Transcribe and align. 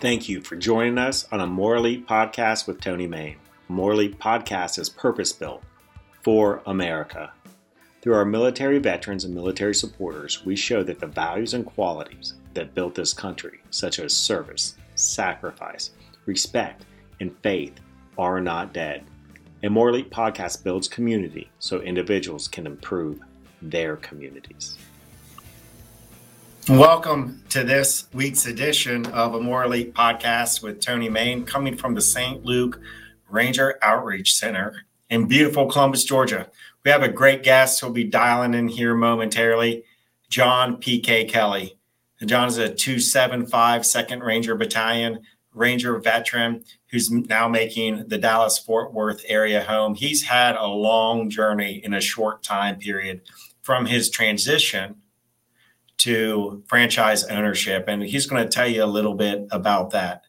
Thank 0.00 0.30
you 0.30 0.40
for 0.40 0.56
joining 0.56 0.96
us 0.96 1.26
on 1.30 1.40
a 1.40 1.46
More 1.46 1.76
Elite 1.76 2.08
podcast 2.08 2.66
with 2.66 2.80
Tony 2.80 3.06
Mayne. 3.06 3.36
Morley 3.68 4.08
podcast 4.08 4.78
is 4.78 4.88
purpose 4.88 5.30
built 5.30 5.62
for 6.22 6.62
America. 6.64 7.34
Through 8.00 8.14
our 8.14 8.24
military 8.24 8.78
veterans 8.78 9.24
and 9.24 9.34
military 9.34 9.74
supporters, 9.74 10.42
we 10.42 10.56
show 10.56 10.82
that 10.84 11.00
the 11.00 11.06
values 11.06 11.52
and 11.52 11.66
qualities 11.66 12.32
that 12.54 12.74
built 12.74 12.94
this 12.94 13.12
country, 13.12 13.60
such 13.68 13.98
as 13.98 14.16
service, 14.16 14.78
sacrifice, 14.94 15.90
respect, 16.24 16.86
and 17.20 17.36
faith, 17.42 17.78
are 18.16 18.40
not 18.40 18.72
dead. 18.72 19.04
A 19.64 19.68
More 19.68 19.90
Elite 19.90 20.10
podcast 20.10 20.64
builds 20.64 20.88
community 20.88 21.50
so 21.58 21.82
individuals 21.82 22.48
can 22.48 22.66
improve 22.66 23.20
their 23.60 23.96
communities. 23.96 24.78
Welcome 26.68 27.42
to 27.48 27.64
this 27.64 28.06
week's 28.12 28.44
edition 28.44 29.06
of 29.06 29.34
a 29.34 29.40
More 29.40 29.64
Elite 29.64 29.94
podcast 29.94 30.62
with 30.62 30.80
Tony 30.80 31.08
Mayne, 31.08 31.44
coming 31.44 31.74
from 31.74 31.94
the 31.94 32.02
St. 32.02 32.44
Luke 32.44 32.78
Ranger 33.30 33.78
Outreach 33.82 34.34
Center 34.34 34.84
in 35.08 35.26
beautiful 35.26 35.66
Columbus, 35.66 36.04
Georgia. 36.04 36.48
We 36.84 36.90
have 36.90 37.02
a 37.02 37.08
great 37.08 37.42
guest 37.42 37.80
who'll 37.80 37.90
be 37.90 38.04
dialing 38.04 38.52
in 38.52 38.68
here 38.68 38.94
momentarily, 38.94 39.84
John 40.28 40.76
P.K. 40.76 41.24
Kelley. 41.24 41.78
And 42.20 42.28
John 42.28 42.46
is 42.46 42.58
a 42.58 42.72
275 42.72 43.82
2nd 43.82 44.22
Ranger 44.22 44.54
Battalion 44.54 45.20
Ranger 45.52 45.98
veteran 45.98 46.62
who's 46.90 47.10
now 47.10 47.48
making 47.48 48.06
the 48.08 48.18
Dallas 48.18 48.58
Fort 48.58 48.92
Worth 48.92 49.24
area 49.26 49.62
home. 49.62 49.94
He's 49.94 50.22
had 50.22 50.56
a 50.56 50.66
long 50.66 51.30
journey 51.30 51.80
in 51.82 51.94
a 51.94 52.00
short 52.00 52.42
time 52.42 52.76
period 52.76 53.22
from 53.62 53.86
his 53.86 54.10
transition 54.10 54.96
to 56.00 56.62
franchise 56.66 57.24
ownership. 57.24 57.84
And 57.88 58.02
he's 58.02 58.26
going 58.26 58.42
to 58.42 58.48
tell 58.48 58.66
you 58.66 58.82
a 58.82 58.86
little 58.86 59.14
bit 59.14 59.46
about 59.50 59.90
that. 59.90 60.22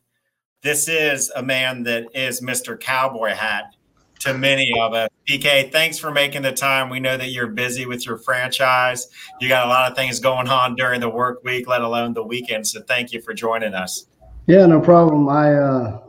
This 0.63 0.87
is 0.87 1.31
a 1.35 1.41
man 1.41 1.83
that 1.83 2.07
is 2.13 2.41
Mr. 2.41 2.79
Cowboy 2.79 3.29
Hat 3.29 3.73
to 4.19 4.33
many 4.33 4.73
of 4.79 4.93
us. 4.93 5.09
PK, 5.27 5.71
thanks 5.71 5.97
for 5.97 6.11
making 6.11 6.41
the 6.41 6.51
time. 6.51 6.89
We 6.89 6.99
know 6.99 7.15
that 7.15 7.29
you're 7.29 7.47
busy 7.47 7.85
with 7.85 8.05
your 8.05 8.17
franchise. 8.17 9.07
You 9.39 9.47
got 9.47 9.65
a 9.65 9.69
lot 9.69 9.89
of 9.89 9.97
things 9.97 10.19
going 10.19 10.49
on 10.49 10.75
during 10.75 10.99
the 10.99 11.09
work 11.09 11.43
week, 11.43 11.67
let 11.67 11.81
alone 11.81 12.13
the 12.13 12.23
weekend. 12.23 12.67
So 12.67 12.81
thank 12.81 13.13
you 13.13 13.21
for 13.21 13.33
joining 13.33 13.73
us. 13.73 14.07
Yeah, 14.47 14.65
no 14.65 14.81
problem. 14.81 15.29
I 15.29 15.53
uh 15.53 16.01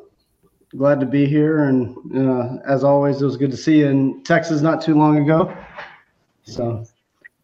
glad 0.77 0.99
to 1.01 1.07
be 1.07 1.27
here 1.27 1.65
and 1.65 1.97
uh, 2.17 2.57
as 2.67 2.83
always 2.83 3.21
it 3.21 3.25
was 3.27 3.37
good 3.37 3.51
to 3.51 3.57
see 3.59 3.81
you 3.81 3.89
in 3.89 4.23
Texas 4.25 4.63
not 4.63 4.81
too 4.81 4.95
long 4.95 5.19
ago. 5.19 5.55
So, 6.45 6.85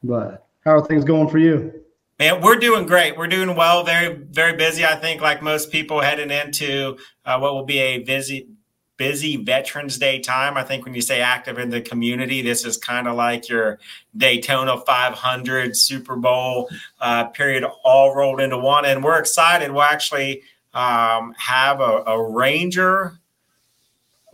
but 0.03 0.47
how 0.64 0.72
are 0.72 0.84
things 0.84 1.05
going 1.05 1.28
for 1.28 1.38
you? 1.38 1.72
Man, 2.19 2.41
we're 2.41 2.56
doing 2.56 2.84
great. 2.84 3.16
We're 3.16 3.28
doing 3.28 3.55
well. 3.55 3.84
Very, 3.84 4.12
very 4.12 4.56
busy. 4.56 4.84
I 4.84 4.97
think, 4.97 5.22
like 5.22 5.41
most 5.41 5.70
people, 5.70 6.00
heading 6.00 6.33
into 6.33 6.98
uh, 7.25 7.38
what 7.38 7.55
will 7.55 7.64
be 7.64 7.78
a 7.78 7.98
busy, 7.98 8.48
busy 8.97 9.36
Veterans 9.36 9.98
Day 9.98 10.19
time. 10.19 10.56
I 10.56 10.64
think 10.64 10.84
when 10.84 10.94
you 10.94 11.00
say 11.00 11.20
active 11.20 11.58
in 11.58 11.70
the 11.70 11.80
community, 11.80 12.42
this 12.42 12.64
is 12.64 12.77
kind 12.77 13.06
of 13.06 13.14
like 13.14 13.48
your 13.48 13.78
Daytona 14.16 14.80
500 14.80 15.77
Super 15.77 16.16
Bowl 16.16 16.69
uh, 17.00 17.27
period, 17.27 17.64
all 17.84 18.16
rolled 18.16 18.41
into 18.41 18.58
one. 18.58 18.84
And 18.84 19.05
we're 19.05 19.20
excited. 19.20 19.70
We'll 19.70 19.82
actually 19.82 20.42
um, 20.75 21.36
have 21.38 21.80
a, 21.80 22.03
a 22.05 22.32
Ranger 22.32 23.20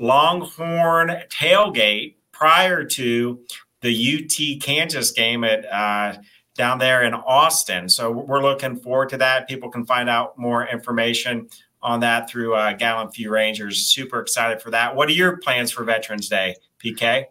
Longhorn 0.01 1.11
tailgate 1.29 2.15
prior 2.33 2.83
to 2.83 3.41
the 3.83 4.25
UT 4.25 4.63
Kansas 4.63 5.11
game 5.11 5.45
at. 5.45 5.71
Uh, 5.71 6.23
down 6.55 6.79
there 6.79 7.03
in 7.03 7.15
Austin. 7.15 7.89
So 7.89 8.11
we're 8.11 8.43
looking 8.43 8.77
forward 8.77 9.09
to 9.11 9.17
that. 9.19 9.49
People 9.49 9.71
can 9.71 9.85
find 9.85 10.09
out 10.09 10.39
more 10.39 10.67
information 10.67 11.49
on 11.83 12.01
that 12.01 12.29
through 12.31 12.55
uh, 12.55 12.73
Gallant 12.73 13.15
Few 13.15 13.31
Rangers. 13.31 13.87
Super 13.87 14.21
excited 14.21 14.63
for 14.63 14.71
that. 14.71 14.97
What 14.97 15.09
are 15.09 15.13
your 15.13 15.37
plans 15.37 15.71
for 15.71 15.85
Veterans 15.85 16.29
Day, 16.29 16.57
PK? 16.83 17.27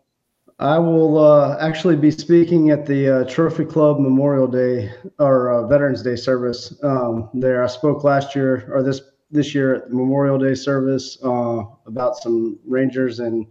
I 0.60 0.78
will 0.78 1.18
uh, 1.18 1.58
actually 1.60 1.95
be 1.95 2.12
speaking 2.12 2.70
at 2.70 2.86
the 2.86 3.22
uh, 3.22 3.23
Trophy 3.26 3.66
Club 3.66 4.00
Memorial 4.00 4.48
Day 4.48 4.94
or 5.20 5.52
uh, 5.52 5.67
Veterans 5.67 6.04
Day 6.04 6.16
service 6.16 6.73
um, 6.83 7.30
there. 7.33 7.64
I 7.64 7.67
spoke 7.67 8.04
last 8.04 8.36
year 8.36 8.70
or 8.72 8.83
this 8.83 9.02
this 9.32 9.56
year 9.56 9.73
at 9.76 9.89
the 9.89 9.95
Memorial 9.95 10.38
Day 10.38 10.54
service 10.54 11.17
uh, 11.23 11.64
about 11.88 12.17
some 12.17 12.60
Rangers 12.66 13.20
and 13.20 13.48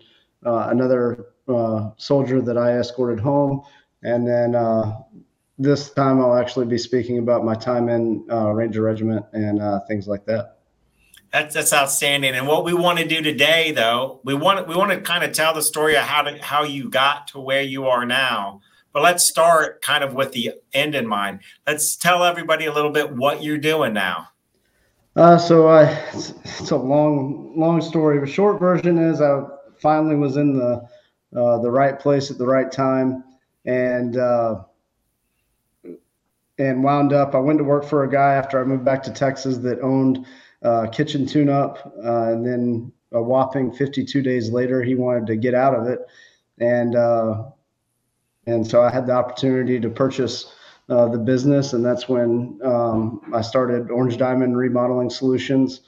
uh, 0.46 0.68
another 0.70 1.26
uh, 1.48 1.90
soldier 1.96 2.40
that 2.40 2.56
I 2.56 2.78
escorted 2.78 3.18
home, 3.18 3.62
and 4.04 4.26
then 4.26 4.54
this 5.62 5.90
time 5.90 6.20
I'll 6.20 6.36
actually 6.36 6.66
be 6.66 6.78
speaking 6.78 7.18
about 7.18 7.44
my 7.44 7.54
time 7.54 7.88
in 7.88 8.26
uh, 8.30 8.50
Ranger 8.50 8.82
Regiment 8.82 9.24
and 9.32 9.60
uh, 9.60 9.80
things 9.88 10.06
like 10.06 10.24
that. 10.26 10.58
That's 11.32 11.54
that's 11.54 11.72
outstanding. 11.72 12.34
And 12.34 12.46
what 12.46 12.64
we 12.64 12.74
want 12.74 12.98
to 12.98 13.06
do 13.06 13.22
today, 13.22 13.72
though, 13.72 14.20
we 14.24 14.34
want 14.34 14.68
we 14.68 14.76
want 14.76 14.90
to 14.90 15.00
kind 15.00 15.24
of 15.24 15.32
tell 15.32 15.54
the 15.54 15.62
story 15.62 15.96
of 15.96 16.02
how 16.02 16.22
to 16.22 16.36
how 16.42 16.64
you 16.64 16.90
got 16.90 17.28
to 17.28 17.40
where 17.40 17.62
you 17.62 17.86
are 17.86 18.04
now. 18.04 18.60
But 18.92 19.02
let's 19.02 19.24
start 19.24 19.80
kind 19.80 20.04
of 20.04 20.12
with 20.12 20.32
the 20.32 20.52
end 20.74 20.94
in 20.94 21.06
mind. 21.06 21.40
Let's 21.66 21.96
tell 21.96 22.24
everybody 22.24 22.66
a 22.66 22.72
little 22.72 22.90
bit 22.90 23.10
what 23.16 23.42
you're 23.42 23.56
doing 23.56 23.94
now. 23.94 24.28
Uh, 25.16 25.38
so 25.38 25.68
I, 25.68 25.84
it's, 26.12 26.34
it's, 26.44 26.70
a 26.70 26.76
long 26.76 27.54
long 27.56 27.80
story. 27.80 28.18
The 28.20 28.26
short 28.26 28.60
version 28.60 28.98
is 28.98 29.22
I 29.22 29.42
finally 29.80 30.16
was 30.16 30.36
in 30.36 30.58
the 30.58 30.86
uh, 31.34 31.58
the 31.58 31.70
right 31.70 31.98
place 31.98 32.30
at 32.30 32.36
the 32.36 32.46
right 32.46 32.70
time, 32.70 33.24
and 33.64 34.18
uh, 34.18 34.64
and 36.58 36.84
wound 36.84 37.12
up. 37.12 37.34
I 37.34 37.38
went 37.38 37.58
to 37.58 37.64
work 37.64 37.84
for 37.84 38.04
a 38.04 38.10
guy 38.10 38.34
after 38.34 38.60
I 38.60 38.64
moved 38.64 38.84
back 38.84 39.02
to 39.04 39.12
Texas 39.12 39.58
that 39.58 39.80
owned 39.80 40.26
uh, 40.62 40.86
kitchen 40.88 41.26
tune 41.26 41.48
up, 41.48 41.92
uh, 42.04 42.32
and 42.32 42.46
then 42.46 42.92
a 43.12 43.22
whopping 43.22 43.72
52 43.72 44.22
days 44.22 44.50
later, 44.50 44.82
he 44.82 44.94
wanted 44.94 45.26
to 45.26 45.36
get 45.36 45.54
out 45.54 45.74
of 45.74 45.86
it, 45.86 46.00
and 46.58 46.94
uh, 46.94 47.44
and 48.46 48.66
so 48.66 48.82
I 48.82 48.90
had 48.90 49.06
the 49.06 49.12
opportunity 49.12 49.80
to 49.80 49.88
purchase 49.88 50.52
uh, 50.88 51.08
the 51.08 51.18
business, 51.18 51.72
and 51.72 51.84
that's 51.84 52.08
when 52.08 52.58
um, 52.64 53.32
I 53.34 53.40
started 53.40 53.90
Orange 53.90 54.16
Diamond 54.16 54.56
Remodeling 54.56 55.10
Solutions. 55.10 55.80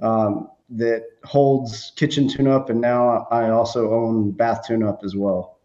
Um, 0.00 0.50
that 0.70 1.04
holds 1.24 1.92
kitchen 1.96 2.28
tune 2.28 2.48
up, 2.48 2.70
and 2.70 2.80
now 2.80 3.26
I 3.30 3.50
also 3.50 3.92
own 3.92 4.32
bath 4.32 4.66
tune 4.66 4.82
up 4.82 5.02
as 5.04 5.14
well. 5.14 5.58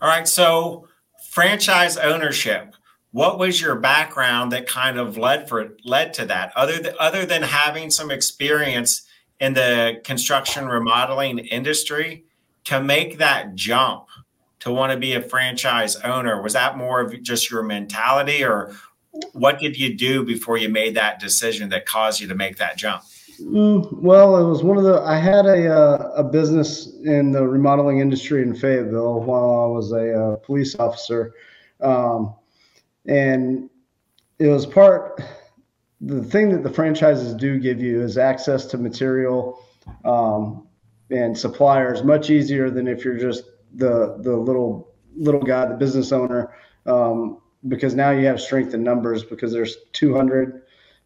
All 0.00 0.08
right, 0.08 0.26
so 0.26 0.88
franchise 1.30 1.96
ownership 1.96 2.74
what 3.12 3.38
was 3.38 3.60
your 3.60 3.76
background 3.76 4.52
that 4.52 4.66
kind 4.66 4.98
of 4.98 5.16
led 5.16 5.48
for 5.48 5.76
led 5.84 6.14
to 6.14 6.26
that? 6.26 6.52
Other 6.56 6.78
than, 6.78 6.94
other 6.98 7.24
than 7.24 7.42
having 7.42 7.90
some 7.90 8.10
experience 8.10 9.02
in 9.38 9.54
the 9.54 10.00
construction 10.02 10.66
remodeling 10.66 11.38
industry 11.38 12.24
to 12.64 12.82
make 12.82 13.18
that 13.18 13.54
jump 13.54 14.06
to 14.60 14.72
want 14.72 14.92
to 14.92 14.98
be 14.98 15.14
a 15.14 15.20
franchise 15.20 15.96
owner 15.96 16.40
was 16.40 16.52
that 16.54 16.76
more 16.76 17.00
of 17.00 17.22
just 17.22 17.50
your 17.50 17.62
mentality 17.62 18.44
or 18.44 18.74
what 19.32 19.58
did 19.58 19.76
you 19.76 19.94
do 19.94 20.24
before 20.24 20.56
you 20.56 20.68
made 20.68 20.94
that 20.94 21.20
decision 21.20 21.68
that 21.68 21.84
caused 21.84 22.20
you 22.20 22.28
to 22.28 22.34
make 22.34 22.56
that 22.56 22.78
jump? 22.78 23.02
Mm, 23.40 23.92
well 24.00 24.36
it 24.36 24.48
was 24.48 24.62
one 24.62 24.76
of 24.76 24.84
the 24.84 25.00
i 25.00 25.16
had 25.16 25.46
a, 25.46 25.68
uh, 25.68 26.12
a 26.16 26.22
business 26.22 26.94
in 27.04 27.32
the 27.32 27.46
remodeling 27.46 27.98
industry 27.98 28.42
in 28.42 28.54
fayetteville 28.54 29.20
while 29.20 29.64
i 29.64 29.66
was 29.66 29.90
a 29.92 30.18
uh, 30.18 30.36
police 30.36 30.76
officer. 30.78 31.34
Um, 31.80 32.34
and 33.06 33.68
it 34.38 34.48
was 34.48 34.66
part 34.66 35.20
the 36.00 36.22
thing 36.22 36.50
that 36.50 36.62
the 36.64 36.70
franchises 36.70 37.32
do 37.34 37.58
give 37.58 37.80
you 37.80 38.02
is 38.02 38.18
access 38.18 38.66
to 38.66 38.78
material 38.78 39.64
um, 40.04 40.66
and 41.10 41.36
suppliers 41.36 42.02
much 42.02 42.30
easier 42.30 42.70
than 42.70 42.88
if 42.88 43.04
you're 43.04 43.18
just 43.18 43.44
the 43.74 44.16
the 44.20 44.36
little 44.36 44.94
little 45.16 45.42
guy 45.42 45.66
the 45.66 45.74
business 45.74 46.12
owner 46.12 46.52
um, 46.86 47.40
because 47.68 47.94
now 47.94 48.10
you 48.10 48.26
have 48.26 48.40
strength 48.40 48.74
in 48.74 48.82
numbers 48.82 49.22
because 49.22 49.52
there's 49.52 49.76
200 49.92 50.62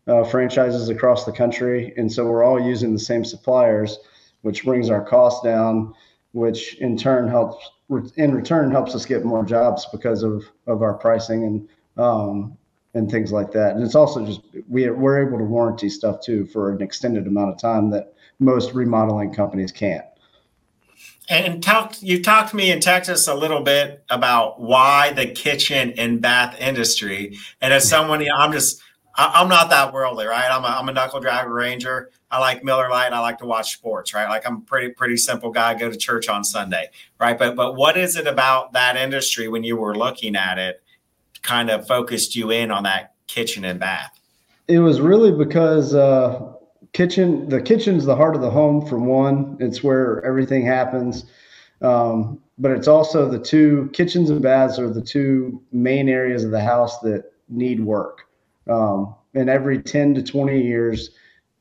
uh, 0.06 0.24
franchises 0.24 0.88
across 0.88 1.24
the 1.24 1.32
country. 1.32 1.92
And 1.96 2.10
so 2.10 2.24
we're 2.26 2.44
all 2.44 2.60
using 2.60 2.92
the 2.92 2.98
same 2.98 3.24
suppliers 3.24 3.98
which 4.42 4.64
brings 4.64 4.90
our 4.90 5.04
costs 5.04 5.42
down 5.42 5.92
which 6.32 6.74
in 6.76 6.98
turn 6.98 7.26
helps 7.26 7.70
in 8.16 8.34
return 8.34 8.70
helps 8.70 8.94
us 8.94 9.06
get 9.06 9.24
more 9.24 9.44
jobs 9.44 9.86
because 9.90 10.22
of 10.22 10.44
of 10.66 10.82
our 10.82 10.94
pricing 10.94 11.44
and 11.44 11.68
um, 11.96 12.56
and 12.94 13.10
things 13.10 13.32
like 13.32 13.52
that. 13.52 13.76
And 13.76 13.84
it's 13.84 13.94
also 13.94 14.24
just 14.24 14.40
we 14.68 14.88
we're 14.90 15.26
able 15.26 15.38
to 15.38 15.44
warranty 15.44 15.88
stuff 15.88 16.20
too 16.20 16.46
for 16.46 16.72
an 16.72 16.82
extended 16.82 17.26
amount 17.26 17.50
of 17.50 17.58
time 17.58 17.90
that 17.90 18.14
most 18.38 18.72
remodeling 18.72 19.32
companies 19.32 19.72
can't. 19.72 20.04
And 21.28 21.62
talk 21.62 22.00
you 22.00 22.22
talked 22.22 22.50
to 22.50 22.56
me 22.56 22.70
in 22.70 22.80
Texas 22.80 23.26
a 23.26 23.34
little 23.34 23.62
bit 23.62 24.04
about 24.10 24.60
why 24.60 25.12
the 25.12 25.26
kitchen 25.26 25.92
and 25.98 26.20
bath 26.20 26.56
industry. 26.60 27.36
And 27.60 27.72
as 27.72 27.88
someone, 27.88 28.24
I'm 28.30 28.52
just 28.52 28.80
I'm 29.18 29.48
not 29.48 29.70
that 29.70 29.92
worldly, 29.92 30.26
right? 30.26 30.48
I'm 30.50 30.62
a, 30.62 30.68
I'm 30.68 30.88
a 30.88 30.92
knuckle 30.92 31.20
dragger 31.20 31.54
ranger. 31.54 32.10
I 32.30 32.38
like 32.38 32.62
Miller 32.62 32.90
Lite. 32.90 33.12
I 33.12 33.20
like 33.20 33.38
to 33.38 33.46
watch 33.46 33.72
sports, 33.72 34.12
right? 34.12 34.28
Like 34.28 34.46
I'm 34.46 34.58
a 34.58 34.60
pretty 34.60 34.90
pretty 34.90 35.16
simple 35.16 35.50
guy. 35.50 35.70
I 35.70 35.74
go 35.74 35.90
to 35.90 35.96
church 35.96 36.28
on 36.28 36.44
Sunday, 36.44 36.90
right? 37.18 37.38
But 37.38 37.56
but 37.56 37.74
what 37.74 37.96
is 37.96 38.16
it 38.16 38.26
about 38.26 38.72
that 38.74 38.96
industry 38.96 39.48
when 39.48 39.64
you 39.64 39.76
were 39.76 39.96
looking 39.96 40.36
at 40.36 40.58
it 40.58 40.82
kind 41.46 41.70
of 41.70 41.86
focused 41.86 42.34
you 42.34 42.50
in 42.50 42.70
on 42.70 42.82
that 42.82 43.14
kitchen 43.28 43.64
and 43.64 43.78
bath? 43.78 44.18
It 44.68 44.80
was 44.80 45.00
really 45.00 45.32
because 45.32 45.94
uh, 45.94 46.52
kitchen 46.92 47.48
the 47.48 47.62
kitchen's 47.62 48.04
the 48.04 48.16
heart 48.16 48.34
of 48.34 48.42
the 48.42 48.50
home 48.50 48.84
for 48.84 48.98
one. 48.98 49.56
It's 49.60 49.82
where 49.82 50.24
everything 50.24 50.66
happens. 50.66 51.24
Um, 51.80 52.40
but 52.58 52.70
it's 52.70 52.88
also 52.88 53.28
the 53.28 53.38
two 53.38 53.90
kitchens 53.92 54.30
and 54.30 54.42
baths 54.42 54.78
are 54.78 54.90
the 54.90 55.02
two 55.02 55.62
main 55.72 56.08
areas 56.08 56.42
of 56.42 56.50
the 56.50 56.60
house 56.60 56.98
that 57.00 57.32
need 57.48 57.80
work. 57.80 58.22
Um, 58.68 59.14
and 59.34 59.50
every 59.50 59.80
10 59.82 60.14
to 60.14 60.22
20 60.22 60.60
years 60.60 61.10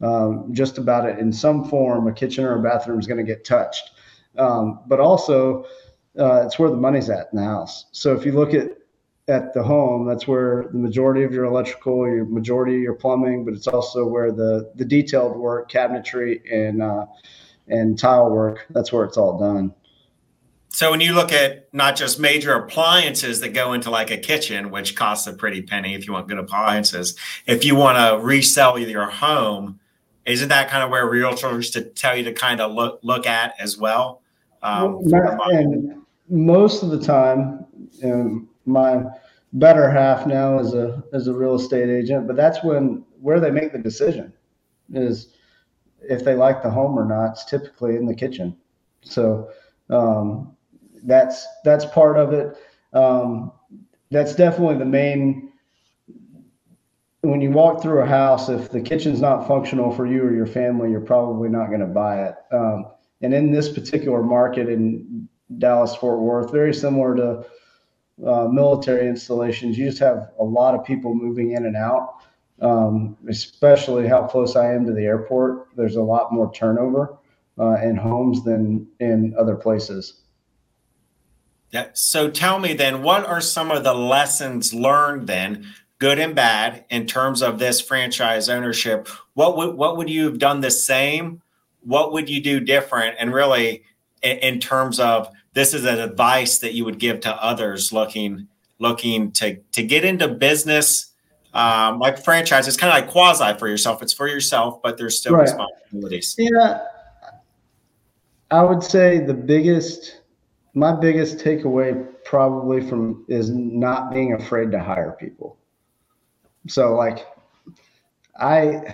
um, 0.02 0.54
just 0.54 0.78
about 0.78 1.08
it 1.08 1.20
in 1.20 1.32
some 1.32 1.66
form 1.66 2.08
a 2.08 2.14
kitchen 2.14 2.46
or 2.46 2.58
a 2.58 2.62
bathroom 2.62 3.00
is 3.00 3.08
going 3.08 3.24
to 3.24 3.24
get 3.24 3.44
touched. 3.46 3.92
Um, 4.38 4.80
but 4.88 5.00
also 5.00 5.66
uh, 6.18 6.44
it's 6.46 6.58
where 6.58 6.70
the 6.70 6.78
money's 6.78 7.10
at 7.10 7.28
in 7.32 7.40
the 7.40 7.44
house. 7.44 7.86
So 7.92 8.14
if 8.16 8.26
you 8.26 8.32
look 8.32 8.54
at 8.54 8.72
at 9.28 9.54
the 9.54 9.64
home. 9.64 10.06
That's 10.06 10.28
where 10.28 10.68
the 10.72 10.78
majority 10.78 11.24
of 11.24 11.34
your 11.34 11.46
electrical, 11.46 12.08
your 12.08 12.26
majority 12.26 12.76
of 12.76 12.82
your 12.82 12.94
plumbing, 12.94 13.44
but 13.46 13.54
it's 13.54 13.68
also 13.68 14.06
where 14.06 14.32
the 14.32 14.72
the 14.76 14.86
detailed 14.86 15.36
work, 15.36 15.72
cabinetry, 15.72 16.42
and 16.52 16.82
uh, 16.82 17.06
and 17.68 17.98
tile 17.98 18.30
work. 18.30 18.66
That's 18.70 18.92
where 18.92 19.04
it's 19.06 19.18
all 19.18 19.40
done. 19.40 19.74
So 20.70 20.92
when 20.92 21.00
you 21.00 21.14
look 21.14 21.32
at 21.32 21.74
not 21.74 21.96
just 21.96 22.20
major 22.20 22.54
appliances 22.54 23.40
that 23.40 23.54
go 23.54 23.72
into 23.72 23.90
like 23.90 24.12
a 24.12 24.18
kitchen, 24.18 24.72
which 24.72 24.94
costs 24.94 25.26
a 25.26 25.32
pretty 25.32 25.62
penny 25.62 25.96
if 25.96 26.06
you 26.06 26.12
want 26.12 26.28
good 26.28 26.38
appliances, 26.38 27.16
if 27.48 27.64
you 27.64 27.76
want 27.76 27.98
to 27.98 28.22
resell 28.22 28.78
your 28.78 29.10
home, 29.10 29.80
isn't 30.26 30.50
that 30.50 30.70
kind 30.70 30.84
of 30.84 30.90
where 30.90 31.10
realtors 31.10 31.72
to 31.74 31.82
tell 31.82 32.18
you 32.18 32.26
to 32.26 32.34
kind 32.34 32.60
of 32.60 32.74
look 32.74 33.00
look 33.04 33.26
at 33.26 33.54
as 33.58 33.78
well? 33.78 34.22
Um, 34.62 35.02
and 35.14 36.02
most 36.28 36.84
of 36.84 36.90
the 36.90 37.00
time, 37.00 37.66
um, 38.04 38.50
my 38.66 39.06
better 39.54 39.90
half 39.90 40.28
now 40.28 40.60
as 40.60 40.74
a 40.74 41.04
as 41.14 41.28
a 41.28 41.34
real 41.34 41.56
estate 41.56 41.90
agent, 41.90 42.28
but 42.28 42.36
that's 42.36 42.64
when 42.64 43.04
where 43.22 43.40
they 43.40 43.52
make 43.52 43.72
the 43.72 43.80
decision 43.80 44.34
is 44.94 45.30
if 46.02 46.24
they 46.24 46.36
like 46.36 46.62
the 46.62 46.70
home 46.70 46.98
or 46.98 47.06
not. 47.06 47.32
It's 47.32 47.46
typically 47.46 47.96
in 47.96 48.06
the 48.06 48.16
kitchen, 48.16 48.56
so 49.02 49.50
um, 49.90 50.56
that's 51.04 51.48
that's 51.64 51.86
part 51.86 52.18
of 52.18 52.34
it. 52.34 52.58
Um, 52.94 53.52
that's 54.12 54.36
definitely 54.36 54.78
the 54.78 54.86
main. 54.86 55.52
When 57.22 57.42
you 57.42 57.50
walk 57.50 57.82
through 57.82 58.02
a 58.02 58.06
house, 58.06 58.50
if 58.50 58.70
the 58.70 58.82
kitchen's 58.82 59.20
not 59.20 59.48
functional 59.48 59.92
for 59.92 60.06
you 60.06 60.24
or 60.24 60.34
your 60.34 60.46
family, 60.46 60.92
you're 60.92 61.02
probably 61.02 61.50
not 61.50 61.68
going 61.68 61.80
to 61.80 61.88
buy 61.88 62.24
it. 62.28 62.36
Um, 62.52 62.86
and 63.22 63.34
in 63.34 63.52
this 63.52 63.68
particular 63.68 64.22
market 64.22 64.70
in 64.70 65.28
Dallas 65.58 65.96
Fort 65.96 66.20
Worth, 66.20 66.52
very 66.52 66.72
similar 66.74 67.16
to 67.16 67.46
uh, 68.24 68.48
military 68.48 69.08
installations, 69.08 69.78
you 69.78 69.86
just 69.88 70.00
have 70.00 70.30
a 70.40 70.44
lot 70.44 70.76
of 70.76 70.86
people 70.86 71.16
moving 71.16 71.52
in 71.52 71.66
and 71.66 71.76
out. 71.76 72.16
Um, 72.62 73.18
especially 73.28 74.08
how 74.08 74.28
close 74.28 74.56
I 74.56 74.74
am 74.74 74.86
to 74.86 74.94
the 74.94 75.04
airport. 75.04 75.68
There's 75.76 75.98
a 75.98 76.02
lot 76.02 76.32
more 76.32 76.50
turnover 76.54 77.18
uh, 77.60 77.76
in 77.84 77.98
homes 77.98 78.46
than 78.46 78.88
in 79.02 79.36
other 79.38 79.56
places. 79.56 80.22
Yeah. 81.72 81.88
So 81.92 82.30
tell 82.30 82.60
me 82.60 82.74
then, 82.74 83.04
what 83.04 83.26
are 83.26 83.42
some 83.42 83.72
of 83.72 83.84
the 83.84 83.94
lessons 83.94 84.74
learned 84.74 85.28
then, 85.28 85.68
good 86.00 86.18
and 86.18 86.34
bad, 86.34 86.86
in 86.90 87.08
terms 87.08 87.42
of 87.42 87.60
this 87.60 87.82
franchise 87.82 88.48
ownership? 88.48 89.10
What 89.34 89.58
would 89.58 89.76
what 89.76 89.98
would 89.98 90.10
you 90.10 90.24
have 90.24 90.40
done 90.40 90.62
the 90.62 90.72
same? 90.72 91.42
What 91.82 92.14
would 92.14 92.30
you 92.30 92.42
do 92.42 92.62
different? 92.62 93.18
And 93.20 93.34
really, 93.34 93.84
in, 94.24 94.38
in 94.38 94.60
terms 94.62 94.98
of 94.98 95.30
this 95.56 95.74
is 95.74 95.86
an 95.86 96.00
advice 96.00 96.60
that 96.60 96.74
you 96.74 96.86
would 96.86 97.00
give 97.00 97.22
to 97.22 97.44
others 97.44 97.92
looking 97.92 98.48
looking 98.78 99.32
to 99.32 99.56
to 99.72 99.82
get 99.82 100.06
into 100.06 100.28
business. 100.28 101.14
Um, 101.54 102.00
like 102.00 102.22
franchise 102.22 102.68
it's 102.68 102.76
kind 102.76 102.92
of 102.92 103.02
like 103.02 103.10
quasi 103.10 103.58
for 103.58 103.68
yourself. 103.68 104.04
It's 104.04 104.14
for 104.14 104.28
yourself 104.28 104.82
but 104.84 104.98
there's 104.98 105.18
still 105.18 105.34
right. 105.34 105.44
responsibilities. 105.44 106.36
Yeah. 106.38 106.84
I 108.52 108.62
would 108.62 108.84
say 108.84 109.20
the 109.20 109.34
biggest 109.34 110.22
my 110.74 110.94
biggest 110.94 111.38
takeaway 111.38 112.06
probably 112.26 112.88
from 112.88 113.26
is 113.30 113.50
not 113.50 114.12
being 114.12 114.34
afraid 114.34 114.72
to 114.72 114.80
hire 114.80 115.16
people. 115.20 115.58
So 116.68 116.94
like 116.96 117.26
i 118.38 118.94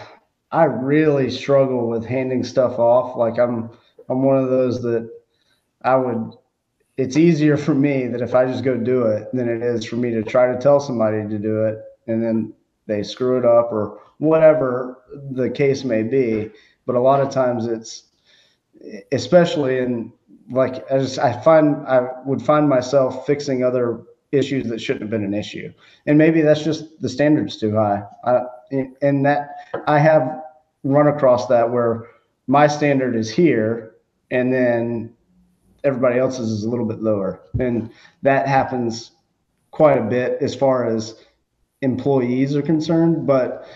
i 0.52 0.66
really 0.66 1.32
struggle 1.32 1.90
with 1.90 2.06
handing 2.06 2.44
stuff 2.44 2.78
off. 2.78 3.18
Like 3.18 3.40
i'm 3.40 3.72
i'm 4.10 4.22
one 4.22 4.38
of 4.38 4.52
those 4.52 4.84
that 4.84 5.10
i 5.82 5.96
would 5.96 6.34
it's 7.02 7.18
easier 7.18 7.58
for 7.58 7.74
me 7.74 8.06
that 8.06 8.22
if 8.22 8.36
I 8.36 8.46
just 8.46 8.64
go 8.64 8.78
do 8.78 9.08
it 9.08 9.28
than 9.34 9.50
it 9.50 9.64
is 9.64 9.84
for 9.84 9.96
me 9.96 10.12
to 10.12 10.22
try 10.22 10.54
to 10.54 10.60
tell 10.60 10.80
somebody 10.80 11.28
to 11.28 11.40
do 11.40 11.66
it 11.66 11.80
and 12.06 12.24
then 12.24 12.54
they 12.86 13.02
screw 13.02 13.40
it 13.40 13.46
up 13.46 13.72
or 13.72 14.00
whatever 14.20 15.00
the 15.32 15.50
case 15.50 15.84
may 15.84 16.04
be. 16.04 16.52
But 16.86 16.96
a 16.96 17.00
lot 17.00 17.20
of 17.20 17.32
times 17.32 17.66
it's, 17.66 18.04
especially 19.12 19.80
in 19.80 20.14
like 20.52 20.86
as 20.92 21.18
I 21.18 21.34
find 21.42 21.88
I 21.88 22.08
would 22.24 22.42
find 22.42 22.70
myself 22.70 23.26
fixing 23.26 23.64
other 23.64 24.02
issues 24.32 24.68
that 24.68 24.80
shouldn't 24.80 25.02
have 25.02 25.10
been 25.10 25.24
an 25.24 25.34
issue, 25.34 25.74
and 26.06 26.18
maybe 26.18 26.42
that's 26.42 26.64
just 26.64 27.02
the 27.02 27.10
standards 27.10 27.58
too 27.58 27.76
high. 27.76 28.04
I, 28.26 28.42
and 29.02 29.26
that 29.26 29.50
I 29.88 30.00
have 30.00 30.42
run 30.84 31.08
across 31.08 31.48
that 31.48 31.72
where 31.72 32.08
my 32.48 32.68
standard 32.68 33.16
is 33.16 33.30
here, 33.30 33.96
and 34.32 34.52
then 34.52 35.14
everybody 35.84 36.20
else's 36.20 36.50
is 36.50 36.64
a 36.64 36.70
little 36.70 36.86
bit 36.86 37.02
lower. 37.02 37.42
And 37.60 37.92
that 38.22 38.48
happens 38.48 39.12
quite 39.72 39.98
a 39.98 40.04
bit 40.04 40.38
as 40.42 40.54
far 40.54 40.86
as 40.86 41.24
employees 41.82 42.56
are 42.56 42.62
concerned, 42.62 43.26
but 43.26 43.68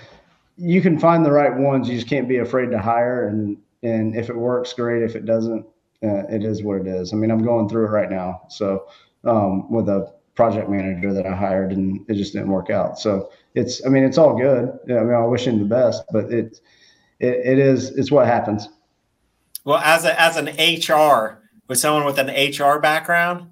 you 0.57 0.81
can 0.81 0.99
find 0.99 1.25
the 1.25 1.31
right 1.31 1.55
ones. 1.55 1.89
You 1.89 1.95
just 1.95 2.07
can't 2.07 2.29
be 2.29 2.37
afraid 2.37 2.71
to 2.71 2.79
hire. 2.79 3.27
And, 3.27 3.57
and 3.83 4.15
if 4.15 4.29
it 4.29 4.35
works, 4.35 4.73
great. 4.73 5.03
If 5.03 5.15
it 5.15 5.25
doesn't, 5.25 5.65
uh, 6.03 6.23
it 6.29 6.43
is 6.43 6.63
what 6.63 6.81
it 6.81 6.87
is. 6.87 7.13
I 7.13 7.15
mean, 7.15 7.31
I'm 7.31 7.43
going 7.43 7.67
through 7.67 7.87
it 7.87 7.91
right 7.91 8.09
now. 8.09 8.43
So, 8.49 8.87
um, 9.23 9.69
with 9.71 9.89
a 9.89 10.13
project 10.35 10.69
manager 10.69 11.13
that 11.13 11.25
I 11.25 11.33
hired 11.33 11.71
and 11.71 12.05
it 12.09 12.15
just 12.15 12.33
didn't 12.33 12.49
work 12.49 12.69
out. 12.69 12.99
So 12.99 13.31
it's, 13.55 13.85
I 13.85 13.89
mean, 13.89 14.03
it's 14.03 14.17
all 14.17 14.37
good. 14.37 14.77
I 14.89 15.03
mean, 15.03 15.13
I 15.13 15.25
wish 15.25 15.47
him 15.47 15.59
the 15.59 15.65
best, 15.65 16.03
but 16.11 16.25
it, 16.25 16.59
it, 17.19 17.35
it 17.45 17.59
is, 17.59 17.89
it's 17.91 18.11
what 18.11 18.27
happens. 18.27 18.67
Well, 19.63 19.77
as 19.77 20.05
a, 20.05 20.19
as 20.19 20.37
an 20.37 20.47
HR, 20.47 21.41
with 21.67 21.79
someone 21.79 22.05
with 22.05 22.19
an 22.19 22.29
HR 22.29 22.79
background, 22.79 23.51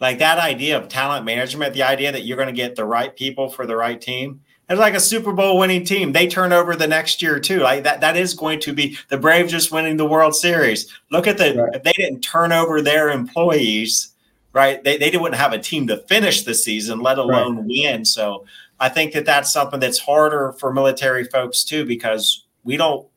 like 0.00 0.18
that 0.18 0.38
idea 0.38 0.78
of 0.78 0.88
talent 0.88 1.24
management, 1.24 1.74
the 1.74 1.82
idea 1.82 2.12
that 2.12 2.24
you're 2.24 2.36
going 2.36 2.48
to 2.48 2.52
get 2.52 2.76
the 2.76 2.84
right 2.84 3.14
people 3.14 3.48
for 3.48 3.66
the 3.66 3.76
right 3.76 4.00
team. 4.00 4.40
It's 4.68 4.78
like 4.78 4.94
a 4.94 5.00
Super 5.00 5.32
Bowl 5.32 5.58
winning 5.58 5.84
team. 5.84 6.12
They 6.12 6.26
turn 6.26 6.52
over 6.52 6.76
the 6.76 6.86
next 6.86 7.22
year 7.22 7.40
too. 7.40 7.60
Like 7.60 7.84
that, 7.84 8.02
that 8.02 8.16
is 8.16 8.34
going 8.34 8.60
to 8.60 8.72
be 8.74 8.98
the 9.08 9.16
Braves 9.16 9.50
just 9.50 9.72
winning 9.72 9.96
the 9.96 10.06
World 10.06 10.34
Series. 10.34 10.92
Look 11.10 11.26
at 11.26 11.38
the 11.38 11.54
right. 11.54 11.74
if 11.74 11.82
they 11.82 11.92
didn't 11.92 12.20
turn 12.20 12.52
over 12.52 12.82
their 12.82 13.08
employees, 13.08 14.14
right? 14.52 14.84
They 14.84 14.98
they 14.98 15.16
wouldn't 15.16 15.40
have 15.40 15.54
a 15.54 15.58
team 15.58 15.86
to 15.86 15.96
finish 16.06 16.42
the 16.42 16.54
season, 16.54 17.00
let 17.00 17.16
alone 17.16 17.56
right. 17.56 17.66
win. 17.66 18.04
So 18.04 18.44
I 18.78 18.90
think 18.90 19.14
that 19.14 19.24
that's 19.24 19.50
something 19.50 19.80
that's 19.80 19.98
harder 19.98 20.52
for 20.52 20.70
military 20.70 21.24
folks 21.24 21.64
too, 21.64 21.86
because 21.86 22.44
we 22.62 22.76
don't. 22.76 23.08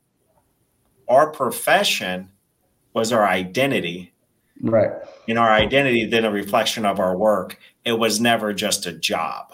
Our 1.10 1.32
profession 1.32 2.32
was 2.94 3.12
our 3.12 3.28
identity 3.28 4.11
Right. 4.62 4.92
In 5.28 5.38
our 5.38 5.52
identity, 5.52 6.06
then 6.06 6.26
a 6.26 6.32
reflection 6.32 6.86
of 6.86 7.00
our 7.00 7.18
work. 7.18 7.58
It 7.84 7.94
was 7.94 8.20
never 8.20 8.54
just 8.54 8.86
a 8.86 8.94
job. 8.94 9.54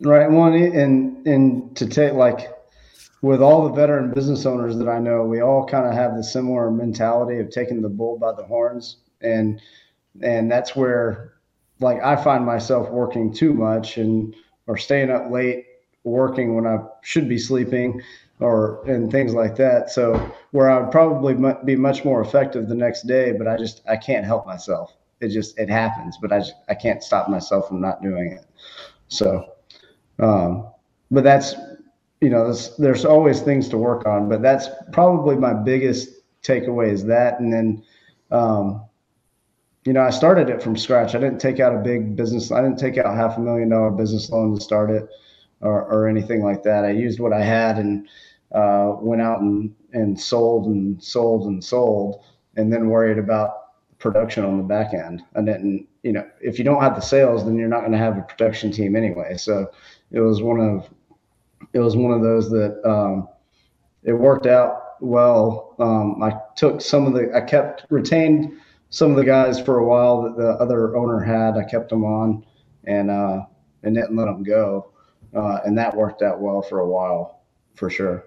Right. 0.00 0.30
One 0.30 0.54
and 0.54 1.26
and 1.26 1.76
to 1.76 1.86
take 1.86 2.12
like 2.12 2.52
with 3.20 3.40
all 3.40 3.68
the 3.68 3.74
veteran 3.74 4.12
business 4.12 4.46
owners 4.46 4.76
that 4.78 4.88
I 4.88 4.98
know, 4.98 5.22
we 5.22 5.40
all 5.40 5.66
kind 5.66 5.86
of 5.86 5.94
have 5.94 6.16
the 6.16 6.24
similar 6.24 6.70
mentality 6.70 7.38
of 7.38 7.50
taking 7.50 7.82
the 7.82 7.88
bull 7.88 8.18
by 8.18 8.32
the 8.32 8.44
horns. 8.44 8.98
And 9.20 9.60
and 10.22 10.50
that's 10.50 10.76
where 10.76 11.34
like 11.80 12.02
I 12.02 12.16
find 12.16 12.44
myself 12.44 12.90
working 12.90 13.32
too 13.32 13.52
much 13.52 13.96
and 13.96 14.34
or 14.66 14.76
staying 14.76 15.10
up 15.10 15.30
late 15.30 15.66
working 16.04 16.54
when 16.54 16.66
I 16.66 16.78
should 17.02 17.28
be 17.28 17.38
sleeping 17.38 18.02
or 18.42 18.82
and 18.88 19.10
things 19.10 19.34
like 19.34 19.56
that. 19.56 19.90
So 19.90 20.14
where 20.50 20.70
I 20.70 20.80
would 20.80 20.90
probably 20.90 21.34
be 21.64 21.76
much 21.76 22.04
more 22.04 22.20
effective 22.20 22.68
the 22.68 22.74
next 22.74 23.06
day, 23.06 23.32
but 23.32 23.48
I 23.48 23.56
just 23.56 23.82
I 23.88 23.96
can't 23.96 24.24
help 24.24 24.46
myself. 24.46 24.96
It 25.20 25.28
just 25.28 25.58
it 25.58 25.68
happens, 25.70 26.18
but 26.20 26.32
I 26.32 26.40
just, 26.40 26.54
I 26.68 26.74
can't 26.74 27.02
stop 27.02 27.28
myself 27.28 27.68
from 27.68 27.80
not 27.80 28.02
doing 28.02 28.32
it. 28.32 28.44
So, 29.08 29.52
um, 30.18 30.68
but 31.10 31.24
that's 31.24 31.54
you 32.20 32.30
know 32.30 32.44
there's, 32.44 32.76
there's 32.76 33.04
always 33.04 33.40
things 33.40 33.68
to 33.70 33.78
work 33.78 34.06
on, 34.06 34.28
but 34.28 34.42
that's 34.42 34.68
probably 34.92 35.36
my 35.36 35.54
biggest 35.54 36.08
takeaway 36.42 36.90
is 36.92 37.04
that, 37.04 37.40
and 37.40 37.52
then. 37.52 37.82
Um, 38.30 38.84
you 39.84 39.92
know, 39.92 40.02
I 40.02 40.10
started 40.10 40.48
it 40.48 40.62
from 40.62 40.76
scratch. 40.76 41.16
I 41.16 41.18
didn't 41.18 41.40
take 41.40 41.58
out 41.58 41.74
a 41.74 41.78
big 41.78 42.14
business. 42.14 42.52
I 42.52 42.62
didn't 42.62 42.78
take 42.78 42.98
out 42.98 43.16
half 43.16 43.36
a 43.36 43.40
million 43.40 43.68
dollar 43.68 43.90
business 43.90 44.30
loan 44.30 44.54
to 44.54 44.60
start 44.60 44.90
it 44.90 45.08
or, 45.62 45.82
or 45.84 46.08
anything 46.08 46.42
like 46.42 46.62
that. 46.64 46.84
I 46.84 46.90
used 46.90 47.20
what 47.20 47.32
I 47.32 47.42
had 47.42 47.78
and 47.78 48.08
uh, 48.54 48.96
went 49.00 49.22
out 49.22 49.40
and, 49.40 49.74
and 49.92 50.18
sold 50.18 50.66
and 50.66 51.02
sold 51.02 51.46
and 51.46 51.62
sold, 51.62 52.22
and 52.56 52.72
then 52.72 52.88
worried 52.88 53.18
about 53.18 53.62
production 53.98 54.44
on 54.44 54.58
the 54.58 54.64
back 54.64 54.92
end. 54.92 55.22
And 55.34 55.46
then, 55.46 55.86
you 56.02 56.12
know, 56.12 56.28
if 56.40 56.58
you 56.58 56.64
don't 56.64 56.82
have 56.82 56.96
the 56.96 57.00
sales, 57.00 57.44
then 57.44 57.56
you're 57.56 57.68
not 57.68 57.80
going 57.80 57.92
to 57.92 57.98
have 57.98 58.18
a 58.18 58.22
production 58.22 58.72
team 58.72 58.96
anyway. 58.96 59.36
So 59.36 59.70
it 60.10 60.20
was 60.20 60.42
one 60.42 60.60
of 60.60 60.88
it 61.72 61.78
was 61.78 61.96
one 61.96 62.12
of 62.12 62.22
those 62.22 62.50
that 62.50 62.80
um, 62.84 63.28
it 64.02 64.12
worked 64.12 64.46
out 64.46 65.00
well. 65.00 65.74
Um, 65.78 66.22
I 66.22 66.32
took 66.56 66.80
some 66.80 67.06
of 67.06 67.14
the, 67.14 67.30
I 67.34 67.40
kept 67.40 67.86
retained 67.90 68.58
some 68.90 69.10
of 69.10 69.16
the 69.16 69.24
guys 69.24 69.60
for 69.60 69.78
a 69.78 69.86
while 69.86 70.22
that 70.22 70.36
the 70.36 70.50
other 70.50 70.96
owner 70.96 71.20
had. 71.20 71.56
I 71.56 71.64
kept 71.64 71.88
them 71.88 72.04
on 72.04 72.44
and 72.84 73.10
uh, 73.10 73.42
and 73.84 73.94
didn't 73.94 74.16
let 74.16 74.26
them 74.26 74.42
go, 74.42 74.92
uh, 75.34 75.60
and 75.64 75.78
that 75.78 75.96
worked 75.96 76.22
out 76.22 76.40
well 76.40 76.60
for 76.60 76.80
a 76.80 76.88
while, 76.88 77.42
for 77.74 77.88
sure. 77.88 78.24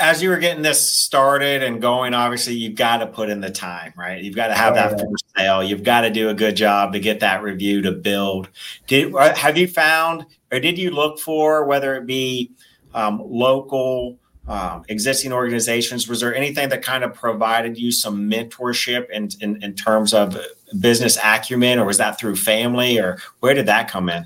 As 0.00 0.22
you 0.22 0.28
were 0.28 0.38
getting 0.38 0.62
this 0.62 0.88
started 0.88 1.62
and 1.62 1.80
going, 1.80 2.14
obviously 2.14 2.54
you've 2.54 2.76
got 2.76 2.98
to 2.98 3.06
put 3.06 3.28
in 3.28 3.40
the 3.40 3.50
time, 3.50 3.92
right? 3.96 4.22
You've 4.22 4.36
got 4.36 4.48
to 4.48 4.54
have 4.54 4.72
oh, 4.72 4.76
that 4.76 5.00
for 5.00 5.10
sale. 5.36 5.62
You've 5.62 5.82
got 5.82 6.02
to 6.02 6.10
do 6.10 6.28
a 6.28 6.34
good 6.34 6.54
job 6.54 6.92
to 6.92 7.00
get 7.00 7.18
that 7.20 7.42
review 7.42 7.82
to 7.82 7.90
build. 7.90 8.48
Did 8.86 9.12
uh, 9.14 9.34
have 9.34 9.58
you 9.58 9.66
found, 9.66 10.24
or 10.52 10.60
did 10.60 10.78
you 10.78 10.90
look 10.90 11.18
for 11.18 11.64
whether 11.64 11.96
it 11.96 12.06
be 12.06 12.52
um, 12.94 13.20
local? 13.24 14.18
um, 14.48 14.82
existing 14.88 15.32
organizations? 15.32 16.08
Was 16.08 16.20
there 16.20 16.34
anything 16.34 16.70
that 16.70 16.82
kind 16.82 17.04
of 17.04 17.14
provided 17.14 17.78
you 17.78 17.92
some 17.92 18.30
mentorship 18.30 19.10
in, 19.10 19.28
in, 19.40 19.62
in 19.62 19.74
terms 19.74 20.14
of 20.14 20.38
business 20.80 21.18
acumen, 21.22 21.78
or 21.78 21.84
was 21.84 21.98
that 21.98 22.18
through 22.18 22.36
family, 22.36 22.98
or 22.98 23.18
where 23.40 23.54
did 23.54 23.66
that 23.66 23.90
come 23.90 24.08
in? 24.08 24.24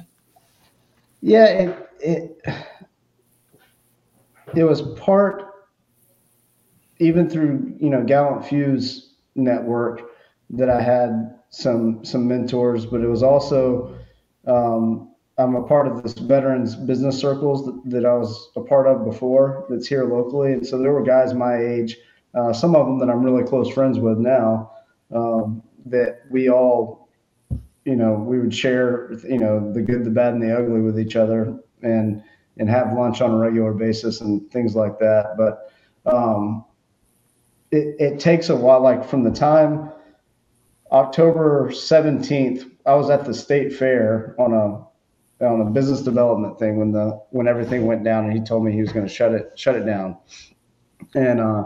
Yeah, 1.21 1.47
it 1.47 1.91
it, 2.01 2.47
it 4.55 4.65
was 4.65 4.83
part 4.83 5.45
even 6.99 7.29
through 7.29 7.75
you 7.81 7.91
know 7.91 8.05
Gallant 8.05 8.47
Few's 8.47 9.15
network 9.35 10.03
that 10.51 10.69
I 10.69 10.81
had 10.81 11.35
some 11.51 12.05
some 12.05 12.27
mentors, 12.29 12.87
but 12.87 13.01
it 13.01 13.09
was 13.09 13.23
also 13.23 13.95
um, 14.47 15.13
I'm 15.39 15.55
a 15.55 15.63
part 15.63 15.87
of 15.87 16.03
this 16.03 16.15
veterans 16.15 16.77
business 16.77 17.19
circles 17.19 17.65
that, 17.65 17.81
that, 17.87 18.05
I 18.05 18.15
was 18.15 18.51
a 18.57 18.61
part 18.61 18.87
of 18.87 19.05
before 19.05 19.67
that's 19.69 19.87
here 19.87 20.05
locally. 20.05 20.53
And 20.53 20.67
so 20.67 20.79
there 20.79 20.93
were 20.93 21.03
guys 21.03 21.33
my 21.33 21.57
age, 21.57 21.97
uh, 22.35 22.53
some 22.53 22.77
of 22.77 22.87
them 22.87 22.99
that 22.99 23.09
I'm 23.09 23.23
really 23.23 23.45
close 23.45 23.69
friends 23.69 23.99
with 23.99 24.19
now, 24.19 24.73
um, 25.15 25.63
that 25.87 26.21
we 26.31 26.51
all, 26.51 27.09
you 27.85 27.97
know, 27.97 28.15
we 28.15 28.39
would 28.39 28.55
share, 28.55 29.13
you 29.29 29.39
know, 29.39 29.73
the 29.73 29.81
good, 29.81 30.05
the 30.05 30.11
bad, 30.11 30.35
and 30.35 30.43
the 30.43 30.57
ugly 30.57 30.81
with 30.81 30.99
each 31.01 31.17
other 31.17 31.59
and, 31.83 32.23
and 32.59 32.69
have 32.69 32.93
lunch 32.93 33.21
on 33.21 33.31
a 33.31 33.37
regular 33.37 33.73
basis 33.73 34.21
and 34.21 34.51
things 34.51 34.75
like 34.75 34.99
that. 34.99 35.37
But 35.37 35.73
um, 36.07 36.65
it, 37.71 37.97
it 37.99 38.21
takes 38.21 38.49
a 38.51 38.57
while, 38.57 38.83
like 38.83 39.05
from 39.05 39.25
the 39.25 39.31
time 39.31 39.91
October 40.91 41.71
17th, 41.71 42.71
I 42.85 42.95
was 42.95 43.09
at 43.11 43.25
the 43.25 43.33
state 43.33 43.73
fair 43.73 44.35
on 44.39 44.53
a 44.53 44.87
on 45.45 45.61
a 45.61 45.71
business 45.71 46.03
development 46.03 46.59
thing 46.59 46.79
when 46.79 46.93
the 46.93 47.21
when 47.31 47.49
everything 47.49 47.87
went 47.87 48.05
down 48.05 48.25
and 48.25 48.33
he 48.33 48.41
told 48.41 48.65
me 48.65 48.73
he 48.73 48.81
was 48.81 48.93
going 48.93 49.07
to 49.07 49.13
shut 49.13 49.33
it 49.33 49.53
shut 49.57 49.75
it 49.75 49.85
down 49.85 50.17
and 51.15 51.41
uh, 51.41 51.65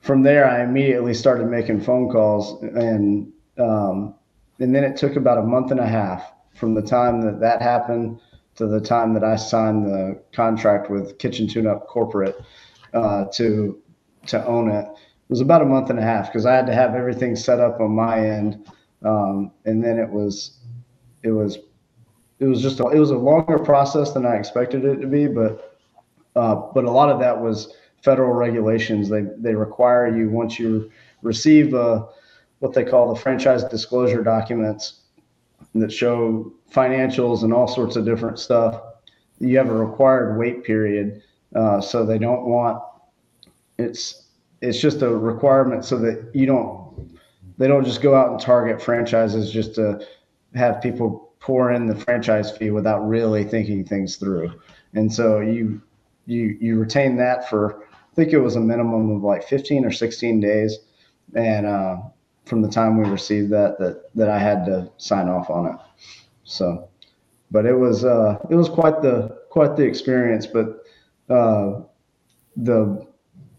from 0.00 0.22
there 0.22 0.44
i 0.44 0.62
immediately 0.62 1.14
started 1.14 1.46
making 1.46 1.80
phone 1.80 2.10
calls 2.10 2.60
and 2.62 3.32
um, 3.58 4.14
and 4.58 4.74
then 4.74 4.82
it 4.82 4.96
took 4.96 5.16
about 5.16 5.38
a 5.38 5.42
month 5.42 5.70
and 5.70 5.78
a 5.78 5.86
half 5.86 6.32
from 6.54 6.74
the 6.74 6.82
time 6.82 7.20
that 7.20 7.38
that 7.40 7.62
happened 7.62 8.18
to 8.60 8.66
the 8.66 8.80
time 8.80 9.12
that 9.14 9.24
i 9.24 9.34
signed 9.36 9.86
the 9.86 10.20
contract 10.32 10.90
with 10.90 11.18
kitchen 11.18 11.48
tune 11.48 11.66
up 11.66 11.86
corporate 11.88 12.36
uh, 12.94 13.24
to 13.32 13.80
to 14.26 14.44
own 14.46 14.70
it 14.70 14.84
it 14.84 15.30
was 15.30 15.40
about 15.40 15.62
a 15.62 15.64
month 15.64 15.90
and 15.90 15.98
a 15.98 16.02
half 16.02 16.26
because 16.26 16.46
i 16.46 16.54
had 16.54 16.66
to 16.66 16.74
have 16.74 16.94
everything 16.94 17.34
set 17.34 17.58
up 17.58 17.80
on 17.80 17.90
my 17.90 18.18
end 18.18 18.66
um, 19.02 19.50
and 19.64 19.82
then 19.82 19.98
it 19.98 20.08
was 20.08 20.58
it 21.22 21.30
was 21.30 21.58
it 22.38 22.46
was 22.46 22.62
just 22.62 22.80
a, 22.80 22.86
it 22.88 22.98
was 22.98 23.10
a 23.10 23.16
longer 23.16 23.58
process 23.58 24.12
than 24.12 24.26
I 24.26 24.36
expected 24.36 24.84
it 24.84 25.00
to 25.00 25.06
be, 25.06 25.26
but 25.26 25.78
uh, 26.34 26.54
but 26.74 26.84
a 26.84 26.90
lot 26.90 27.10
of 27.10 27.20
that 27.20 27.40
was 27.40 27.74
federal 28.02 28.32
regulations. 28.32 29.08
They 29.08 29.26
they 29.38 29.54
require 29.54 30.14
you 30.14 30.30
once 30.30 30.58
you 30.58 30.90
receive 31.22 31.74
a, 31.74 32.08
what 32.60 32.72
they 32.72 32.84
call 32.84 33.12
the 33.12 33.20
franchise 33.20 33.62
disclosure 33.64 34.22
documents 34.22 34.99
that 35.74 35.92
show 35.92 36.52
financials 36.72 37.42
and 37.42 37.52
all 37.52 37.68
sorts 37.68 37.96
of 37.96 38.04
different 38.04 38.38
stuff. 38.38 38.80
You 39.38 39.56
have 39.58 39.68
a 39.68 39.74
required 39.74 40.38
wait 40.38 40.64
period, 40.64 41.22
uh, 41.54 41.80
so 41.80 42.04
they 42.04 42.18
don't 42.18 42.46
want 42.46 42.82
it's 43.78 44.26
it's 44.60 44.80
just 44.80 45.02
a 45.02 45.08
requirement 45.08 45.84
so 45.84 45.96
that 45.98 46.30
you 46.34 46.46
don't 46.46 47.18
they 47.58 47.66
don't 47.66 47.84
just 47.84 48.02
go 48.02 48.14
out 48.14 48.30
and 48.30 48.40
target 48.40 48.80
franchises 48.80 49.50
just 49.50 49.74
to 49.74 50.06
have 50.54 50.82
people 50.82 51.32
pour 51.40 51.72
in 51.72 51.86
the 51.86 51.94
franchise 51.94 52.54
fee 52.56 52.70
without 52.70 53.06
really 53.06 53.44
thinking 53.44 53.84
things 53.84 54.16
through. 54.16 54.52
And 54.94 55.12
so 55.12 55.40
you 55.40 55.80
you 56.26 56.56
you 56.60 56.78
retain 56.78 57.16
that 57.16 57.48
for 57.48 57.82
I 57.82 58.14
think 58.14 58.32
it 58.32 58.38
was 58.38 58.56
a 58.56 58.60
minimum 58.60 59.10
of 59.10 59.22
like 59.22 59.44
15 59.44 59.84
or 59.84 59.92
16 59.92 60.40
days, 60.40 60.78
and 61.34 61.66
uh, 61.66 61.96
from 62.44 62.62
the 62.62 62.68
time 62.68 62.96
we 62.96 63.08
received 63.08 63.50
that 63.50 63.78
that 63.78 64.14
that 64.14 64.28
I 64.28 64.38
had 64.38 64.64
to 64.66 64.90
sign 64.96 65.28
off 65.28 65.50
on 65.50 65.66
it. 65.66 65.76
So, 66.44 66.88
but 67.50 67.66
it 67.66 67.74
was 67.74 68.04
uh, 68.04 68.38
it 68.50 68.54
was 68.54 68.68
quite 68.68 69.02
the 69.02 69.38
quite 69.50 69.76
the 69.76 69.84
experience. 69.84 70.46
But 70.46 70.84
uh, 71.28 71.82
the 72.56 73.06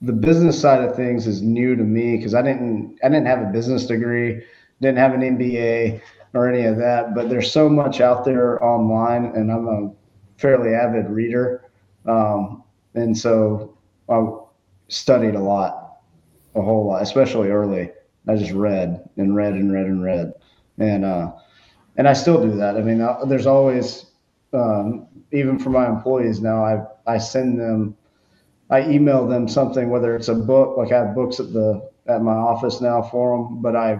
the 0.01 0.13
business 0.13 0.59
side 0.59 0.83
of 0.83 0.95
things 0.95 1.27
is 1.27 1.41
new 1.41 1.75
to 1.75 1.83
me 1.83 2.17
because 2.17 2.33
I 2.33 2.41
didn't 2.41 3.00
I 3.03 3.09
didn't 3.09 3.27
have 3.27 3.41
a 3.41 3.51
business 3.51 3.85
degree, 3.85 4.43
didn't 4.81 4.97
have 4.97 5.13
an 5.13 5.21
MBA 5.21 6.01
or 6.33 6.50
any 6.50 6.65
of 6.65 6.77
that. 6.77 7.13
But 7.15 7.29
there's 7.29 7.51
so 7.51 7.69
much 7.69 8.01
out 8.01 8.25
there 8.25 8.63
online, 8.63 9.25
and 9.25 9.51
I'm 9.51 9.67
a 9.67 9.91
fairly 10.38 10.73
avid 10.73 11.09
reader, 11.09 11.71
um, 12.05 12.63
and 12.95 13.17
so 13.17 13.77
I 14.09 14.27
studied 14.88 15.35
a 15.35 15.39
lot, 15.39 16.00
a 16.55 16.61
whole 16.61 16.88
lot, 16.88 17.01
especially 17.01 17.50
early. 17.50 17.91
I 18.27 18.35
just 18.35 18.51
read 18.51 19.07
and 19.17 19.35
read 19.35 19.53
and 19.53 19.71
read 19.71 19.85
and 19.87 20.03
read, 20.03 20.33
and 20.77 21.05
uh, 21.05 21.31
and 21.97 22.07
I 22.07 22.13
still 22.13 22.41
do 22.41 22.55
that. 22.57 22.77
I 22.77 22.81
mean, 22.81 23.01
uh, 23.01 23.25
there's 23.25 23.47
always 23.47 24.11
um, 24.53 25.07
even 25.31 25.57
for 25.57 25.69
my 25.69 25.87
employees 25.87 26.41
now, 26.41 26.63
I 26.63 26.85
I 27.07 27.17
send 27.17 27.59
them, 27.59 27.95
I 28.69 28.89
email 28.89 29.27
them 29.27 29.47
something, 29.47 29.89
whether 29.89 30.15
it's 30.15 30.27
a 30.27 30.35
book, 30.35 30.77
like 30.77 30.91
I 30.91 31.05
have 31.05 31.15
books 31.15 31.39
at 31.39 31.53
the 31.53 31.89
at 32.07 32.21
my 32.21 32.33
office 32.33 32.81
now 32.81 33.01
for 33.01 33.37
them, 33.37 33.61
but 33.61 33.75
I 33.75 33.99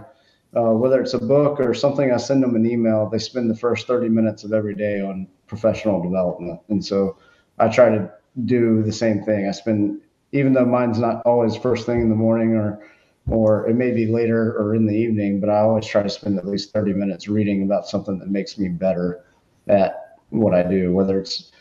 uh, 0.54 0.72
whether 0.72 1.00
it's 1.00 1.14
a 1.14 1.18
book 1.18 1.60
or 1.60 1.72
something, 1.72 2.12
I 2.12 2.18
send 2.18 2.42
them 2.42 2.54
an 2.54 2.66
email. 2.66 3.08
They 3.08 3.18
spend 3.18 3.50
the 3.50 3.56
first 3.56 3.86
30 3.86 4.10
minutes 4.10 4.44
of 4.44 4.52
every 4.52 4.74
day 4.74 5.00
on 5.00 5.26
professional 5.46 6.02
development. 6.02 6.60
And 6.68 6.84
so 6.84 7.16
I 7.58 7.68
try 7.68 7.88
to 7.88 8.10
do 8.44 8.82
the 8.82 8.92
same 8.92 9.22
thing. 9.22 9.48
I 9.48 9.52
spend, 9.52 10.02
even 10.32 10.52
though 10.52 10.66
mine's 10.66 10.98
not 10.98 11.22
always 11.24 11.56
first 11.56 11.86
thing 11.86 12.02
in 12.02 12.10
the 12.10 12.14
morning 12.14 12.54
or, 12.54 12.86
or 13.28 13.68
it 13.68 13.74
may 13.74 13.92
be 13.92 14.06
later 14.06 14.56
or 14.58 14.74
in 14.74 14.86
the 14.86 14.94
evening, 14.94 15.40
but 15.40 15.48
I 15.48 15.60
always 15.60 15.86
try 15.86 16.02
to 16.02 16.10
spend 16.10 16.38
at 16.38 16.46
least 16.46 16.72
30 16.72 16.92
minutes 16.94 17.28
reading 17.28 17.62
about 17.62 17.86
something 17.86 18.18
that 18.18 18.28
makes 18.28 18.58
me 18.58 18.68
better 18.68 19.24
at 19.68 20.18
what 20.30 20.54
I 20.54 20.62
do, 20.62 20.92
whether 20.92 21.20
it's, 21.20 21.52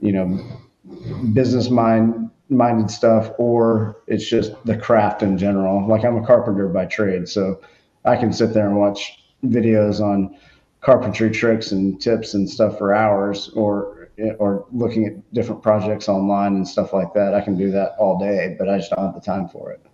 you 0.00 0.12
know, 0.12 0.40
business 1.32 1.70
mind 1.70 2.30
minded 2.48 2.90
stuff 2.90 3.32
or 3.38 3.96
it's 4.06 4.26
just 4.28 4.52
the 4.64 4.76
craft 4.76 5.22
in 5.22 5.36
general. 5.36 5.86
Like 5.86 6.04
I'm 6.04 6.16
a 6.16 6.26
carpenter 6.26 6.68
by 6.68 6.86
trade. 6.86 7.28
So 7.28 7.60
I 8.04 8.16
can 8.16 8.32
sit 8.32 8.54
there 8.54 8.66
and 8.66 8.76
watch 8.76 9.24
videos 9.44 10.00
on 10.00 10.36
carpentry 10.80 11.30
tricks 11.30 11.72
and 11.72 12.00
tips 12.00 12.34
and 12.34 12.48
stuff 12.48 12.78
for 12.78 12.94
hours 12.94 13.50
or 13.50 14.08
or 14.38 14.64
looking 14.72 15.04
at 15.06 15.34
different 15.34 15.62
projects 15.62 16.08
online 16.08 16.54
and 16.54 16.66
stuff 16.66 16.92
like 16.92 17.12
that. 17.12 17.34
I 17.34 17.42
can 17.42 17.56
do 17.56 17.70
that 17.72 17.96
all 17.98 18.18
day, 18.18 18.56
but 18.58 18.68
I 18.68 18.78
just 18.78 18.90
don't 18.90 19.04
have 19.04 19.14
the 19.14 19.20
time 19.20 19.48
for 19.48 19.72
it. 19.72 19.84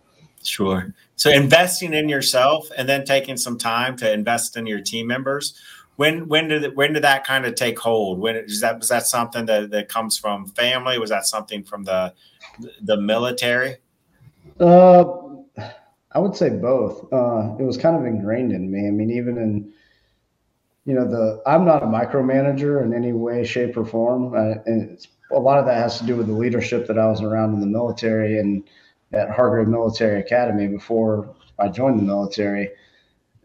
Sure. 0.43 0.95
So 1.17 1.31
investing 1.31 1.95
in 1.95 2.09
yourself 2.09 2.69
and 2.77 2.89
then 2.89 3.05
taking 3.05 3.37
some 3.37 3.59
time 3.59 3.97
to 3.99 4.13
invest 4.13 4.57
in 4.57 4.67
your 4.67 4.81
team 4.81 5.07
members. 5.07 5.59
When 5.97 6.27
when 6.27 6.49
did 6.49 6.75
when 6.75 6.95
did 6.95 7.05
that 7.05 7.25
kind 7.25 7.45
of 7.45 7.55
take 7.55 7.79
hold? 7.79 8.19
When 8.19 8.35
is 8.37 8.61
that 8.61 8.79
was 8.79 8.89
that 8.89 9.07
something 9.07 9.47
that, 9.47 9.71
that 9.71 9.89
comes 9.89 10.19
from 10.19 10.47
family? 10.47 10.99
Was 10.99 11.11
that 11.11 11.27
something 11.27 11.63
from 11.63 11.85
the 11.85 12.15
the 12.83 12.97
military? 12.97 13.77
Uh, 14.59 15.05
I 16.13 16.19
would 16.19 16.35
say 16.35 16.51
both. 16.51 17.13
Uh, 17.13 17.57
it 17.59 17.63
was 17.63 17.77
kind 17.77 17.97
of 17.97 18.05
ingrained 18.05 18.53
in 18.53 18.71
me. 18.71 18.87
I 18.87 18.91
mean, 18.91 19.11
even 19.11 19.39
in, 19.39 19.73
you 20.85 20.95
know, 20.95 21.07
the 21.07 21.43
I'm 21.47 21.65
not 21.65 21.83
a 21.83 21.87
micromanager 21.87 22.83
in 22.83 22.95
any 22.95 23.13
way, 23.13 23.45
shape, 23.45 23.77
or 23.77 23.85
form, 23.85 24.35
uh, 24.35 24.63
and 24.67 25.07
a 25.31 25.39
lot 25.39 25.59
of 25.59 25.67
that 25.67 25.77
has 25.77 25.99
to 25.99 26.07
do 26.07 26.17
with 26.17 26.27
the 26.27 26.33
leadership 26.33 26.87
that 26.87 26.99
I 26.99 27.07
was 27.07 27.23
around 27.23 27.55
in 27.55 27.61
the 27.61 27.67
military 27.67 28.39
and 28.39 28.65
at 29.13 29.31
Hargrave 29.31 29.69
Military 29.69 30.21
Academy 30.21 30.69
before 30.69 31.35
I 31.59 31.69
joined 31.69 31.99
the 31.99 32.05
military. 32.05 32.71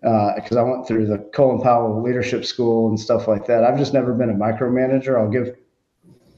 Because 0.01 0.55
uh, 0.55 0.59
I 0.59 0.63
went 0.63 0.87
through 0.87 1.07
the 1.07 1.17
Colin 1.33 1.61
Powell 1.61 2.01
Leadership 2.01 2.45
School 2.45 2.89
and 2.89 2.99
stuff 2.99 3.27
like 3.27 3.45
that. 3.47 3.63
I've 3.63 3.77
just 3.77 3.93
never 3.93 4.13
been 4.13 4.29
a 4.29 4.33
micromanager. 4.33 5.19
I'll 5.19 5.29
give, 5.29 5.55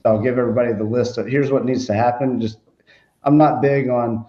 I'll 0.06 0.22
give 0.22 0.38
everybody 0.38 0.74
the 0.74 0.86
list 0.86 1.18
of 1.18 1.28
here's 1.28 1.52
what 1.52 1.66
needs 1.66 1.86
to 1.88 1.94
happen. 1.94 2.40
Just, 2.40 2.60
I'm 3.24 3.38
not 3.38 3.62
big 3.62 3.90
on 3.90 4.26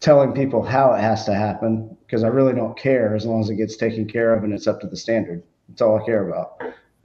telling 0.00 0.32
people 0.32 0.62
how 0.62 0.92
it 0.92 1.00
has 1.00 1.24
to 1.24 1.34
happen 1.34 1.96
because 2.04 2.24
I 2.24 2.28
really 2.28 2.52
don't 2.52 2.76
care 2.76 3.14
as 3.14 3.24
long 3.24 3.40
as 3.40 3.48
it 3.48 3.56
gets 3.56 3.76
taken 3.76 4.06
care 4.06 4.34
of 4.34 4.44
and 4.44 4.52
it's 4.52 4.66
up 4.66 4.80
to 4.80 4.86
the 4.86 4.96
standard. 4.96 5.42
That's 5.68 5.80
all 5.80 5.98
I 6.00 6.04
care 6.04 6.28
about. 6.28 6.60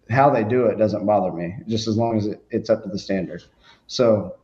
How 0.10 0.30
they 0.30 0.44
do 0.44 0.66
it 0.66 0.78
doesn't 0.78 1.06
bother 1.06 1.32
me, 1.32 1.56
just 1.68 1.88
as 1.88 1.96
long 1.96 2.18
as 2.18 2.26
it, 2.26 2.44
it's 2.50 2.70
up 2.70 2.84
to 2.84 2.90
the 2.90 3.00
standard. 3.00 3.44
So 3.88 4.36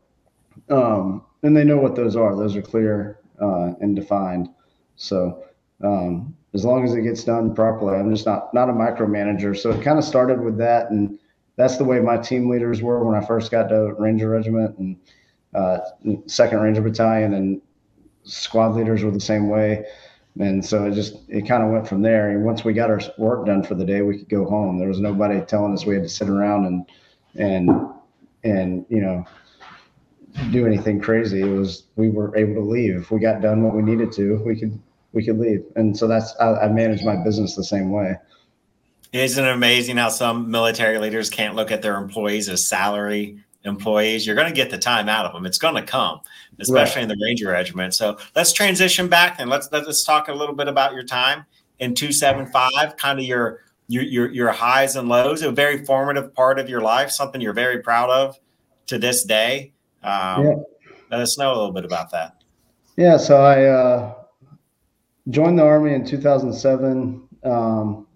um, 0.69 1.23
and 1.43 1.55
they 1.55 1.63
know 1.63 1.77
what 1.77 1.95
those 1.95 2.15
are. 2.15 2.35
Those 2.35 2.55
are 2.55 2.61
clear 2.61 3.19
uh, 3.41 3.73
and 3.81 3.95
defined. 3.95 4.49
So 4.95 5.43
um, 5.83 6.35
as 6.53 6.65
long 6.65 6.83
as 6.85 6.93
it 6.93 7.01
gets 7.01 7.23
done 7.23 7.53
properly, 7.53 7.97
I'm 7.97 8.09
just 8.13 8.25
not 8.25 8.53
not 8.53 8.69
a 8.69 8.73
micromanager. 8.73 9.55
So 9.57 9.71
it 9.71 9.83
kind 9.83 9.99
of 9.99 10.05
started 10.05 10.41
with 10.41 10.57
that, 10.57 10.89
and 10.89 11.19
that's 11.55 11.77
the 11.77 11.83
way 11.83 11.99
my 11.99 12.17
team 12.17 12.49
leaders 12.49 12.81
were 12.81 13.03
when 13.03 13.21
I 13.21 13.25
first 13.25 13.51
got 13.51 13.69
to 13.69 13.93
Ranger 13.99 14.29
Regiment 14.29 14.77
and 14.77 14.97
uh, 15.53 15.79
Second 16.25 16.61
Ranger 16.61 16.81
Battalion, 16.81 17.33
and 17.33 17.61
squad 18.23 18.75
leaders 18.75 19.03
were 19.03 19.11
the 19.11 19.19
same 19.19 19.49
way. 19.49 19.85
And 20.39 20.65
so 20.65 20.85
it 20.85 20.93
just 20.93 21.17
it 21.27 21.47
kind 21.47 21.61
of 21.63 21.69
went 21.69 21.87
from 21.87 22.01
there. 22.01 22.29
And 22.29 22.43
once 22.43 22.63
we 22.63 22.73
got 22.73 22.89
our 22.89 23.01
work 23.17 23.45
done 23.45 23.63
for 23.63 23.75
the 23.75 23.85
day, 23.85 24.01
we 24.01 24.17
could 24.17 24.29
go 24.29 24.45
home. 24.45 24.79
There 24.79 24.87
was 24.87 24.99
nobody 24.99 25.41
telling 25.41 25.73
us 25.73 25.85
we 25.85 25.93
had 25.93 26.03
to 26.03 26.09
sit 26.09 26.29
around 26.29 26.65
and 26.65 26.89
and 27.35 27.69
and 28.43 28.85
you 28.89 29.01
know 29.01 29.25
do 30.51 30.65
anything 30.65 30.99
crazy. 30.99 31.41
It 31.41 31.45
was 31.45 31.83
we 31.95 32.09
were 32.09 32.35
able 32.35 32.55
to 32.55 32.61
leave. 32.61 32.95
If 32.95 33.11
we 33.11 33.19
got 33.19 33.41
done 33.41 33.63
what 33.63 33.75
we 33.75 33.81
needed 33.81 34.11
to, 34.13 34.41
we 34.43 34.59
could 34.59 34.79
we 35.11 35.23
could 35.23 35.39
leave. 35.39 35.63
And 35.75 35.97
so 35.97 36.07
that's 36.07 36.35
I, 36.37 36.53
I 36.53 36.67
manage 36.69 37.03
my 37.03 37.15
business 37.15 37.55
the 37.55 37.63
same 37.63 37.91
way. 37.91 38.15
Isn't 39.11 39.45
it 39.45 39.51
amazing 39.51 39.97
how 39.97 40.09
some 40.09 40.49
military 40.49 40.97
leaders 40.97 41.29
can't 41.29 41.55
look 41.55 41.71
at 41.71 41.83
their 41.83 41.97
employees 41.97 42.49
as 42.49 42.67
salary 42.67 43.37
employees? 43.63 44.25
You're 44.25 44.35
going 44.35 44.47
to 44.47 44.53
get 44.53 44.71
the 44.71 44.77
time 44.79 45.07
out 45.07 45.27
of 45.27 45.33
them. 45.33 45.45
It's 45.45 45.59
going 45.59 45.75
to 45.75 45.83
come, 45.83 46.19
especially 46.59 47.03
right. 47.03 47.11
in 47.11 47.17
the 47.19 47.23
Ranger 47.23 47.49
Regiment. 47.49 47.93
So 47.93 48.17
let's 48.35 48.51
transition 48.51 49.07
back 49.07 49.35
and 49.39 49.49
let's 49.49 49.69
let's 49.71 50.03
talk 50.03 50.29
a 50.29 50.33
little 50.33 50.55
bit 50.55 50.67
about 50.67 50.93
your 50.93 51.03
time 51.03 51.45
in 51.77 51.93
275, 51.93 52.97
kind 52.97 53.19
of 53.19 53.25
your 53.25 53.59
your 53.87 54.03
your, 54.03 54.31
your 54.31 54.51
highs 54.51 54.95
and 54.95 55.07
lows. 55.07 55.43
A 55.43 55.51
very 55.51 55.85
formative 55.85 56.33
part 56.33 56.57
of 56.57 56.67
your 56.67 56.81
life, 56.81 57.11
something 57.11 57.39
you're 57.39 57.53
very 57.53 57.83
proud 57.83 58.09
of 58.09 58.39
to 58.87 58.97
this 58.97 59.23
day. 59.23 59.72
Um, 60.03 60.45
yeah. 60.45 60.55
Let 61.11 61.21
us 61.21 61.37
know 61.37 61.51
a 61.51 61.55
little 61.55 61.71
bit 61.71 61.85
about 61.85 62.11
that. 62.11 62.43
Yeah, 62.97 63.17
so 63.17 63.43
I 63.43 63.65
uh, 63.65 64.15
joined 65.29 65.57
the 65.57 65.63
army 65.63 65.93
in 65.93 66.05
2007. 66.05 67.27
Um, 67.43 68.07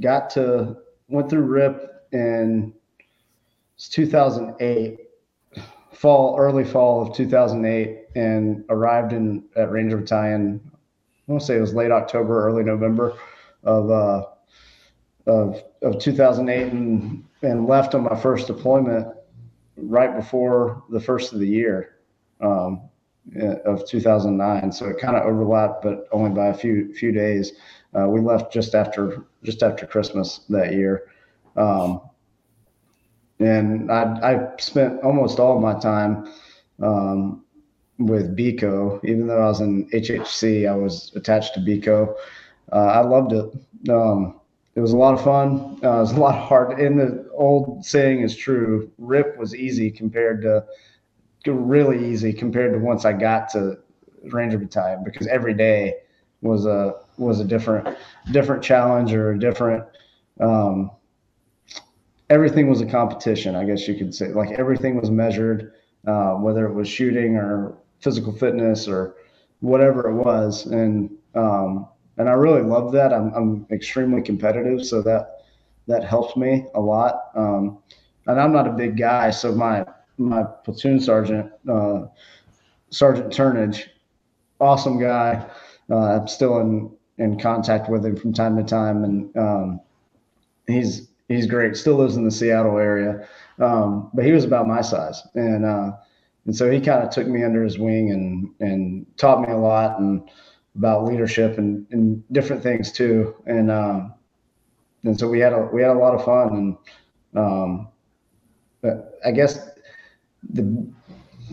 got 0.00 0.30
to 0.30 0.76
went 1.08 1.30
through 1.30 1.42
RIP 1.42 2.08
in 2.12 2.72
2008, 3.78 4.98
fall 5.92 6.36
early 6.38 6.64
fall 6.64 7.02
of 7.02 7.14
2008, 7.14 8.06
and 8.14 8.64
arrived 8.68 9.12
in 9.12 9.44
at 9.56 9.70
Ranger 9.70 9.98
Battalion. 9.98 10.60
I 11.28 11.32
want 11.32 11.40
to 11.42 11.46
say 11.46 11.56
it 11.56 11.60
was 11.60 11.74
late 11.74 11.90
October, 11.90 12.46
early 12.46 12.64
November 12.64 13.14
of 13.64 13.90
uh, 13.90 14.26
of 15.26 15.62
of 15.82 15.98
2008, 15.98 16.72
and 16.72 17.24
and 17.42 17.66
left 17.66 17.94
on 17.94 18.02
my 18.02 18.16
first 18.16 18.46
deployment 18.46 19.15
right 19.76 20.16
before 20.16 20.82
the 20.90 21.00
first 21.00 21.32
of 21.32 21.38
the 21.38 21.46
year 21.46 21.96
um, 22.40 22.88
of 23.64 23.86
2009. 23.86 24.72
So 24.72 24.86
it 24.86 24.98
kind 24.98 25.16
of 25.16 25.24
overlapped, 25.24 25.82
but 25.82 26.08
only 26.12 26.30
by 26.30 26.46
a 26.46 26.54
few 26.54 26.94
few 26.94 27.12
days. 27.12 27.52
Uh, 27.94 28.08
we 28.08 28.20
left 28.20 28.52
just 28.52 28.74
after 28.74 29.24
just 29.42 29.62
after 29.62 29.86
Christmas 29.86 30.40
that 30.48 30.72
year, 30.72 31.08
um, 31.56 32.00
and 33.38 33.90
I, 33.90 34.02
I, 34.22 34.56
spent 34.58 35.02
almost 35.02 35.38
all 35.38 35.60
my 35.60 35.78
time 35.78 36.30
um, 36.82 37.44
with 37.98 38.36
Bico. 38.36 39.00
Even 39.04 39.26
though 39.26 39.40
I 39.40 39.46
was 39.46 39.60
in 39.60 39.88
HHC, 39.90 40.68
I 40.68 40.74
was 40.74 41.12
attached 41.14 41.54
to 41.54 41.60
Bico. 41.60 42.14
Uh, 42.72 42.76
I 42.76 43.00
loved 43.00 43.32
it. 43.32 43.90
Um, 43.90 44.40
it 44.76 44.80
was 44.80 44.92
a 44.92 44.96
lot 44.96 45.14
of 45.14 45.24
fun. 45.24 45.80
Uh, 45.82 45.96
it 45.96 46.00
was 46.00 46.12
a 46.12 46.20
lot 46.20 46.36
of 46.36 46.48
hard. 46.48 46.78
And 46.78 47.00
the 47.00 47.28
old 47.32 47.84
saying 47.84 48.20
is 48.20 48.36
true: 48.36 48.90
RIP 48.98 49.36
was 49.36 49.54
easy 49.54 49.90
compared 49.90 50.42
to 50.42 50.64
really 51.46 52.10
easy 52.10 52.32
compared 52.32 52.72
to 52.72 52.78
once 52.78 53.04
I 53.04 53.12
got 53.12 53.48
to 53.50 53.78
Ranger 54.24 54.58
Battalion 54.58 55.04
because 55.04 55.26
every 55.28 55.54
day 55.54 55.94
was 56.42 56.66
a 56.66 56.94
was 57.18 57.40
a 57.40 57.44
different 57.44 57.96
different 58.32 58.62
challenge 58.62 59.12
or 59.12 59.32
a 59.32 59.38
different 59.38 59.84
um, 60.40 60.90
everything 62.28 62.68
was 62.68 62.80
a 62.80 62.86
competition 62.86 63.54
i 63.54 63.64
guess 63.64 63.86
you 63.86 63.94
could 63.94 64.14
say 64.14 64.28
like 64.28 64.50
everything 64.58 64.96
was 65.00 65.10
measured 65.10 65.72
uh, 66.06 66.34
whether 66.34 66.66
it 66.66 66.72
was 66.72 66.88
shooting 66.88 67.36
or 67.36 67.76
physical 68.00 68.32
fitness 68.32 68.88
or 68.88 69.16
whatever 69.60 70.08
it 70.08 70.14
was 70.14 70.66
and 70.66 71.10
um, 71.34 71.88
and 72.18 72.28
i 72.28 72.32
really 72.32 72.62
love 72.62 72.92
that. 72.92 73.12
I'm, 73.12 73.32
I'm 73.34 73.66
extremely 73.70 74.22
competitive 74.22 74.84
so 74.84 75.02
that 75.02 75.44
that 75.86 76.02
helps 76.02 76.36
me 76.36 76.66
a 76.74 76.80
lot. 76.80 77.30
Um, 77.34 77.78
and 78.26 78.40
i'm 78.40 78.52
not 78.52 78.66
a 78.66 78.72
big 78.72 78.96
guy 78.96 79.30
so 79.30 79.52
my 79.52 79.84
my 80.18 80.42
platoon 80.64 81.00
sergeant 81.00 81.50
uh, 81.70 82.06
sergeant 82.90 83.32
turnage 83.32 83.88
awesome 84.60 84.98
guy. 84.98 85.46
Uh, 85.90 86.20
i'm 86.20 86.28
still 86.28 86.58
in 86.60 86.90
in 87.18 87.38
contact 87.38 87.88
with 87.88 88.04
him 88.04 88.16
from 88.16 88.32
time 88.32 88.56
to 88.56 88.62
time, 88.62 89.04
and 89.04 89.36
um, 89.36 89.80
he's 90.66 91.08
he's 91.28 91.46
great. 91.46 91.76
Still 91.76 91.96
lives 91.96 92.16
in 92.16 92.24
the 92.24 92.30
Seattle 92.30 92.78
area, 92.78 93.26
um, 93.58 94.10
but 94.14 94.24
he 94.24 94.32
was 94.32 94.44
about 94.44 94.66
my 94.66 94.82
size, 94.82 95.22
and 95.34 95.64
uh, 95.64 95.92
and 96.44 96.54
so 96.54 96.70
he 96.70 96.80
kind 96.80 97.02
of 97.02 97.10
took 97.10 97.26
me 97.26 97.42
under 97.42 97.62
his 97.62 97.78
wing 97.78 98.10
and 98.10 98.50
and 98.60 99.06
taught 99.16 99.40
me 99.40 99.52
a 99.52 99.56
lot 99.56 99.98
and 99.98 100.28
about 100.76 101.04
leadership 101.04 101.58
and, 101.58 101.86
and 101.90 102.22
different 102.32 102.62
things 102.62 102.92
too. 102.92 103.34
And 103.46 103.70
um, 103.70 104.14
and 105.04 105.18
so 105.18 105.28
we 105.28 105.40
had 105.40 105.52
a 105.52 105.68
we 105.72 105.82
had 105.82 105.90
a 105.90 105.98
lot 105.98 106.14
of 106.14 106.24
fun, 106.24 106.78
and 107.34 107.42
um, 107.42 107.88
I 109.24 109.30
guess 109.30 109.70
the 110.50 110.86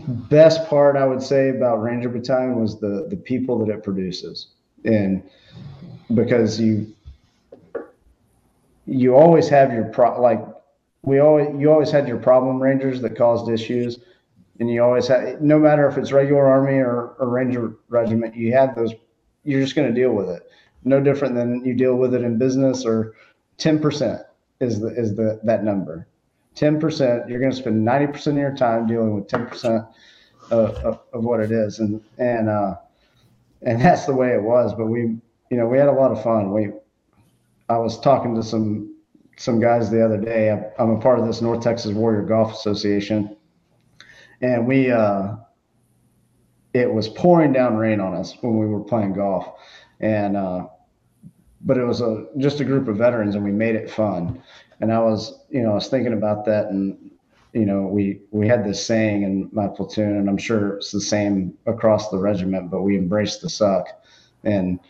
best 0.06 0.68
part 0.68 0.96
I 0.96 1.06
would 1.06 1.22
say 1.22 1.50
about 1.50 1.82
Ranger 1.82 2.08
Battalion 2.08 2.60
was 2.60 2.78
the 2.80 3.06
the 3.08 3.16
people 3.16 3.64
that 3.64 3.72
it 3.72 3.82
produces 3.82 4.48
and 4.84 5.22
because 6.14 6.60
you 6.60 6.94
you 8.86 9.14
always 9.16 9.48
have 9.48 9.72
your 9.72 9.84
pro 9.84 10.20
like 10.20 10.44
we 11.02 11.18
always 11.18 11.48
you 11.58 11.72
always 11.72 11.90
had 11.90 12.06
your 12.06 12.18
problem 12.18 12.62
rangers 12.62 13.00
that 13.00 13.16
caused 13.16 13.50
issues 13.50 13.98
and 14.60 14.70
you 14.70 14.82
always 14.82 15.08
had 15.08 15.42
no 15.42 15.58
matter 15.58 15.88
if 15.88 15.96
it's 15.96 16.12
regular 16.12 16.46
army 16.46 16.74
or, 16.74 17.14
or 17.18 17.28
ranger 17.28 17.74
regiment 17.88 18.34
you 18.36 18.52
had 18.52 18.74
those 18.74 18.92
you're 19.44 19.62
just 19.62 19.76
going 19.76 19.88
to 19.88 20.00
deal 20.00 20.12
with 20.12 20.28
it 20.28 20.50
no 20.84 21.00
different 21.00 21.34
than 21.34 21.64
you 21.64 21.74
deal 21.74 21.96
with 21.96 22.14
it 22.14 22.22
in 22.22 22.38
business 22.38 22.84
or 22.84 23.14
10% 23.58 24.24
is 24.60 24.80
the 24.80 24.88
is 24.88 25.14
the 25.14 25.40
that 25.44 25.64
number 25.64 26.06
10% 26.56 27.28
you're 27.28 27.40
going 27.40 27.50
to 27.50 27.56
spend 27.56 27.86
90% 27.86 28.26
of 28.28 28.36
your 28.36 28.54
time 28.54 28.86
dealing 28.86 29.14
with 29.14 29.26
10% 29.28 29.88
of, 30.50 30.70
of, 30.76 31.00
of 31.12 31.24
what 31.24 31.40
it 31.40 31.50
is 31.50 31.78
and 31.78 32.00
and 32.18 32.48
uh 32.48 32.74
and 33.64 33.80
that's 33.80 34.06
the 34.06 34.14
way 34.14 34.34
it 34.34 34.42
was. 34.42 34.74
But 34.74 34.86
we, 34.86 35.00
you 35.50 35.56
know, 35.56 35.66
we 35.66 35.78
had 35.78 35.88
a 35.88 35.92
lot 35.92 36.12
of 36.12 36.22
fun. 36.22 36.52
We, 36.52 36.70
I 37.68 37.78
was 37.78 37.98
talking 38.00 38.34
to 38.36 38.42
some 38.42 38.90
some 39.36 39.60
guys 39.60 39.90
the 39.90 40.04
other 40.04 40.18
day. 40.18 40.50
I'm 40.78 40.90
a 40.90 41.00
part 41.00 41.18
of 41.18 41.26
this 41.26 41.40
North 41.40 41.60
Texas 41.60 41.92
Warrior 41.92 42.22
Golf 42.22 42.52
Association, 42.52 43.36
and 44.40 44.66
we, 44.66 44.92
uh, 44.92 45.34
it 46.74 46.92
was 46.92 47.08
pouring 47.08 47.52
down 47.52 47.76
rain 47.76 48.00
on 48.00 48.14
us 48.14 48.36
when 48.40 48.58
we 48.58 48.66
were 48.66 48.80
playing 48.80 49.14
golf, 49.14 49.58
and 50.00 50.36
uh, 50.36 50.66
but 51.62 51.78
it 51.78 51.84
was 51.84 52.00
a 52.00 52.26
just 52.36 52.60
a 52.60 52.64
group 52.64 52.88
of 52.88 52.96
veterans, 52.96 53.36
and 53.36 53.44
we 53.44 53.52
made 53.52 53.76
it 53.76 53.90
fun. 53.90 54.42
And 54.80 54.92
I 54.92 54.98
was, 54.98 55.40
you 55.48 55.62
know, 55.62 55.70
I 55.70 55.74
was 55.74 55.88
thinking 55.88 56.12
about 56.12 56.44
that, 56.46 56.66
and 56.66 56.98
you 57.52 57.64
know, 57.64 57.82
we 57.82 58.20
we 58.32 58.48
had 58.48 58.64
this 58.64 58.84
saying 58.84 59.22
in 59.22 59.48
my 59.52 59.68
platoon, 59.68 60.16
and 60.16 60.28
I'm 60.28 60.36
sure 60.36 60.76
it's 60.76 60.90
the 60.90 61.00
same 61.00 61.54
across 61.66 62.10
the 62.10 62.18
regiment, 62.18 62.70
but 62.70 62.82
we 62.82 62.98
embraced 62.98 63.40
the 63.40 63.48
suck, 63.48 63.86
and 64.42 64.80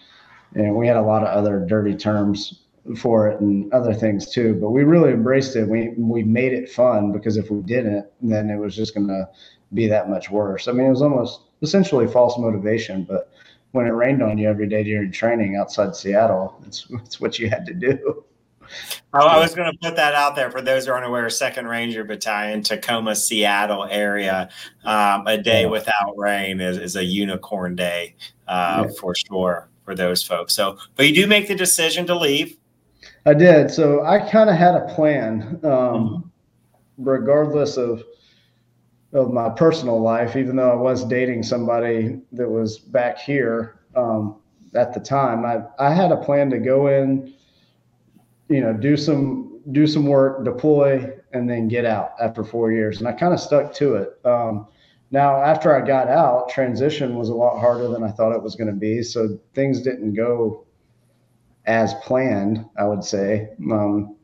and 0.54 0.74
we 0.74 0.86
had 0.86 0.96
a 0.96 1.02
lot 1.02 1.22
of 1.22 1.28
other 1.28 1.60
dirty 1.60 1.94
terms 1.94 2.62
for 2.96 3.28
it 3.28 3.40
and 3.40 3.72
other 3.72 3.94
things 3.94 4.30
too. 4.30 4.54
But 4.60 4.70
we 4.70 4.84
really 4.84 5.12
embraced 5.12 5.54
it. 5.54 5.68
We 5.68 5.90
we 5.98 6.22
made 6.22 6.54
it 6.54 6.70
fun 6.70 7.12
because 7.12 7.36
if 7.36 7.50
we 7.50 7.60
didn't, 7.60 8.06
then 8.22 8.48
it 8.48 8.56
was 8.56 8.74
just 8.74 8.94
going 8.94 9.08
to 9.08 9.28
be 9.74 9.86
that 9.88 10.08
much 10.08 10.30
worse. 10.30 10.66
I 10.66 10.72
mean, 10.72 10.86
it 10.86 10.90
was 10.90 11.02
almost 11.02 11.42
essentially 11.64 12.06
false 12.06 12.38
motivation, 12.38 13.02
but 13.02 13.30
when 13.72 13.86
it 13.86 13.90
rained 13.90 14.22
on 14.22 14.38
you 14.38 14.48
every 14.48 14.68
day 14.68 14.84
during 14.84 15.10
training 15.10 15.56
outside 15.56 15.96
Seattle, 15.96 16.62
it's 16.66 16.86
it's 16.90 17.20
what 17.20 17.38
you 17.40 17.50
had 17.50 17.66
to 17.66 17.74
do. 17.74 18.24
I 19.12 19.38
was 19.38 19.54
going 19.54 19.70
to 19.70 19.78
put 19.78 19.96
that 19.96 20.14
out 20.14 20.34
there 20.36 20.50
for 20.50 20.60
those 20.60 20.86
who 20.86 20.92
aren't 20.92 21.06
aware. 21.06 21.28
Second 21.30 21.66
Ranger 21.68 22.04
Battalion, 22.04 22.62
Tacoma, 22.62 23.14
Seattle 23.14 23.84
area. 23.84 24.48
Um, 24.84 25.26
a 25.26 25.38
day 25.38 25.66
without 25.66 26.16
rain 26.16 26.60
is, 26.60 26.78
is 26.78 26.96
a 26.96 27.04
unicorn 27.04 27.76
day 27.76 28.16
uh, 28.48 28.84
yeah. 28.86 28.92
for 28.98 29.14
sure 29.14 29.68
for 29.84 29.94
those 29.94 30.22
folks. 30.22 30.54
So, 30.54 30.78
but 30.96 31.06
you 31.06 31.14
do 31.14 31.26
make 31.26 31.48
the 31.48 31.54
decision 31.54 32.06
to 32.06 32.16
leave. 32.16 32.56
I 33.26 33.34
did. 33.34 33.70
So 33.70 34.04
I 34.04 34.18
kind 34.30 34.50
of 34.50 34.56
had 34.56 34.74
a 34.74 34.92
plan, 34.94 35.60
um, 35.62 35.70
mm-hmm. 35.70 36.28
regardless 36.98 37.76
of 37.76 38.02
of 39.14 39.32
my 39.32 39.48
personal 39.48 40.00
life. 40.00 40.36
Even 40.36 40.56
though 40.56 40.70
I 40.70 40.76
was 40.76 41.04
dating 41.04 41.44
somebody 41.44 42.20
that 42.32 42.48
was 42.48 42.78
back 42.78 43.18
here 43.18 43.80
um, 43.96 44.36
at 44.74 44.92
the 44.92 45.00
time, 45.00 45.44
I 45.46 45.62
I 45.78 45.94
had 45.94 46.12
a 46.12 46.16
plan 46.18 46.50
to 46.50 46.58
go 46.58 46.88
in 46.88 47.32
you 48.48 48.60
know, 48.60 48.72
do 48.72 48.96
some 48.96 49.60
do 49.72 49.86
some 49.86 50.06
work, 50.06 50.44
deploy, 50.44 51.10
and 51.32 51.48
then 51.48 51.68
get 51.68 51.84
out 51.84 52.12
after 52.20 52.44
four 52.44 52.70
years. 52.70 52.98
And 52.98 53.08
I 53.08 53.12
kind 53.12 53.32
of 53.32 53.40
stuck 53.40 53.72
to 53.74 53.94
it. 53.96 54.20
Um, 54.24 54.66
now, 55.10 55.42
after 55.42 55.74
I 55.74 55.86
got 55.86 56.08
out, 56.08 56.50
transition 56.50 57.16
was 57.16 57.30
a 57.30 57.34
lot 57.34 57.58
harder 57.58 57.88
than 57.88 58.02
I 58.02 58.10
thought 58.10 58.34
it 58.34 58.42
was 58.42 58.56
going 58.56 58.68
to 58.68 58.78
be. 58.78 59.02
So 59.02 59.38
things 59.54 59.80
didn't 59.80 60.14
go 60.14 60.66
as 61.66 61.94
planned, 62.02 62.66
I 62.76 62.84
would 62.84 63.04
say. 63.04 63.48
Um, 63.70 64.16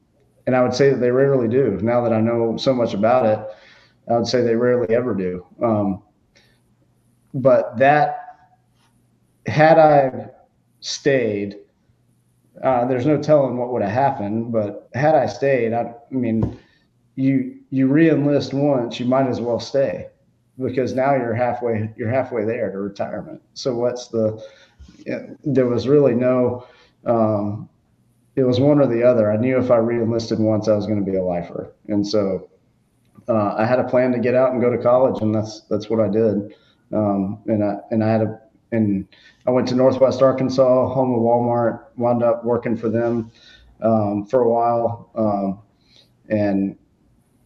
and 0.47 0.55
I 0.55 0.63
would 0.63 0.75
say 0.75 0.91
that 0.91 0.97
they 0.97 1.11
rarely 1.11 1.49
do. 1.49 1.79
Now 1.81 2.03
that 2.03 2.13
I 2.13 2.21
know 2.21 2.57
so 2.57 2.75
much 2.75 2.93
about 2.93 3.25
it, 3.25 3.47
I 4.11 4.17
would 4.17 4.27
say 4.27 4.43
they 4.43 4.57
rarely 4.57 4.95
ever 4.95 5.15
do. 5.15 5.47
Um, 5.63 6.03
but 7.33 7.79
that, 7.79 8.17
had 9.47 9.79
I 9.79 10.31
stayed, 10.81 11.59
uh, 12.63 12.85
there's 12.87 13.07
no 13.07 13.21
telling 13.21 13.57
what 13.57 13.73
would 13.73 13.83
have 13.83 13.93
happened. 13.93 14.53
But 14.53 14.89
had 14.95 15.15
I 15.15 15.27
stayed, 15.27 15.73
I, 15.73 15.95
I 16.11 16.15
mean, 16.15 16.59
you 17.15 17.57
you 17.71 17.87
re-enlist 17.87 18.53
once, 18.53 18.99
you 18.99 19.07
might 19.07 19.29
as 19.29 19.41
well 19.41 19.61
stay 19.61 20.09
because 20.61 20.95
now 20.95 21.15
you're 21.15 21.35
halfway 21.35 21.93
you're 21.97 22.11
halfway 22.11 22.45
there 22.45 22.71
to 22.71 22.79
retirement. 22.79 23.41
So 23.55 23.75
what's 23.77 24.09
the 24.09 24.43
there 25.45 25.67
was 25.67 25.89
really 25.89 26.15
no 26.15 26.67
um, 27.07 27.69
it 28.37 28.43
was 28.45 28.61
one 28.61 28.81
or 28.81 28.87
the 28.87 29.03
other. 29.03 29.31
I 29.31 29.37
knew 29.37 29.59
if 29.59 29.71
I 29.71 29.77
re-enlisted 29.77 30.39
once, 30.39 30.69
I 30.69 30.75
was 30.75 30.87
going 30.87 31.05
to 31.05 31.11
be 31.11 31.17
a 31.17 31.23
lifer, 31.23 31.73
and 31.89 32.07
so 32.07 32.50
uh, 33.29 33.55
I 33.57 33.65
had 33.65 33.79
a 33.79 33.85
plan 33.85 34.13
to 34.13 34.19
get 34.19 34.35
out 34.35 34.53
and 34.53 34.61
go 34.61 34.71
to 34.71 34.79
college, 34.79 35.23
and 35.23 35.35
that's 35.35 35.63
that's 35.63 35.89
what 35.91 36.01
I 36.01 36.09
did. 36.09 36.55
Um, 36.93 37.43
and 37.47 37.65
I 37.65 37.77
and 37.91 38.03
I 38.03 38.11
had 38.11 38.23
a 38.23 38.41
and 38.73 39.07
I 39.47 39.51
went 39.51 39.69
to 39.69 39.75
Northwest 39.75 40.23
Arkansas, 40.23 40.93
home 40.93 41.15
of 41.15 41.21
Walmart, 41.21 41.85
wound 41.97 42.23
up 42.23 42.45
working 42.45 42.77
for 42.77 42.89
them 42.89 43.31
um, 43.83 44.27
for 44.27 44.43
a 44.43 44.49
while, 44.49 45.11
um, 45.15 45.61
and 46.29 46.77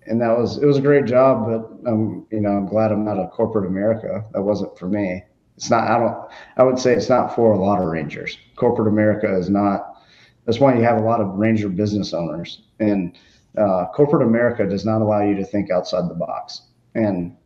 and 0.06 0.20
that 0.20 0.36
was 0.36 0.58
it 0.58 0.66
was 0.66 0.78
a 0.78 0.82
great 0.82 1.06
job, 1.06 1.46
but 1.46 1.90
I'm 1.90 2.26
you 2.30 2.40
know 2.40 2.50
I'm 2.50 2.66
glad 2.66 2.92
I'm 2.92 3.04
not 3.04 3.18
a 3.18 3.28
corporate 3.28 3.66
America. 3.66 4.24
That 4.32 4.42
wasn't 4.42 4.78
for 4.78 4.88
me. 4.88 5.24
It's 5.56 5.70
not. 5.70 5.88
I 5.88 5.98
don't. 5.98 6.30
I 6.56 6.62
would 6.64 6.78
say 6.78 6.94
it's 6.94 7.08
not 7.08 7.34
for 7.34 7.52
a 7.52 7.58
lot 7.58 7.80
of 7.80 7.86
Rangers. 7.86 8.36
Corporate 8.56 8.88
America 8.88 9.34
is 9.36 9.48
not. 9.48 10.02
That's 10.44 10.60
why 10.60 10.74
you 10.74 10.82
have 10.82 10.98
a 10.98 11.04
lot 11.04 11.20
of 11.20 11.28
Ranger 11.34 11.68
business 11.68 12.12
owners, 12.12 12.62
and 12.80 13.16
uh, 13.56 13.86
corporate 13.94 14.26
America 14.26 14.66
does 14.66 14.84
not 14.84 15.00
allow 15.00 15.22
you 15.22 15.34
to 15.36 15.44
think 15.44 15.70
outside 15.70 16.08
the 16.08 16.14
box, 16.14 16.62
and 16.94 17.36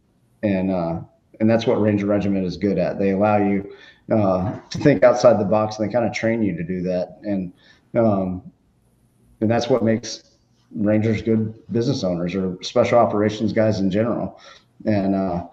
and 0.43 0.71
uh, 0.71 1.01
and 1.41 1.49
that's 1.49 1.67
what 1.67 1.81
Ranger 1.81 2.07
Regiment 2.07 2.47
is 2.47 2.57
good 2.57 2.79
at. 2.79 2.99
They 2.99 3.11
allow 3.11 3.37
you 3.37 3.71
uh, 4.11 4.59
to 4.71 4.79
think 4.79 5.03
outside 5.03 5.39
the 5.39 5.45
box, 5.45 5.79
and 5.79 5.89
they 5.89 5.93
kind 5.93 6.07
of 6.07 6.13
train 6.13 6.43
you 6.43 6.57
to 6.57 6.65
do 6.65 6.83
that, 6.83 7.19
and 7.23 7.53
um, 7.97 8.43
and 9.41 9.51
that's 9.51 9.69
what 9.69 9.83
makes 9.83 10.23
Rangers 10.75 11.23
good 11.23 11.55
business 11.73 12.05
owners 12.05 12.35
or 12.35 12.59
special 12.63 12.99
operations 12.99 13.53
guys 13.53 13.81
in 13.81 13.91
general. 13.91 14.41
And 14.85 15.15
uh, 15.15 15.47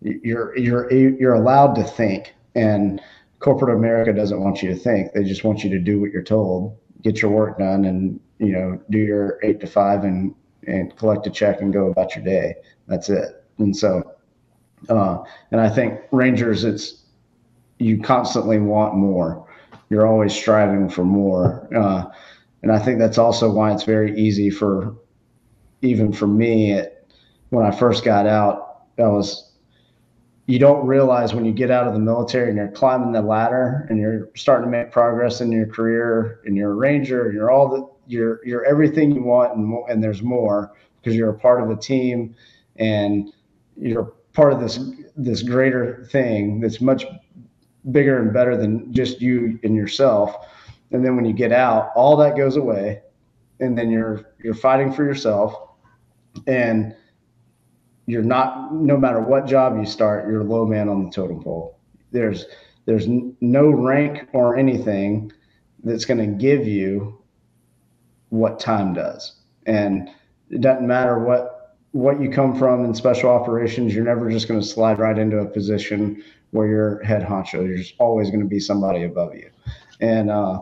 you're 0.00 0.56
you're 0.56 0.92
you're 0.92 1.34
allowed 1.34 1.74
to 1.76 1.84
think, 1.84 2.34
and 2.54 3.00
corporate 3.38 3.74
America 3.76 4.12
doesn't 4.12 4.40
want 4.40 4.62
you 4.62 4.68
to 4.70 4.76
think. 4.76 5.12
They 5.12 5.24
just 5.24 5.44
want 5.44 5.64
you 5.64 5.70
to 5.70 5.78
do 5.78 6.00
what 6.00 6.10
you're 6.10 6.22
told, 6.22 6.76
get 7.02 7.22
your 7.22 7.30
work 7.30 7.58
done, 7.58 7.84
and 7.84 8.20
you 8.38 8.52
know 8.52 8.80
do 8.90 8.98
your 8.98 9.38
eight 9.42 9.60
to 9.60 9.66
five 9.66 10.04
and 10.04 10.34
and 10.66 10.96
collect 10.96 11.26
a 11.26 11.30
check 11.30 11.60
and 11.60 11.72
go 11.72 11.90
about 11.90 12.14
your 12.14 12.24
day. 12.24 12.54
That's 12.86 13.08
it. 13.08 13.44
And 13.58 13.76
so, 13.76 14.12
uh, 14.88 15.18
and 15.50 15.60
I 15.60 15.68
think 15.68 16.00
Rangers, 16.10 16.64
it's 16.64 17.02
you 17.78 18.00
constantly 18.00 18.58
want 18.58 18.94
more. 18.94 19.46
You're 19.90 20.06
always 20.06 20.34
striving 20.34 20.88
for 20.88 21.04
more. 21.04 21.68
Uh, 21.74 22.04
and 22.62 22.72
I 22.72 22.78
think 22.78 22.98
that's 22.98 23.18
also 23.18 23.50
why 23.50 23.72
it's 23.72 23.82
very 23.82 24.18
easy 24.18 24.50
for 24.50 24.94
even 25.82 26.12
for 26.12 26.26
me 26.26 26.72
it, 26.72 27.06
when 27.50 27.66
I 27.66 27.70
first 27.70 28.04
got 28.04 28.26
out, 28.26 28.84
I 28.98 29.02
was 29.02 29.52
you 30.46 30.58
don't 30.58 30.86
realize 30.86 31.34
when 31.34 31.44
you 31.44 31.52
get 31.52 31.70
out 31.70 31.86
of 31.86 31.94
the 31.94 32.00
military 32.00 32.48
and 32.48 32.56
you're 32.56 32.68
climbing 32.68 33.12
the 33.12 33.22
ladder 33.22 33.86
and 33.88 33.98
you're 33.98 34.28
starting 34.34 34.66
to 34.66 34.70
make 34.70 34.92
progress 34.92 35.40
in 35.40 35.50
your 35.50 35.66
career 35.66 36.40
and 36.44 36.54
you're 36.54 36.72
a 36.72 36.74
ranger 36.74 37.26
and 37.26 37.34
you're 37.34 37.50
all 37.50 37.68
the 37.68 37.93
you're 38.06 38.44
you're 38.44 38.64
everything 38.64 39.12
you 39.12 39.22
want 39.22 39.56
and 39.56 39.76
and 39.88 40.02
there's 40.02 40.22
more 40.22 40.72
because 41.00 41.16
you're 41.16 41.30
a 41.30 41.38
part 41.38 41.62
of 41.62 41.70
a 41.70 41.76
team 41.76 42.34
and 42.76 43.32
you're 43.76 44.14
part 44.32 44.52
of 44.52 44.60
this 44.60 44.78
this 45.16 45.42
greater 45.42 46.04
thing 46.10 46.60
that's 46.60 46.80
much 46.80 47.04
bigger 47.92 48.20
and 48.20 48.32
better 48.32 48.56
than 48.56 48.92
just 48.92 49.20
you 49.20 49.58
and 49.62 49.76
yourself. 49.76 50.48
And 50.90 51.04
then 51.04 51.16
when 51.16 51.24
you 51.24 51.32
get 51.32 51.52
out 51.52 51.90
all 51.94 52.16
that 52.18 52.36
goes 52.36 52.56
away 52.56 53.02
and 53.60 53.76
then 53.76 53.90
you're 53.90 54.32
you're 54.42 54.54
fighting 54.54 54.92
for 54.92 55.04
yourself 55.04 55.54
and 56.46 56.94
you're 58.06 58.22
not 58.22 58.74
no 58.74 58.96
matter 58.96 59.20
what 59.20 59.46
job 59.46 59.78
you 59.78 59.86
start 59.86 60.28
you're 60.28 60.40
a 60.40 60.44
low 60.44 60.66
man 60.66 60.88
on 60.88 61.04
the 61.04 61.10
totem 61.10 61.42
pole. 61.42 61.78
There's 62.10 62.46
there's 62.86 63.06
no 63.40 63.70
rank 63.70 64.28
or 64.32 64.56
anything 64.56 65.32
that's 65.84 66.04
going 66.04 66.18
to 66.18 66.26
give 66.26 66.66
you 66.66 67.23
what 68.34 68.58
time 68.58 68.92
does 68.92 69.32
and 69.66 70.08
it 70.50 70.60
doesn't 70.60 70.86
matter 70.86 71.18
what 71.18 71.76
what 71.92 72.20
you 72.20 72.28
come 72.28 72.58
from 72.58 72.84
in 72.84 72.94
special 72.94 73.30
operations 73.30 73.94
you're 73.94 74.04
never 74.04 74.30
just 74.30 74.48
going 74.48 74.60
to 74.60 74.66
slide 74.66 74.98
right 74.98 75.18
into 75.18 75.38
a 75.38 75.46
position 75.46 76.22
where 76.50 76.66
you're 76.66 77.02
head 77.02 77.22
honcho 77.22 77.66
you're 77.66 77.84
always 77.98 78.30
going 78.30 78.40
to 78.42 78.46
be 78.46 78.60
somebody 78.60 79.04
above 79.04 79.34
you 79.34 79.50
and 80.00 80.30
uh, 80.30 80.60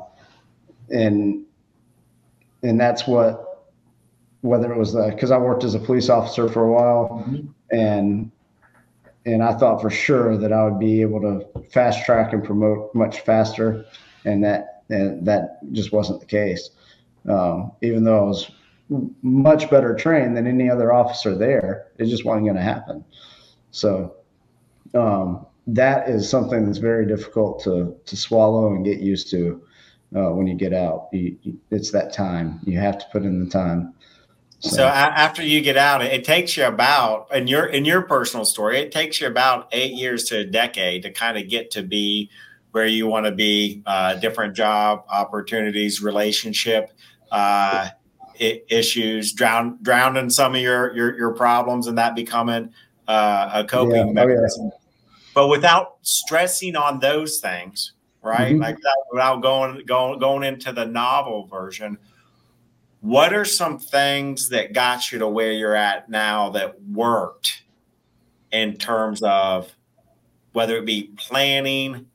and 0.91 1.45
and 2.63 2.81
that's 2.81 3.07
what 3.07 3.53
whether 4.43 4.73
it 4.73 4.79
was 4.79 4.95
because 4.95 5.31
I 5.31 5.39
worked 5.39 5.65
as 5.65 5.75
a 5.75 5.79
police 5.79 6.09
officer 6.09 6.49
for 6.49 6.65
a 6.65 6.73
while, 6.73 7.25
mm-hmm. 7.27 7.47
and 7.77 8.31
and 9.25 9.43
I 9.43 9.55
thought 9.55 9.81
for 9.81 9.91
sure 9.91 10.37
that 10.37 10.53
I 10.53 10.65
would 10.65 10.79
be 10.79 11.01
able 11.01 11.21
to 11.21 11.63
fast 11.71 12.05
track 12.05 12.33
and 12.33 12.45
promote 12.45 12.95
much 12.95 13.21
faster, 13.21 13.85
and 14.25 14.45
that 14.45 14.83
and 14.89 15.25
that 15.27 15.61
just 15.73 15.93
wasn't 15.93 16.21
the 16.21 16.27
case. 16.27 16.71
Um, 17.29 17.73
even 17.83 18.05
though 18.05 18.19
I 18.19 18.29
was 18.29 18.51
much 19.23 19.71
better 19.71 19.95
trained 19.95 20.37
than 20.37 20.47
any 20.47 20.69
other 20.69 20.93
officer 20.93 21.37
there, 21.37 21.87
it 21.99 22.07
just 22.07 22.25
wasn't 22.25 22.47
going 22.47 22.57
to 22.57 22.63
happen. 22.63 23.05
So 23.71 24.17
um, 24.95 25.47
that 25.67 26.09
is 26.09 26.29
something 26.29 26.67
that's 26.67 26.79
very 26.79 27.07
difficult 27.07 27.63
to 27.65 27.97
to 28.05 28.17
swallow 28.17 28.69
and 28.75 28.85
get 28.85 29.01
used 29.01 29.31
to 29.31 29.63
uh, 30.17 30.31
when 30.31 30.47
you 30.47 30.55
get 30.55 30.73
out. 30.73 31.09
You, 31.13 31.37
it's 31.71 31.91
that 31.93 32.13
time. 32.13 32.61
You 32.65 32.79
have 32.79 32.99
to 32.99 33.07
put 33.13 33.23
in 33.23 33.43
the 33.43 33.51
time. 33.51 33.95
So. 34.59 34.77
so, 34.77 34.87
after 34.87 35.43
you 35.43 35.61
get 35.61 35.77
out, 35.77 36.03
it 36.03 36.25
takes 36.25 36.57
you 36.57 36.65
about 36.65 37.35
in 37.35 37.49
your 37.49 37.67
in 37.67 37.85
your 37.85 38.03
personal 38.03 38.45
story, 38.45 38.79
it 38.79 38.93
takes 38.93 39.21
you 39.21 39.27
about 39.27 39.69
eight 39.73 39.93
years 39.93 40.25
to 40.25 40.39
a 40.39 40.45
decade 40.45 41.03
to 41.03 41.11
kind 41.11 41.37
of 41.37 41.49
get 41.49 41.73
to 41.73 41.83
be 41.83 42.31
where 42.71 42.87
you 42.87 43.07
want 43.07 43.27
to 43.27 43.33
be. 43.33 43.83
Uh, 43.87 44.15
different 44.15 44.55
job 44.55 45.05
opportunities, 45.09 46.01
relationship 46.01 46.93
uh, 47.33 47.88
issues, 48.38 49.33
drown 49.33 49.79
drowning 49.83 50.31
some 50.31 50.55
of 50.55 50.61
your 50.61 50.95
your, 50.95 51.16
your 51.18 51.33
problems, 51.33 51.88
and 51.88 51.99
that 51.99 52.14
becoming 52.14 52.73
uh, 53.09 53.51
a 53.53 53.64
coping 53.64 54.09
yeah. 54.09 54.12
mechanism. 54.12 54.66
Oh, 54.66 54.71
yeah. 54.73 54.79
But 55.35 55.49
without 55.49 55.97
stressing 56.03 56.77
on 56.77 57.01
those 57.01 57.40
things, 57.40 57.95
right? 58.23 58.53
Mm-hmm. 58.53 58.62
Like 58.62 58.79
without 59.11 59.40
going 59.42 59.85
going 59.87 60.18
going 60.21 60.45
into 60.45 60.73
the 60.73 60.85
novel 60.85 61.47
version. 61.47 61.99
What 63.01 63.33
are 63.35 63.45
some 63.45 63.81
things 63.81 64.49
that 64.51 64.75
got 64.75 65.11
you 65.11 65.18
to 65.18 65.27
where 65.27 65.51
you're 65.51 65.75
at 65.75 66.09
now 66.09 66.51
that 66.51 66.81
worked 66.83 67.64
in 68.53 68.77
terms 68.77 69.21
of 69.25 69.75
whether 70.53 70.77
it 70.77 70.87
be 70.87 71.11
planning, 71.16 72.07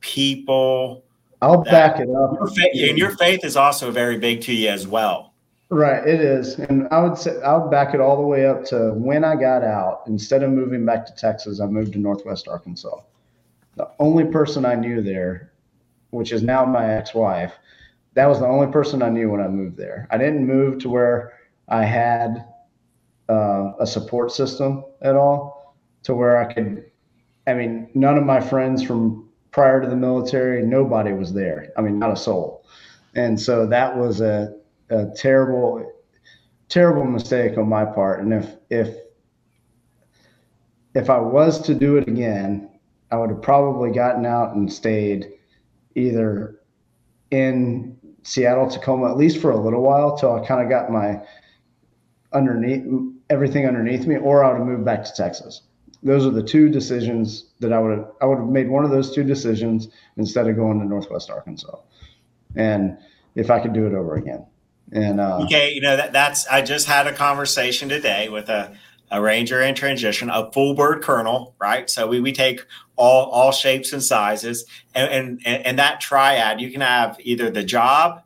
people? 0.00 1.02
I'll 1.44 1.62
back 1.62 2.00
it 2.00 2.08
up. 2.10 2.34
Your 2.34 2.48
faith, 2.48 2.88
and 2.88 2.98
your 2.98 3.16
faith 3.16 3.44
is 3.44 3.56
also 3.56 3.90
very 3.90 4.18
big 4.18 4.40
to 4.42 4.54
you 4.54 4.68
as 4.68 4.86
well. 4.86 5.34
Right, 5.70 6.06
it 6.06 6.20
is, 6.20 6.58
and 6.58 6.86
I 6.90 7.02
would 7.02 7.18
say 7.18 7.40
I 7.42 7.56
would 7.56 7.70
back 7.70 7.94
it 7.94 8.00
all 8.00 8.16
the 8.16 8.26
way 8.26 8.46
up 8.46 8.64
to 8.66 8.92
when 8.94 9.24
I 9.24 9.34
got 9.34 9.64
out. 9.64 10.02
Instead 10.06 10.42
of 10.42 10.50
moving 10.50 10.84
back 10.84 11.06
to 11.06 11.14
Texas, 11.14 11.60
I 11.60 11.66
moved 11.66 11.94
to 11.94 11.98
Northwest 11.98 12.48
Arkansas. 12.48 13.00
The 13.76 13.90
only 13.98 14.24
person 14.24 14.64
I 14.64 14.74
knew 14.74 15.02
there 15.02 15.52
which 16.14 16.32
is 16.32 16.42
now 16.42 16.64
my 16.64 16.94
ex-wife, 16.94 17.52
that 18.14 18.26
was 18.26 18.38
the 18.38 18.46
only 18.46 18.70
person 18.70 19.02
I 19.02 19.08
knew 19.08 19.30
when 19.30 19.40
I 19.40 19.48
moved 19.48 19.76
there. 19.76 20.06
I 20.10 20.16
didn't 20.16 20.46
move 20.46 20.78
to 20.80 20.88
where 20.88 21.32
I 21.68 21.84
had 21.84 22.46
uh, 23.28 23.72
a 23.80 23.86
support 23.86 24.30
system 24.30 24.84
at 25.02 25.16
all, 25.16 25.76
to 26.04 26.14
where 26.14 26.36
I 26.36 26.52
could. 26.52 26.84
I 27.46 27.54
mean, 27.54 27.90
none 27.94 28.16
of 28.16 28.24
my 28.24 28.40
friends 28.40 28.82
from 28.82 29.23
prior 29.54 29.80
to 29.80 29.88
the 29.88 29.94
military, 29.94 30.66
nobody 30.66 31.12
was 31.12 31.32
there. 31.32 31.72
I 31.76 31.80
mean, 31.80 32.00
not 32.00 32.10
a 32.10 32.16
soul. 32.16 32.66
And 33.14 33.40
so 33.40 33.66
that 33.68 33.96
was 33.96 34.20
a, 34.20 34.52
a 34.90 35.06
terrible, 35.14 35.92
terrible 36.68 37.04
mistake 37.04 37.56
on 37.56 37.68
my 37.68 37.84
part. 37.84 38.20
And 38.20 38.34
if 38.34 38.56
if 38.68 38.96
if 40.96 41.08
I 41.08 41.20
was 41.20 41.62
to 41.66 41.74
do 41.74 41.96
it 41.98 42.08
again, 42.08 42.68
I 43.12 43.16
would 43.16 43.30
have 43.30 43.42
probably 43.42 43.92
gotten 43.92 44.26
out 44.26 44.56
and 44.56 44.72
stayed 44.72 45.28
either 45.94 46.58
in 47.30 47.96
Seattle, 48.24 48.68
Tacoma, 48.68 49.08
at 49.08 49.16
least 49.16 49.40
for 49.40 49.52
a 49.52 49.56
little 49.56 49.82
while 49.82 50.18
till 50.18 50.34
I 50.34 50.44
kind 50.44 50.62
of 50.62 50.68
got 50.68 50.90
my 50.90 51.20
underneath 52.32 52.84
everything 53.30 53.66
underneath 53.66 54.04
me, 54.04 54.16
or 54.16 54.42
I 54.42 54.48
would 54.48 54.58
have 54.58 54.66
moved 54.66 54.84
back 54.84 55.04
to 55.04 55.12
Texas. 55.14 55.62
Those 56.04 56.26
are 56.26 56.30
the 56.30 56.42
two 56.42 56.68
decisions 56.68 57.46
that 57.60 57.72
I 57.72 57.80
would 57.80 57.98
have 57.98 58.08
I 58.20 58.26
would 58.26 58.38
have 58.38 58.48
made 58.48 58.68
one 58.68 58.84
of 58.84 58.90
those 58.90 59.12
two 59.14 59.24
decisions 59.24 59.88
instead 60.16 60.46
of 60.46 60.54
going 60.56 60.78
to 60.80 60.86
Northwest 60.86 61.30
Arkansas. 61.30 61.78
And 62.54 62.98
if 63.34 63.50
I 63.50 63.58
could 63.58 63.72
do 63.72 63.86
it 63.86 63.94
over 63.94 64.14
again. 64.14 64.46
And 64.92 65.18
uh, 65.18 65.40
okay, 65.44 65.72
you 65.72 65.80
know 65.80 65.96
that 65.96 66.12
that's 66.12 66.46
I 66.46 66.60
just 66.60 66.86
had 66.86 67.06
a 67.06 67.12
conversation 67.12 67.88
today 67.88 68.28
with 68.28 68.48
a 68.48 68.76
a 69.10 69.20
ranger 69.20 69.60
in 69.62 69.74
transition, 69.74 70.28
a 70.30 70.50
full 70.52 70.74
bird 70.74 71.02
colonel, 71.02 71.54
right? 71.60 71.88
So 71.88 72.06
we, 72.06 72.20
we 72.20 72.32
take 72.32 72.64
all 72.96 73.30
all 73.30 73.50
shapes 73.50 73.92
and 73.92 74.02
sizes, 74.02 74.66
and, 74.94 75.40
and 75.44 75.66
and 75.66 75.78
that 75.78 76.00
triad 76.00 76.60
you 76.60 76.70
can 76.70 76.82
have 76.82 77.16
either 77.20 77.50
the 77.50 77.64
job, 77.64 78.22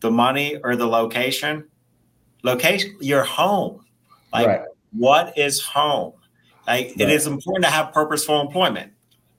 the 0.00 0.10
money, 0.10 0.56
or 0.62 0.74
the 0.74 0.86
location. 0.86 1.68
Location, 2.42 2.96
your 3.00 3.22
home. 3.22 3.84
Like 4.32 4.46
right. 4.48 4.62
what 4.92 5.38
is 5.38 5.60
home? 5.60 6.14
Like 6.66 6.86
right. 6.86 7.00
it 7.00 7.10
is 7.10 7.26
important 7.26 7.64
to 7.64 7.70
have 7.70 7.92
purposeful 7.92 8.40
employment. 8.40 8.92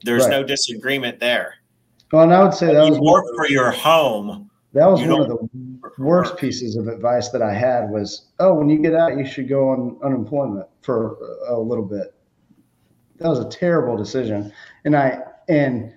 There's 0.03 0.23
right. 0.23 0.31
no 0.31 0.43
disagreement 0.43 1.19
there. 1.19 1.55
Well, 2.11 2.23
and 2.23 2.33
I 2.33 2.43
would 2.43 2.53
say 2.53 2.73
that 2.73 2.89
was 2.89 2.99
work 2.99 3.25
for 3.35 3.47
your 3.47 3.71
home. 3.71 4.49
That 4.73 4.87
was 4.87 5.01
one 5.01 5.21
of 5.21 5.27
the 5.27 5.49
worst 5.97 6.37
pieces 6.37 6.75
of 6.75 6.87
advice 6.87 7.29
that 7.29 7.41
I 7.41 7.53
had 7.53 7.89
was, 7.89 8.27
oh, 8.39 8.55
when 8.55 8.69
you 8.69 8.79
get 8.79 8.95
out, 8.95 9.17
you 9.17 9.25
should 9.25 9.47
go 9.47 9.69
on 9.69 9.97
unemployment 10.03 10.67
for 10.81 11.17
a 11.47 11.57
little 11.57 11.85
bit. 11.85 12.13
That 13.17 13.29
was 13.29 13.39
a 13.39 13.49
terrible 13.49 13.95
decision, 13.95 14.51
and 14.83 14.95
I 14.95 15.19
and 15.47 15.93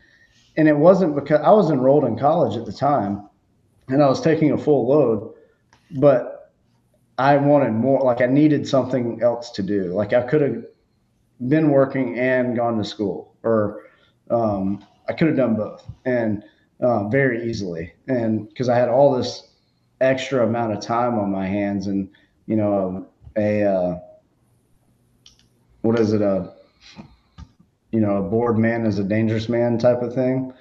and 0.56 0.68
it 0.68 0.76
wasn't 0.76 1.14
because 1.14 1.40
I 1.40 1.50
was 1.50 1.70
enrolled 1.70 2.04
in 2.04 2.18
college 2.18 2.56
at 2.56 2.66
the 2.66 2.72
time, 2.72 3.28
and 3.88 4.02
I 4.02 4.08
was 4.08 4.20
taking 4.20 4.52
a 4.52 4.58
full 4.58 4.86
load, 4.86 5.34
but 5.98 6.52
I 7.18 7.36
wanted 7.36 7.72
more. 7.72 8.00
Like 8.00 8.20
I 8.20 8.26
needed 8.26 8.68
something 8.68 9.20
else 9.22 9.50
to 9.52 9.62
do. 9.62 9.86
Like 9.94 10.12
I 10.12 10.22
could 10.22 10.42
have 10.42 10.64
been 11.48 11.70
working 11.70 12.18
and 12.18 12.56
gone 12.56 12.78
to 12.78 12.84
school, 12.84 13.34
or 13.42 13.82
um, 14.30 14.84
I 15.08 15.12
could 15.12 15.28
have 15.28 15.36
done 15.36 15.56
both, 15.56 15.86
and 16.04 16.42
uh, 16.80 17.08
very 17.08 17.48
easily. 17.48 17.92
And 18.08 18.48
because 18.48 18.68
I 18.68 18.76
had 18.76 18.88
all 18.88 19.12
this 19.12 19.48
extra 20.00 20.46
amount 20.46 20.72
of 20.72 20.80
time 20.80 21.18
on 21.18 21.30
my 21.30 21.46
hands, 21.46 21.86
and 21.86 22.08
you 22.46 22.56
know, 22.56 23.06
a 23.36 23.62
uh, 23.62 23.98
what 25.82 25.98
is 25.98 26.12
it 26.12 26.22
a 26.22 26.52
you 27.92 28.00
know 28.00 28.16
a 28.16 28.22
bored 28.22 28.58
man 28.58 28.86
is 28.86 28.98
a 28.98 29.04
dangerous 29.04 29.48
man 29.48 29.78
type 29.78 30.02
of 30.02 30.14
thing. 30.14 30.52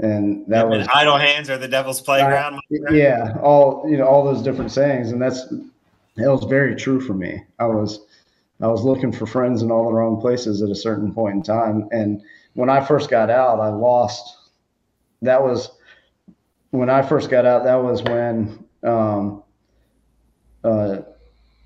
And 0.00 0.44
that 0.48 0.68
was 0.68 0.88
idle 0.92 1.18
hands 1.18 1.48
are 1.48 1.56
the 1.56 1.68
devil's 1.68 2.00
playground 2.00 2.56
I, 2.56 2.92
yeah 2.92 3.36
all 3.40 3.88
you 3.88 3.96
know 3.96 4.04
all 4.08 4.24
those 4.24 4.42
different 4.42 4.72
sayings 4.72 5.12
and 5.12 5.22
that's 5.22 5.46
it 6.16 6.28
was 6.28 6.44
very 6.44 6.76
true 6.76 7.00
for 7.00 7.14
me. 7.14 7.42
I 7.58 7.66
was 7.66 8.00
i 8.60 8.66
was 8.66 8.84
looking 8.84 9.12
for 9.12 9.26
friends 9.26 9.62
in 9.62 9.70
all 9.70 9.86
the 9.86 9.92
wrong 9.92 10.20
places 10.20 10.62
at 10.62 10.70
a 10.70 10.74
certain 10.74 11.12
point 11.12 11.34
in 11.34 11.42
time 11.42 11.88
and 11.90 12.22
when 12.54 12.70
i 12.70 12.84
first 12.84 13.10
got 13.10 13.30
out 13.30 13.60
i 13.60 13.68
lost 13.68 14.36
that 15.22 15.42
was 15.42 15.70
when 16.70 16.90
i 16.90 17.02
first 17.02 17.30
got 17.30 17.46
out 17.46 17.64
that 17.64 17.82
was 17.82 18.02
when 18.02 18.64
um 18.82 19.42
uh 20.64 20.98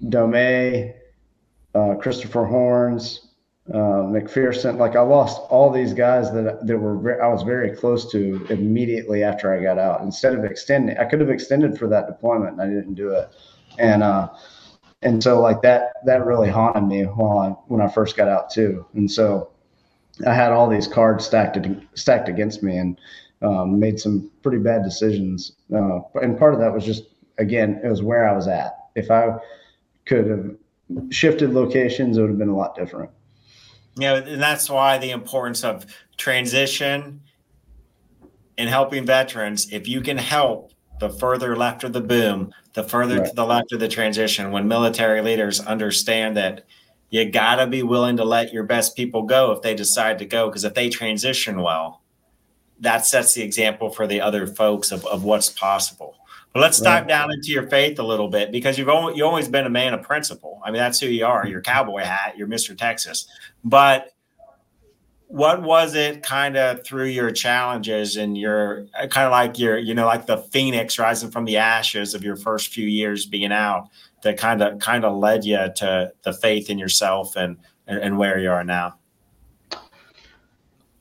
Domay 0.05 0.95
uh, 1.75 1.95
Christopher 1.97 2.45
Horns, 2.45 3.29
uh, 3.73 4.07
McPherson. 4.09 4.79
Like 4.79 4.97
I 4.97 5.01
lost 5.01 5.41
all 5.51 5.71
these 5.71 5.93
guys 5.93 6.33
that 6.33 6.67
that 6.67 6.79
were 6.79 7.23
I 7.23 7.29
was 7.29 7.43
very 7.43 7.75
close 7.77 8.11
to 8.13 8.47
immediately 8.51 9.23
after 9.23 9.53
I 9.53 9.63
got 9.63 9.79
out. 9.79 10.01
Instead 10.03 10.35
of 10.35 10.45
extending, 10.45 10.97
I 10.99 11.05
could 11.05 11.21
have 11.21 11.31
extended 11.31 11.79
for 11.79 11.87
that 11.89 12.07
deployment, 12.07 12.53
and 12.53 12.63
I 12.63 12.67
didn't 12.67 12.95
do 12.95 13.11
it. 13.11 13.29
And 13.79 14.03
uh, 14.03 14.29
and 15.03 15.23
so 15.23 15.41
like 15.41 15.63
that 15.63 15.93
that 16.05 16.25
really 16.25 16.49
haunted 16.49 16.85
me 16.85 17.03
while 17.05 17.39
I, 17.39 17.49
when 17.69 17.81
I 17.81 17.89
first 17.89 18.17
got 18.17 18.29
out 18.29 18.51
too. 18.51 18.85
And 18.95 19.11
so 19.11 19.51
I 20.27 20.35
had 20.35 20.53
all 20.53 20.69
these 20.69 20.89
cards 20.89 21.25
stacked 21.25 21.59
stacked 21.95 22.29
against 22.29 22.63
me, 22.63 22.77
and 22.77 22.99
um, 23.43 23.79
made 23.79 24.01
some 24.01 24.31
pretty 24.43 24.59
bad 24.59 24.83
decisions. 24.83 25.53
Uh, 25.75 26.01
and 26.15 26.39
part 26.39 26.55
of 26.55 26.61
that 26.61 26.73
was 26.73 26.85
just 26.85 27.05
again, 27.39 27.81
it 27.85 27.89
was 27.89 28.03
where 28.03 28.29
I 28.29 28.35
was 28.35 28.49
at. 28.49 28.77
If 28.95 29.11
I 29.11 29.37
could 30.07 30.27
have 30.29 30.57
shifted 31.11 31.53
locations, 31.53 32.17
it 32.17 32.21
would 32.21 32.31
have 32.31 32.39
been 32.39 32.49
a 32.49 32.57
lot 32.57 32.75
different. 32.75 33.11
Yeah, 33.97 34.15
and 34.15 34.41
that's 34.41 34.71
why 34.71 34.99
the 34.99 35.11
importance 35.11 35.65
of 35.65 35.87
transition 36.17 37.21
and 38.57 38.69
helping 38.69 39.07
veterans. 39.07 39.73
If 39.73 39.87
you 39.89 40.01
can 40.01 40.19
help 40.19 40.73
the 41.01 41.11
further 41.11 41.57
left 41.57 41.85
of 41.85 41.93
the 41.93 42.01
boom, 42.01 42.53
the 42.75 42.83
further 42.83 43.21
right. 43.21 43.29
to 43.29 43.35
the 43.35 43.45
left 43.45 43.73
of 43.73 43.81
the 43.81 43.89
transition, 43.89 44.51
when 44.51 44.69
military 44.69 45.21
leaders 45.21 45.61
understand 45.61 46.37
that 46.37 46.65
you 47.11 47.31
got 47.31 47.57
to 47.57 47.67
be 47.67 47.83
willing 47.83 48.17
to 48.17 48.25
let 48.25 48.53
your 48.53 48.65
best 48.65 48.97
people 48.97 49.23
go 49.23 49.53
if 49.53 49.63
they 49.63 49.75
decide 49.75 50.19
to 50.19 50.27
go, 50.27 50.49
because 50.49 50.65
if 50.65 50.75
they 50.75 50.89
transition 50.89 51.63
well, 51.63 52.03
that 52.81 53.07
sets 53.07 53.35
the 53.35 53.43
example 53.43 53.91
for 53.91 54.07
the 54.07 54.21
other 54.21 54.47
folks 54.47 54.93
of, 54.93 55.05
of 55.07 55.25
what's 55.25 55.51
possible. 55.51 56.17
But 56.53 56.61
let's 56.61 56.81
right. 56.81 57.01
dive 57.01 57.09
down 57.09 57.33
into 57.33 57.49
your 57.49 57.69
faith 57.69 57.99
a 57.99 58.03
little 58.03 58.29
bit 58.29 58.53
because 58.53 58.79
you've 58.79 58.89
always, 58.89 59.17
you've 59.17 59.27
always 59.27 59.49
been 59.49 59.67
a 59.67 59.71
man 59.71 59.95
of 59.95 60.03
principle. 60.03 60.61
I 60.65 60.71
mean, 60.71 60.79
that's 60.79 61.01
who 61.01 61.07
you 61.07 61.27
are. 61.27 61.47
Your 61.47 61.61
cowboy 61.61 62.03
hat, 62.03 62.37
you're 62.37 62.49
Mr. 62.49 62.77
Texas. 62.77 63.27
But 63.65 64.13
what 65.29 65.63
was 65.63 65.95
it 65.95 66.23
kind 66.23 66.57
of 66.57 66.83
through 66.85 67.05
your 67.05 67.31
challenges 67.31 68.17
and 68.17 68.37
your 68.37 68.87
kind 69.11 69.27
of 69.27 69.31
like 69.31 69.59
your, 69.59 69.77
you 69.77 69.95
know, 69.95 70.07
like 70.07 70.25
the 70.25 70.39
phoenix 70.39 70.99
rising 70.99 71.31
from 71.31 71.45
the 71.45 71.59
ashes 71.59 72.15
of 72.15 72.25
your 72.25 72.35
first 72.35 72.73
few 72.73 72.87
years 72.87 73.27
being 73.27 73.53
out 73.53 73.91
that 74.23 74.39
kind 74.39 74.63
of 74.63 74.79
kind 74.81 75.05
of 75.05 75.17
led 75.17 75.45
you 75.45 75.59
to 75.77 76.11
the 76.23 76.33
faith 76.33 76.71
in 76.71 76.79
yourself 76.79 77.37
and 77.37 77.59
and, 77.87 78.01
and 78.01 78.19
where 78.19 78.39
you 78.39 78.51
are 78.51 78.65
now? 78.65 78.95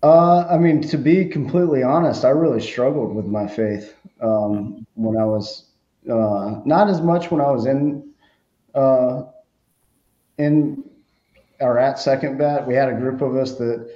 Uh, 0.04 0.46
I 0.50 0.58
mean, 0.58 0.82
to 0.84 0.98
be 0.98 1.26
completely 1.26 1.82
honest, 1.82 2.24
I 2.24 2.30
really 2.30 2.62
struggled 2.62 3.16
with 3.16 3.26
my 3.26 3.48
faith 3.48 3.96
um, 4.22 4.86
when 4.96 5.18
I 5.18 5.26
was 5.26 5.70
uh, 6.10 6.62
not 6.66 6.90
as 6.90 7.02
much 7.02 7.32
when 7.32 7.42
I 7.42 7.50
was 7.50 7.66
in 7.66 8.10
uh, 8.76 9.24
in 10.38 10.84
or 11.62 11.80
at 11.80 11.98
second 11.98 12.38
bat. 12.38 12.68
We 12.68 12.76
had 12.76 12.90
a 12.90 12.94
group 12.94 13.22
of 13.22 13.36
us 13.38 13.54
that 13.56 13.90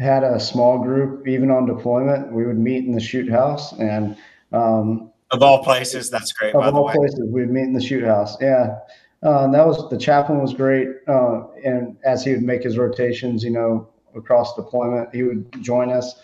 had 0.00 0.24
a 0.24 0.40
small 0.40 0.78
group, 0.78 1.26
even 1.28 1.50
on 1.50 1.66
deployment. 1.66 2.32
We 2.32 2.46
would 2.46 2.58
meet 2.58 2.84
in 2.84 2.92
the 2.92 3.00
shoot 3.00 3.30
house, 3.30 3.72
and 3.78 4.16
um, 4.52 5.10
of 5.30 5.42
all 5.42 5.62
places, 5.64 6.10
that's 6.10 6.32
great. 6.32 6.54
Of 6.54 6.74
all 6.74 6.90
places, 6.90 7.20
we'd 7.30 7.50
meet 7.50 7.62
in 7.62 7.72
the 7.72 7.82
shoot 7.82 8.04
house. 8.04 8.36
Yeah. 8.40 8.78
Uh, 9.22 9.50
that 9.50 9.66
was 9.66 9.88
the 9.88 9.96
chaplain 9.96 10.40
was 10.42 10.52
great, 10.52 10.88
uh, 11.08 11.46
and 11.64 11.96
as 12.04 12.24
he 12.24 12.32
would 12.32 12.42
make 12.42 12.62
his 12.62 12.76
rotations, 12.76 13.42
you 13.42 13.50
know, 13.50 13.88
across 14.14 14.54
deployment, 14.54 15.14
he 15.14 15.22
would 15.22 15.50
join 15.62 15.90
us. 15.90 16.16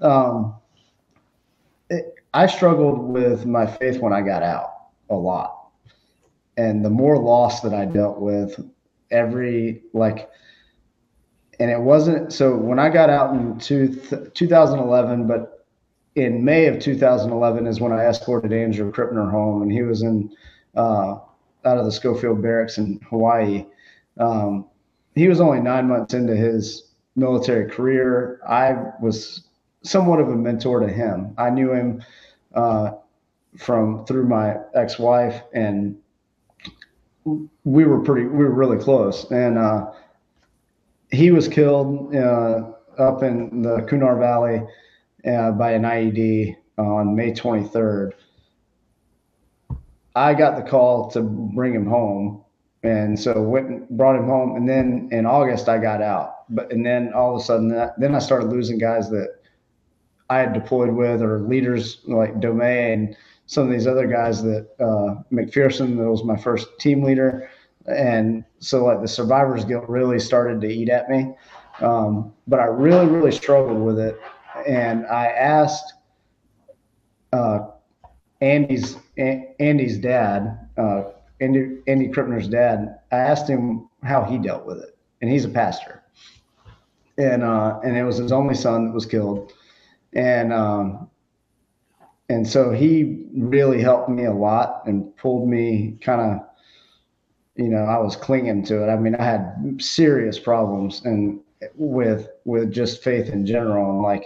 Um, 0.00 0.56
it, 1.88 2.14
I 2.34 2.46
struggled 2.46 2.98
with 2.98 3.46
my 3.46 3.66
faith 3.66 4.00
when 4.00 4.12
I 4.12 4.22
got 4.22 4.42
out 4.42 4.70
a 5.10 5.14
lot. 5.14 5.68
And 6.56 6.84
the 6.84 6.90
more 6.90 7.18
loss 7.18 7.60
that 7.60 7.72
I 7.74 7.84
dealt 7.84 8.18
with, 8.20 8.58
every 9.10 9.82
like, 9.92 10.30
and 11.62 11.70
it 11.70 11.80
wasn't 11.80 12.32
so 12.32 12.56
when 12.56 12.80
I 12.80 12.88
got 12.88 13.08
out 13.08 13.34
in 13.34 13.56
two, 13.56 13.94
2011, 14.34 15.28
but 15.28 15.64
in 16.16 16.44
May 16.44 16.66
of 16.66 16.80
2011 16.80 17.68
is 17.68 17.80
when 17.80 17.92
I 17.92 18.06
escorted 18.06 18.52
Andrew 18.52 18.90
Krippner 18.90 19.30
home, 19.30 19.62
and 19.62 19.70
he 19.70 19.82
was 19.82 20.02
in 20.02 20.34
uh, 20.74 21.20
out 21.64 21.78
of 21.78 21.84
the 21.84 21.92
Schofield 21.92 22.42
Barracks 22.42 22.78
in 22.78 22.98
Hawaii. 23.08 23.64
Um, 24.18 24.66
he 25.14 25.28
was 25.28 25.40
only 25.40 25.60
nine 25.60 25.86
months 25.86 26.14
into 26.14 26.34
his 26.34 26.90
military 27.14 27.70
career. 27.70 28.40
I 28.44 28.74
was 29.00 29.44
somewhat 29.84 30.18
of 30.18 30.30
a 30.30 30.36
mentor 30.36 30.80
to 30.80 30.88
him. 30.88 31.32
I 31.38 31.50
knew 31.50 31.72
him 31.72 32.02
uh, 32.56 32.90
from 33.56 34.04
through 34.06 34.26
my 34.26 34.56
ex-wife, 34.74 35.40
and 35.54 35.96
we 37.62 37.84
were 37.84 38.00
pretty, 38.00 38.26
we 38.26 38.38
were 38.38 38.50
really 38.50 38.78
close. 38.78 39.30
And 39.30 39.58
uh, 39.58 39.92
he 41.12 41.30
was 41.30 41.46
killed 41.46 42.14
uh, 42.16 42.72
up 42.98 43.22
in 43.22 43.62
the 43.62 43.82
Kunar 43.82 44.18
Valley 44.18 44.62
uh, 45.30 45.52
by 45.52 45.72
an 45.72 45.82
IED 45.82 46.56
on 46.78 47.14
May 47.14 47.32
23rd. 47.32 48.12
I 50.16 50.34
got 50.34 50.56
the 50.56 50.68
call 50.68 51.10
to 51.12 51.22
bring 51.22 51.74
him 51.74 51.86
home, 51.86 52.42
and 52.82 53.18
so 53.18 53.40
went 53.42 53.68
and 53.68 53.88
brought 53.90 54.16
him 54.16 54.26
home. 54.26 54.56
And 54.56 54.68
then 54.68 55.08
in 55.12 55.26
August, 55.26 55.68
I 55.68 55.78
got 55.78 56.02
out. 56.02 56.44
But 56.50 56.72
and 56.72 56.84
then 56.84 57.12
all 57.14 57.36
of 57.36 57.40
a 57.40 57.44
sudden, 57.44 57.68
that, 57.68 57.98
then 57.98 58.14
I 58.14 58.18
started 58.18 58.50
losing 58.50 58.78
guys 58.78 59.08
that 59.10 59.36
I 60.28 60.38
had 60.38 60.52
deployed 60.52 60.90
with, 60.90 61.22
or 61.22 61.40
leaders 61.40 62.00
like 62.04 62.40
Domain, 62.40 62.92
and 62.92 63.16
some 63.46 63.66
of 63.66 63.72
these 63.72 63.86
other 63.86 64.06
guys 64.06 64.42
that 64.42 64.68
uh, 64.80 65.22
McPherson, 65.32 65.96
that 65.98 66.10
was 66.10 66.24
my 66.24 66.36
first 66.36 66.66
team 66.78 67.02
leader, 67.02 67.50
and 67.86 68.44
so 68.58 68.84
like 68.84 69.00
the 69.00 69.08
survivor's 69.08 69.64
guilt 69.64 69.88
really 69.88 70.18
started 70.18 70.60
to 70.60 70.68
eat 70.68 70.88
at 70.88 71.08
me. 71.08 71.34
Um, 71.80 72.32
but 72.46 72.60
I 72.60 72.64
really, 72.64 73.06
really 73.06 73.32
struggled 73.32 73.80
with 73.80 73.98
it, 73.98 74.20
and 74.68 75.06
I 75.06 75.26
asked 75.26 75.94
uh, 77.32 77.60
Andy's 78.40 78.96
Andy's 79.16 79.98
dad, 79.98 80.68
uh, 80.76 81.04
Andy 81.40 81.78
Andy 81.86 82.08
Krippner's 82.08 82.48
dad. 82.48 82.98
I 83.10 83.16
asked 83.16 83.48
him 83.48 83.88
how 84.02 84.24
he 84.24 84.38
dealt 84.38 84.66
with 84.66 84.78
it, 84.78 84.96
and 85.20 85.30
he's 85.30 85.44
a 85.44 85.48
pastor. 85.48 86.02
and 87.18 87.42
uh, 87.42 87.80
and 87.84 87.96
it 87.96 88.04
was 88.04 88.18
his 88.18 88.32
only 88.32 88.54
son 88.54 88.86
that 88.86 88.92
was 88.92 89.06
killed, 89.06 89.52
and 90.12 90.52
um, 90.52 91.10
and 92.28 92.46
so 92.46 92.70
he 92.70 93.26
really 93.36 93.80
helped 93.80 94.08
me 94.08 94.24
a 94.24 94.32
lot 94.32 94.82
and 94.86 95.14
pulled 95.16 95.48
me 95.48 95.98
kind 96.00 96.20
of 96.20 96.40
you 97.56 97.68
know 97.68 97.84
i 97.84 97.98
was 97.98 98.16
clinging 98.16 98.64
to 98.64 98.82
it. 98.82 98.90
I 98.90 98.96
mean 98.96 99.14
i 99.16 99.24
had 99.24 99.76
serious 99.78 100.38
problems 100.38 101.02
and 101.04 101.40
with 101.74 102.28
with 102.44 102.72
just 102.72 103.02
faith 103.02 103.28
in 103.28 103.46
general. 103.46 103.90
And 103.90 104.02
like 104.02 104.24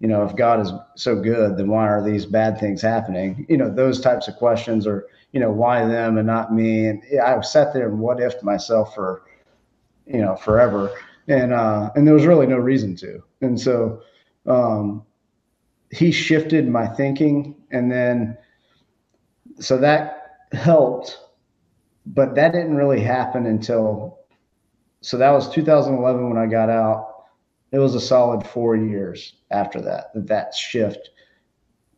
you 0.00 0.08
know 0.08 0.24
if 0.24 0.34
god 0.36 0.60
is 0.60 0.72
so 0.96 1.14
good 1.20 1.56
then 1.56 1.68
why 1.68 1.86
are 1.86 2.02
these 2.02 2.26
bad 2.26 2.58
things 2.58 2.82
happening? 2.82 3.46
You 3.48 3.56
know 3.56 3.70
those 3.72 4.00
types 4.00 4.28
of 4.28 4.36
questions 4.36 4.86
or 4.86 5.06
you 5.32 5.40
know 5.40 5.50
why 5.50 5.84
them 5.86 6.18
and 6.18 6.26
not 6.26 6.54
me? 6.54 6.86
And 6.86 7.02
i 7.22 7.40
sat 7.42 7.72
there 7.72 7.88
and 7.88 7.98
what 8.00 8.20
if 8.20 8.42
myself 8.42 8.94
for 8.94 9.22
you 10.06 10.20
know 10.20 10.36
forever. 10.36 10.90
And 11.28 11.52
uh 11.52 11.90
and 11.94 12.06
there 12.06 12.14
was 12.14 12.26
really 12.26 12.46
no 12.46 12.56
reason 12.58 12.96
to. 12.96 13.22
And 13.42 13.60
so 13.60 14.02
um 14.46 15.04
he 15.90 16.10
shifted 16.10 16.66
my 16.68 16.86
thinking 16.86 17.54
and 17.70 17.92
then 17.92 18.36
so 19.60 19.76
that 19.76 20.46
helped 20.52 21.18
but 22.06 22.34
that 22.34 22.52
didn't 22.52 22.76
really 22.76 23.00
happen 23.00 23.46
until 23.46 24.18
so 25.00 25.16
that 25.18 25.30
was 25.30 25.48
2011 25.50 26.28
when 26.28 26.38
i 26.38 26.46
got 26.46 26.68
out 26.68 27.24
it 27.72 27.78
was 27.78 27.94
a 27.94 28.00
solid 28.00 28.46
four 28.46 28.76
years 28.76 29.34
after 29.50 29.80
that 29.80 30.12
that 30.14 30.26
that 30.26 30.54
shift 30.54 31.10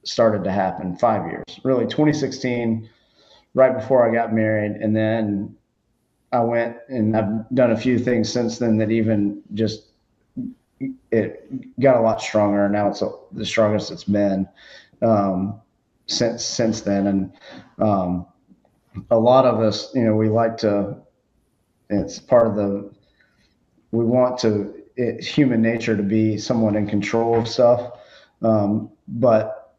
started 0.04 0.44
to 0.44 0.52
happen 0.52 0.96
five 0.96 1.26
years 1.26 1.44
really 1.64 1.84
2016 1.84 2.88
right 3.54 3.74
before 3.74 4.08
i 4.08 4.14
got 4.14 4.34
married 4.34 4.72
and 4.72 4.94
then 4.94 5.54
i 6.32 6.40
went 6.40 6.76
and 6.88 7.16
i've 7.16 7.48
done 7.54 7.70
a 7.70 7.76
few 7.76 7.98
things 7.98 8.30
since 8.30 8.58
then 8.58 8.76
that 8.76 8.90
even 8.90 9.42
just 9.54 9.88
it 11.10 11.80
got 11.80 11.96
a 11.96 12.00
lot 12.00 12.20
stronger. 12.20 12.68
Now 12.68 12.88
it's 12.88 13.02
the 13.32 13.46
strongest 13.46 13.90
it's 13.90 14.04
been 14.04 14.48
um, 15.02 15.60
since 16.06 16.44
since 16.44 16.80
then. 16.82 17.06
And 17.06 17.32
um, 17.78 18.26
a 19.10 19.18
lot 19.18 19.44
of 19.44 19.60
us, 19.60 19.94
you 19.94 20.02
know, 20.02 20.14
we 20.14 20.28
like 20.28 20.56
to. 20.58 20.96
It's 21.90 22.18
part 22.18 22.46
of 22.46 22.56
the. 22.56 22.90
We 23.92 24.04
want 24.04 24.38
to. 24.40 24.74
It's 24.96 25.26
human 25.26 25.60
nature 25.60 25.96
to 25.96 26.02
be 26.02 26.38
somewhat 26.38 26.76
in 26.76 26.86
control 26.86 27.38
of 27.38 27.48
stuff, 27.48 27.98
um, 28.42 28.90
but 29.08 29.76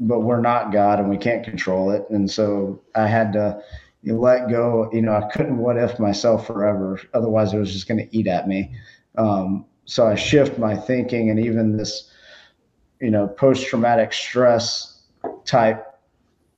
but 0.00 0.20
we're 0.20 0.40
not 0.40 0.72
God 0.72 0.98
and 0.98 1.08
we 1.08 1.16
can't 1.16 1.44
control 1.44 1.90
it. 1.90 2.04
And 2.10 2.30
so 2.30 2.82
I 2.94 3.06
had 3.06 3.32
to 3.34 3.62
you 4.02 4.18
let 4.18 4.50
go. 4.50 4.90
You 4.92 5.02
know, 5.02 5.14
I 5.14 5.28
couldn't 5.30 5.58
what 5.58 5.76
if 5.76 5.98
myself 5.98 6.46
forever. 6.46 7.00
Otherwise, 7.14 7.52
it 7.52 7.58
was 7.58 7.72
just 7.72 7.86
going 7.86 7.98
to 7.98 8.16
eat 8.16 8.26
at 8.26 8.48
me. 8.48 8.74
Um, 9.16 9.64
so 9.84 10.06
I 10.06 10.14
shift 10.14 10.58
my 10.58 10.76
thinking 10.76 11.30
and 11.30 11.38
even 11.38 11.76
this, 11.76 12.10
you 13.00 13.10
know, 13.10 13.28
post 13.28 13.66
traumatic 13.66 14.12
stress 14.12 15.02
type 15.44 15.86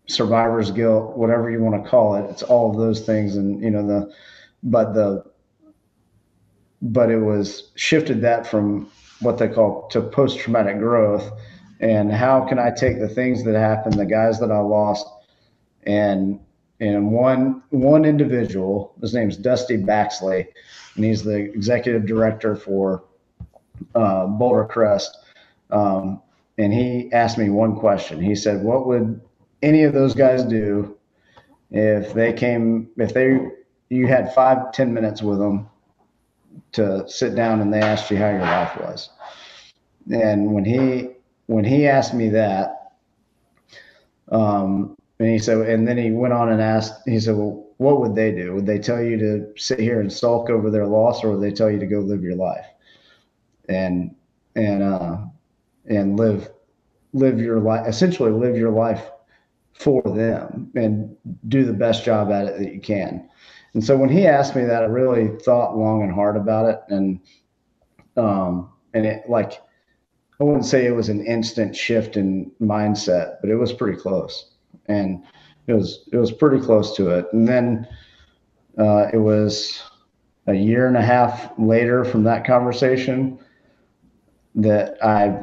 survivor's 0.06 0.70
guilt, 0.70 1.16
whatever 1.16 1.50
you 1.50 1.62
want 1.62 1.82
to 1.82 1.88
call 1.88 2.16
it. 2.16 2.30
It's 2.30 2.42
all 2.42 2.70
of 2.70 2.76
those 2.76 3.00
things. 3.06 3.36
And, 3.36 3.62
you 3.62 3.70
know, 3.70 3.86
the, 3.86 4.12
but 4.62 4.92
the, 4.94 5.24
but 6.82 7.10
it 7.10 7.20
was 7.20 7.70
shifted 7.76 8.20
that 8.20 8.46
from 8.46 8.90
what 9.20 9.38
they 9.38 9.48
call 9.48 9.88
to 9.88 10.02
post 10.02 10.38
traumatic 10.38 10.78
growth. 10.78 11.30
And 11.80 12.12
how 12.12 12.46
can 12.46 12.58
I 12.58 12.70
take 12.70 12.98
the 12.98 13.08
things 13.08 13.44
that 13.44 13.54
happened, 13.54 13.94
the 13.94 14.06
guys 14.06 14.38
that 14.40 14.50
I 14.50 14.58
lost, 14.58 15.06
and 15.82 16.40
and 16.80 17.10
one 17.10 17.62
one 17.70 18.04
individual, 18.04 18.94
his 19.00 19.14
name's 19.14 19.36
Dusty 19.36 19.76
Baxley, 19.76 20.46
and 20.94 21.04
he's 21.04 21.22
the 21.22 21.36
executive 21.36 22.06
director 22.06 22.56
for 22.56 23.04
uh, 23.94 24.26
Boulder 24.26 24.64
Crest, 24.64 25.18
um, 25.70 26.22
and 26.58 26.72
he 26.72 27.10
asked 27.12 27.38
me 27.38 27.50
one 27.50 27.76
question. 27.76 28.20
He 28.20 28.34
said, 28.34 28.62
"What 28.62 28.86
would 28.86 29.20
any 29.64 29.82
of 29.84 29.92
those 29.94 30.14
guys 30.14 30.44
do 30.44 30.96
if 31.70 32.14
they 32.14 32.32
came? 32.32 32.90
If 32.96 33.14
they 33.14 33.40
you 33.90 34.06
had 34.06 34.34
five 34.34 34.72
ten 34.72 34.92
minutes 34.94 35.22
with 35.22 35.38
them 35.38 35.68
to 36.72 37.08
sit 37.08 37.34
down 37.34 37.60
and 37.60 37.72
they 37.72 37.80
asked 37.80 38.10
you 38.10 38.16
how 38.18 38.30
your 38.30 38.40
life 38.40 38.76
was?" 38.80 39.10
And 40.12 40.52
when 40.54 40.64
he 40.64 41.10
when 41.46 41.64
he 41.64 41.86
asked 41.86 42.14
me 42.14 42.28
that, 42.30 42.92
um, 44.30 44.96
and 45.18 45.28
he 45.28 45.38
said, 45.38 45.58
and 45.68 45.86
then 45.86 45.98
he 45.98 46.10
went 46.10 46.32
on 46.32 46.50
and 46.52 46.60
asked, 46.60 47.02
he 47.06 47.20
said, 47.20 47.36
"Well, 47.36 47.66
what 47.78 48.00
would 48.00 48.14
they 48.14 48.32
do? 48.32 48.54
Would 48.54 48.66
they 48.66 48.78
tell 48.78 49.02
you 49.02 49.16
to 49.18 49.52
sit 49.56 49.80
here 49.80 50.00
and 50.00 50.12
sulk 50.12 50.50
over 50.50 50.70
their 50.70 50.86
loss, 50.86 51.24
or 51.24 51.32
would 51.32 51.42
they 51.42 51.52
tell 51.52 51.70
you 51.70 51.78
to 51.78 51.86
go 51.86 52.00
live 52.00 52.22
your 52.22 52.36
life?" 52.36 52.66
and 53.68 54.14
and 54.56 54.82
uh, 54.82 55.18
and 55.86 56.18
live 56.18 56.50
live 57.12 57.40
your 57.40 57.60
life 57.60 57.86
essentially 57.86 58.30
live 58.30 58.56
your 58.56 58.70
life 58.70 59.10
for 59.74 60.02
them 60.02 60.70
and 60.74 61.16
do 61.48 61.64
the 61.64 61.72
best 61.72 62.04
job 62.04 62.30
at 62.30 62.46
it 62.46 62.58
that 62.58 62.72
you 62.72 62.80
can. 62.80 63.28
And 63.74 63.84
so 63.84 63.96
when 63.96 64.08
he 64.08 64.26
asked 64.26 64.54
me 64.54 64.64
that, 64.64 64.82
I 64.82 64.86
really 64.86 65.36
thought 65.40 65.76
long 65.76 66.02
and 66.02 66.12
hard 66.12 66.36
about 66.36 66.68
it, 66.68 66.80
and 66.88 67.20
um, 68.16 68.72
and 68.94 69.04
it 69.04 69.28
like 69.28 69.60
I 70.40 70.44
wouldn't 70.44 70.64
say 70.64 70.86
it 70.86 70.94
was 70.94 71.08
an 71.08 71.26
instant 71.26 71.74
shift 71.74 72.16
in 72.16 72.52
mindset, 72.60 73.36
but 73.40 73.50
it 73.50 73.56
was 73.56 73.72
pretty 73.72 73.98
close, 73.98 74.52
and 74.86 75.24
it 75.66 75.72
was 75.72 76.08
it 76.12 76.16
was 76.16 76.30
pretty 76.30 76.64
close 76.64 76.94
to 76.96 77.10
it. 77.10 77.26
And 77.32 77.48
then 77.48 77.88
uh, 78.78 79.08
it 79.12 79.18
was 79.18 79.82
a 80.46 80.54
year 80.54 80.86
and 80.86 80.96
a 80.96 81.02
half 81.02 81.50
later 81.58 82.04
from 82.04 82.22
that 82.24 82.46
conversation 82.46 83.38
that 84.54 85.02
I 85.02 85.40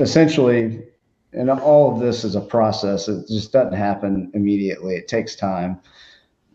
essentially, 0.00 0.87
and 1.32 1.50
all 1.50 1.92
of 1.92 2.00
this 2.00 2.24
is 2.24 2.34
a 2.34 2.40
process. 2.40 3.08
It 3.08 3.28
just 3.28 3.52
doesn't 3.52 3.74
happen 3.74 4.30
immediately. 4.34 4.96
It 4.96 5.08
takes 5.08 5.36
time. 5.36 5.80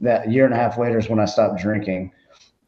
That 0.01 0.31
year 0.31 0.45
and 0.45 0.53
a 0.53 0.57
half 0.57 0.77
later 0.77 0.97
is 0.97 1.09
when 1.09 1.19
I 1.19 1.25
stopped 1.25 1.61
drinking, 1.61 2.11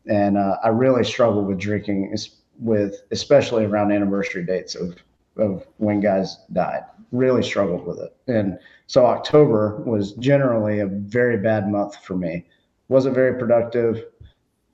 and 0.07 0.37
uh, 0.37 0.57
I 0.63 0.69
really 0.69 1.03
struggled 1.03 1.47
with 1.47 1.59
drinking, 1.59 2.15
with 2.59 3.01
especially 3.11 3.65
around 3.65 3.91
anniversary 3.91 4.45
dates 4.45 4.75
of 4.75 4.95
of 5.37 5.65
when 5.77 5.99
guys 5.99 6.37
died. 6.53 6.83
Really 7.11 7.43
struggled 7.43 7.85
with 7.85 7.99
it, 7.99 8.15
and 8.27 8.57
so 8.87 9.05
October 9.05 9.81
was 9.85 10.13
generally 10.13 10.79
a 10.79 10.87
very 10.87 11.37
bad 11.37 11.69
month 11.69 11.95
for 12.03 12.15
me. 12.15 12.45
wasn't 12.87 13.15
very 13.15 13.37
productive. 13.37 14.05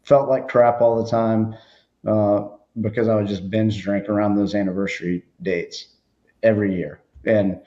Felt 0.04 0.30
like 0.30 0.50
crap 0.50 0.82
all 0.82 1.02
the 1.02 1.10
time. 1.10 1.56
Uh, 2.06 2.48
because 2.80 3.08
I 3.08 3.16
would 3.16 3.28
just 3.28 3.50
binge 3.50 3.82
drink 3.82 4.08
around 4.08 4.36
those 4.36 4.56
anniversary 4.56 5.24
dates 5.42 5.88
every 6.42 6.76
year. 6.76 7.02
And 7.26 7.60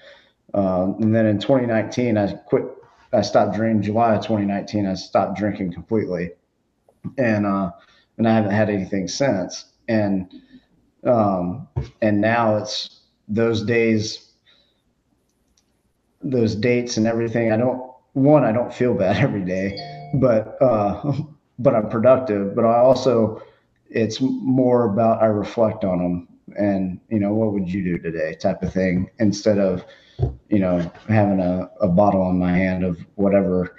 um, 0.55 0.97
and 1.01 1.15
then 1.15 1.27
in 1.27 1.39
2019, 1.39 2.17
I 2.17 2.33
quit. 2.33 2.65
I 3.13 3.23
stopped 3.23 3.55
drinking. 3.55 3.83
July 3.83 4.15
of 4.15 4.23
2019, 4.23 4.87
I 4.87 4.95
stopped 4.95 5.37
drinking 5.37 5.73
completely, 5.73 6.31
and 7.19 7.47
uh, 7.47 7.71
and 8.19 8.29
I 8.29 8.35
haven't 8.35 8.53
had 8.53 8.71
anything 8.71 9.09
since. 9.09 9.67
And 9.89 10.33
um, 11.05 11.69
and 12.03 12.21
now 12.21 12.57
it's 12.57 13.01
those 13.29 13.63
days, 13.65 14.33
those 16.23 16.55
dates 16.55 16.97
and 16.97 17.07
everything. 17.07 17.53
I 17.53 17.57
don't 17.57 17.93
one. 18.13 18.45
I 18.45 18.53
don't 18.53 18.73
feel 18.73 18.95
bad 18.95 19.17
every 19.23 19.45
day, 19.45 19.77
but 20.15 20.57
uh, 20.63 21.13
but 21.59 21.75
I'm 21.75 21.89
productive. 21.89 22.55
But 22.55 22.65
I 22.65 22.77
also 22.77 23.43
it's 23.91 24.21
more 24.21 24.93
about 24.93 25.23
I 25.23 25.27
reflect 25.27 25.85
on 25.85 25.99
them 25.99 26.29
and 26.57 27.01
you 27.09 27.19
know 27.19 27.33
what 27.33 27.53
would 27.53 27.69
you 27.69 27.83
do 27.83 27.99
today 27.99 28.35
type 28.35 28.63
of 28.63 28.73
thing 28.73 29.11
instead 29.19 29.59
of 29.59 29.85
you 30.49 30.59
know 30.59 30.79
having 31.09 31.41
a, 31.41 31.71
a 31.81 31.89
bottle 31.89 32.29
in 32.31 32.39
my 32.39 32.53
hand 32.53 32.85
of 32.85 32.99
whatever 33.17 33.77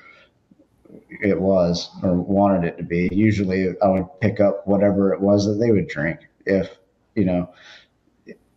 it 1.22 1.40
was 1.40 1.90
or 2.04 2.16
wanted 2.16 2.66
it 2.66 2.78
to 2.78 2.84
be. 2.84 3.10
Usually 3.12 3.70
i 3.82 3.88
would 3.88 4.08
pick 4.22 4.40
up 4.40 4.66
whatever 4.68 5.14
it 5.14 5.22
was 5.22 5.46
that 5.46 5.54
they 5.54 5.72
would 5.72 5.88
drink 5.88 6.20
if 6.46 6.78
you 7.16 7.26
know 7.26 7.50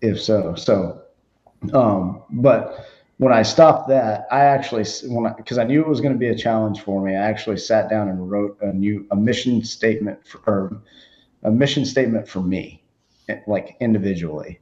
if 0.01 0.21
so 0.21 0.55
so 0.55 1.03
um 1.73 2.23
but 2.31 2.87
when 3.17 3.33
i 3.33 3.43
stopped 3.43 3.89
that 3.89 4.27
i 4.31 4.41
actually 4.41 4.85
when 5.07 5.33
because 5.37 5.59
I, 5.59 5.65
knew 5.65 5.81
it 5.81 5.89
was 5.89 6.01
going 6.01 6.13
to 6.13 6.19
be 6.19 6.29
a 6.29 6.37
challenge 6.37 6.83
for 6.83 7.03
me 7.03 7.17
i 7.17 7.23
actually 7.23 7.57
sat 7.57 7.91
down 7.91 8.09
and 8.09 8.31
wrote 8.31 8.59
a 8.61 8.73
new 8.73 9.07
a 9.11 9.17
mission 9.17 9.65
statement 9.65 10.25
for 10.27 10.41
or 10.47 10.83
a 11.43 11.51
mission 11.51 11.85
statement 11.85 12.29
for 12.29 12.41
me, 12.41 12.83
like 13.47 13.77
individually, 13.81 14.61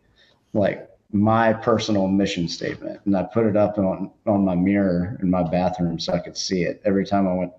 like 0.53 0.89
my 1.13 1.53
personal 1.53 2.09
mission 2.09 2.49
statement. 2.49 3.01
And 3.05 3.17
I 3.17 3.23
put 3.25 3.47
it 3.47 3.57
up 3.57 3.79
on, 3.79 4.11
on 4.27 4.45
my 4.45 4.55
mirror 4.55 5.19
in 5.23 5.31
my 5.31 5.43
bathroom 5.43 5.99
so 5.99 6.13
I 6.13 6.19
could 6.19 6.37
see 6.37 6.63
it 6.63 6.83
every 6.85 7.07
time 7.07 7.29
I 7.29 7.35
went, 7.35 7.53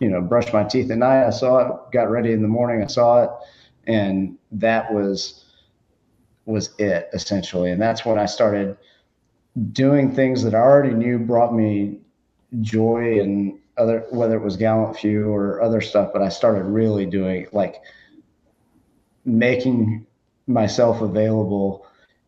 you 0.00 0.08
know, 0.08 0.20
brush 0.20 0.52
my 0.52 0.64
teeth 0.64 0.90
at 0.90 0.98
night. 0.98 1.26
I 1.26 1.30
saw 1.30 1.58
it, 1.58 1.92
got 1.92 2.10
ready 2.10 2.32
in 2.32 2.42
the 2.42 2.48
morning, 2.48 2.82
I 2.82 2.86
saw 2.86 3.24
it. 3.24 3.30
And 3.86 4.38
that 4.52 4.92
was, 4.92 5.44
was 6.46 6.70
it 6.78 7.10
essentially. 7.12 7.70
And 7.70 7.80
that's 7.80 8.04
when 8.04 8.18
I 8.18 8.26
started 8.26 8.76
doing 9.72 10.12
things 10.14 10.42
that 10.42 10.54
I 10.54 10.58
already 10.58 10.94
knew 10.94 11.18
brought 11.18 11.54
me 11.54 12.00
joy 12.60 13.20
and 13.20 13.58
other, 13.76 14.06
whether 14.10 14.36
it 14.36 14.42
was 14.42 14.56
gallant 14.56 14.96
few 14.96 15.28
or 15.28 15.60
other 15.60 15.80
stuff, 15.80 16.10
but 16.12 16.22
I 16.22 16.28
started 16.28 16.64
really 16.64 17.06
doing 17.06 17.46
like, 17.52 17.82
making 19.26 20.06
myself 20.46 21.00
available, 21.00 21.86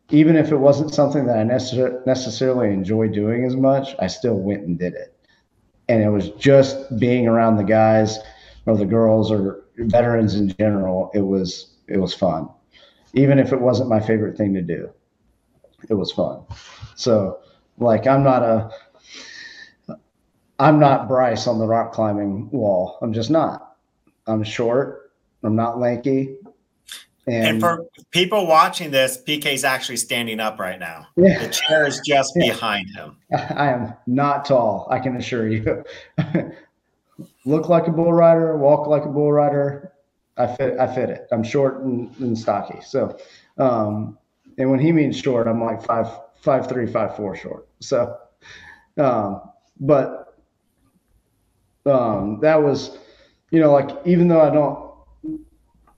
even 0.09 0.35
if 0.35 0.51
it 0.51 0.57
wasn't 0.57 0.93
something 0.93 1.25
that 1.25 1.37
I 1.37 1.43
necess- 1.43 2.05
necessarily 2.05 2.69
enjoy 2.73 3.09
doing 3.09 3.45
as 3.45 3.55
much, 3.55 3.95
I 3.99 4.07
still 4.07 4.35
went 4.35 4.65
and 4.65 4.77
did 4.79 4.93
it. 4.93 5.13
And 5.89 6.03
it 6.03 6.09
was 6.09 6.29
just 6.31 6.97
being 6.99 7.27
around 7.27 7.57
the 7.57 7.63
guys 7.63 8.19
or 8.65 8.77
the 8.77 8.85
girls 8.85 9.31
or 9.31 9.63
veterans 9.77 10.35
in 10.35 10.49
general. 10.57 11.11
It 11.13 11.21
was 11.21 11.75
it 11.87 11.97
was 11.97 12.13
fun, 12.13 12.49
even 13.13 13.39
if 13.39 13.53
it 13.53 13.61
wasn't 13.61 13.89
my 13.89 13.99
favorite 13.99 14.37
thing 14.37 14.53
to 14.53 14.61
do. 14.61 14.89
It 15.89 15.93
was 15.93 16.11
fun. 16.11 16.41
So, 16.95 17.39
like, 17.77 18.07
I'm 18.07 18.23
not 18.23 18.43
a 18.43 18.69
I'm 20.59 20.79
not 20.79 21.07
Bryce 21.07 21.47
on 21.47 21.59
the 21.59 21.67
rock 21.67 21.93
climbing 21.93 22.49
wall. 22.49 22.97
I'm 23.01 23.13
just 23.13 23.29
not. 23.29 23.75
I'm 24.25 24.43
short. 24.43 25.11
I'm 25.43 25.55
not 25.55 25.79
lanky. 25.79 26.37
And, 27.27 27.45
and 27.45 27.59
for 27.59 27.85
people 28.11 28.47
watching 28.47 28.89
this, 28.89 29.21
PK 29.21 29.53
is 29.53 29.65
actually 29.65 29.97
standing 29.97 30.39
up 30.39 30.59
right 30.59 30.79
now. 30.79 31.07
Yeah. 31.17 31.39
The 31.39 31.49
chair 31.49 31.85
is 31.85 32.01
just 32.05 32.33
yeah. 32.35 32.53
behind 32.53 32.89
him. 32.95 33.17
I 33.31 33.67
am 33.67 33.93
not 34.07 34.45
tall, 34.45 34.87
I 34.89 34.99
can 34.99 35.17
assure 35.17 35.49
you. 35.49 35.83
Look 37.45 37.67
like 37.67 37.87
a 37.87 37.91
bull 37.91 38.13
rider, 38.13 38.57
walk 38.57 38.87
like 38.87 39.03
a 39.03 39.09
bull 39.09 39.31
rider. 39.31 39.91
I 40.37 40.47
fit 40.47 40.79
I 40.79 40.93
fit 40.93 41.09
it. 41.09 41.27
I'm 41.31 41.43
short 41.43 41.81
and, 41.81 42.15
and 42.19 42.37
stocky. 42.37 42.79
So 42.81 43.17
um, 43.57 44.17
and 44.57 44.69
when 44.69 44.79
he 44.79 44.91
means 44.91 45.17
short, 45.17 45.47
I'm 45.47 45.63
like 45.63 45.83
five 45.83 46.07
five 46.41 46.69
three, 46.69 46.85
five 46.85 47.15
four 47.15 47.35
short. 47.35 47.67
So 47.79 48.17
um, 48.97 49.41
but 49.79 50.35
um, 51.85 52.39
that 52.41 52.61
was, 52.61 52.97
you 53.51 53.59
know, 53.59 53.71
like 53.71 53.89
even 54.05 54.27
though 54.27 54.41
I 54.41 54.49
don't 54.49 54.86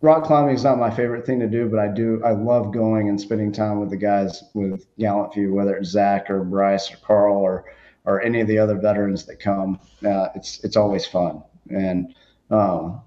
rock 0.02 0.24
climbing 0.24 0.56
is 0.56 0.64
not 0.64 0.78
my 0.78 0.90
favorite 0.90 1.26
thing 1.26 1.40
to 1.40 1.48
do, 1.48 1.68
but 1.70 1.80
I 1.80 1.88
do 1.88 2.22
I 2.24 2.32
love 2.32 2.74
going 2.74 3.10
and 3.10 3.20
spending 3.20 3.52
time 3.52 3.80
with 3.80 3.90
the 3.90 3.98
guys 3.98 4.44
with 4.54 4.86
Gallant 4.98 5.34
Few, 5.34 5.54
whether 5.54 5.76
it's 5.76 5.90
Zach 5.90 6.30
or 6.30 6.44
Bryce 6.44 6.92
or 6.92 6.98
Carl 6.98 7.38
or 7.38 7.66
or 8.06 8.22
any 8.22 8.42
of 8.42 8.48
the 8.48 8.58
other 8.58 8.76
veterans 8.76 9.26
that 9.26 9.40
come. 9.40 9.80
Uh, 10.06 10.28
it's 10.36 10.64
it's 10.64 10.76
always 10.76 11.06
fun 11.06 11.44
and 11.70 12.14
um, 12.50 13.02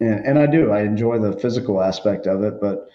and, 0.00 0.24
and 0.26 0.38
I 0.38 0.46
do 0.46 0.70
I 0.72 0.82
enjoy 0.82 1.18
the 1.18 1.32
physical 1.38 1.82
aspect 1.82 2.26
of 2.26 2.42
it, 2.42 2.60
but 2.60 2.88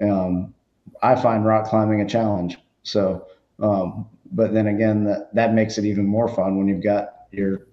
um, 0.00 0.54
I 1.02 1.14
find 1.14 1.44
rock 1.44 1.66
climbing 1.66 2.00
a 2.00 2.08
challenge. 2.08 2.58
So, 2.82 3.26
um, 3.60 4.08
but 4.32 4.52
then 4.52 4.68
again, 4.68 5.04
that 5.04 5.34
that 5.34 5.54
makes 5.54 5.78
it 5.78 5.84
even 5.84 6.06
more 6.06 6.28
fun 6.28 6.56
when 6.56 6.68
you've 6.68 6.82
got 6.82 7.26
you're 7.30 7.66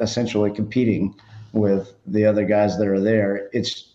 essentially 0.00 0.50
competing 0.50 1.14
with 1.52 1.94
the 2.06 2.24
other 2.24 2.44
guys 2.44 2.78
that 2.78 2.88
are 2.88 3.00
there. 3.00 3.50
It's 3.52 3.94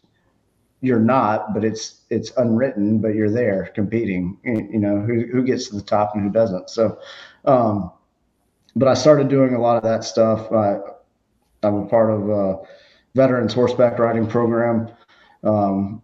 you're 0.81 0.99
not, 0.99 1.53
but 1.53 1.63
it's 1.63 2.01
it's 2.09 2.31
unwritten, 2.37 2.99
but 2.99 3.15
you're 3.15 3.31
there 3.31 3.71
competing. 3.73 4.37
You 4.43 4.79
know 4.79 4.99
who 4.99 5.25
who 5.31 5.43
gets 5.43 5.69
to 5.69 5.75
the 5.75 5.81
top 5.81 6.13
and 6.13 6.23
who 6.23 6.29
doesn't. 6.29 6.69
So, 6.69 6.99
um, 7.45 7.91
but 8.75 8.87
I 8.87 8.93
started 8.93 9.27
doing 9.27 9.55
a 9.55 9.61
lot 9.61 9.77
of 9.77 9.83
that 9.83 10.03
stuff. 10.03 10.51
I, 10.51 10.77
I'm 11.63 11.75
a 11.75 11.85
part 11.87 12.11
of 12.11 12.29
a 12.29 12.59
veterans 13.15 13.53
horseback 13.53 13.97
riding 13.97 14.27
program, 14.27 14.89
um, 15.43 16.01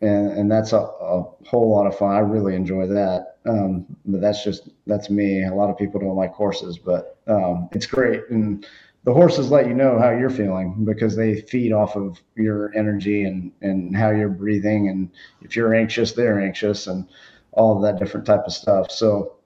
and 0.00 0.32
and 0.32 0.50
that's 0.50 0.72
a, 0.72 0.78
a, 0.78 1.22
whole 1.46 1.70
lot 1.70 1.86
of 1.86 1.96
fun. 1.98 2.14
I 2.14 2.20
really 2.20 2.56
enjoy 2.56 2.86
that. 2.86 3.36
Um, 3.46 3.84
but 4.06 4.22
that's 4.22 4.42
just 4.42 4.70
that's 4.86 5.10
me. 5.10 5.44
A 5.44 5.54
lot 5.54 5.68
of 5.68 5.76
people 5.76 6.00
don't 6.00 6.16
like 6.16 6.32
horses, 6.32 6.78
but 6.78 7.18
um, 7.26 7.68
it's 7.72 7.86
great 7.86 8.22
and 8.30 8.66
the 9.04 9.12
horses 9.12 9.50
let 9.50 9.68
you 9.68 9.74
know 9.74 9.98
how 9.98 10.10
you're 10.10 10.30
feeling 10.30 10.84
because 10.84 11.14
they 11.14 11.42
feed 11.42 11.72
off 11.72 11.94
of 11.94 12.20
your 12.36 12.74
energy 12.74 13.24
and 13.24 13.52
and 13.60 13.96
how 13.96 14.10
you're 14.10 14.28
breathing. 14.30 14.88
And 14.88 15.10
if 15.42 15.54
you're 15.54 15.74
anxious 15.74 16.12
they're 16.12 16.40
anxious 16.40 16.86
and 16.86 17.06
all 17.52 17.76
of 17.76 17.82
that 17.82 17.98
different 17.98 18.26
type 18.26 18.44
of 18.46 18.52
stuff. 18.52 18.90
So 18.90 19.36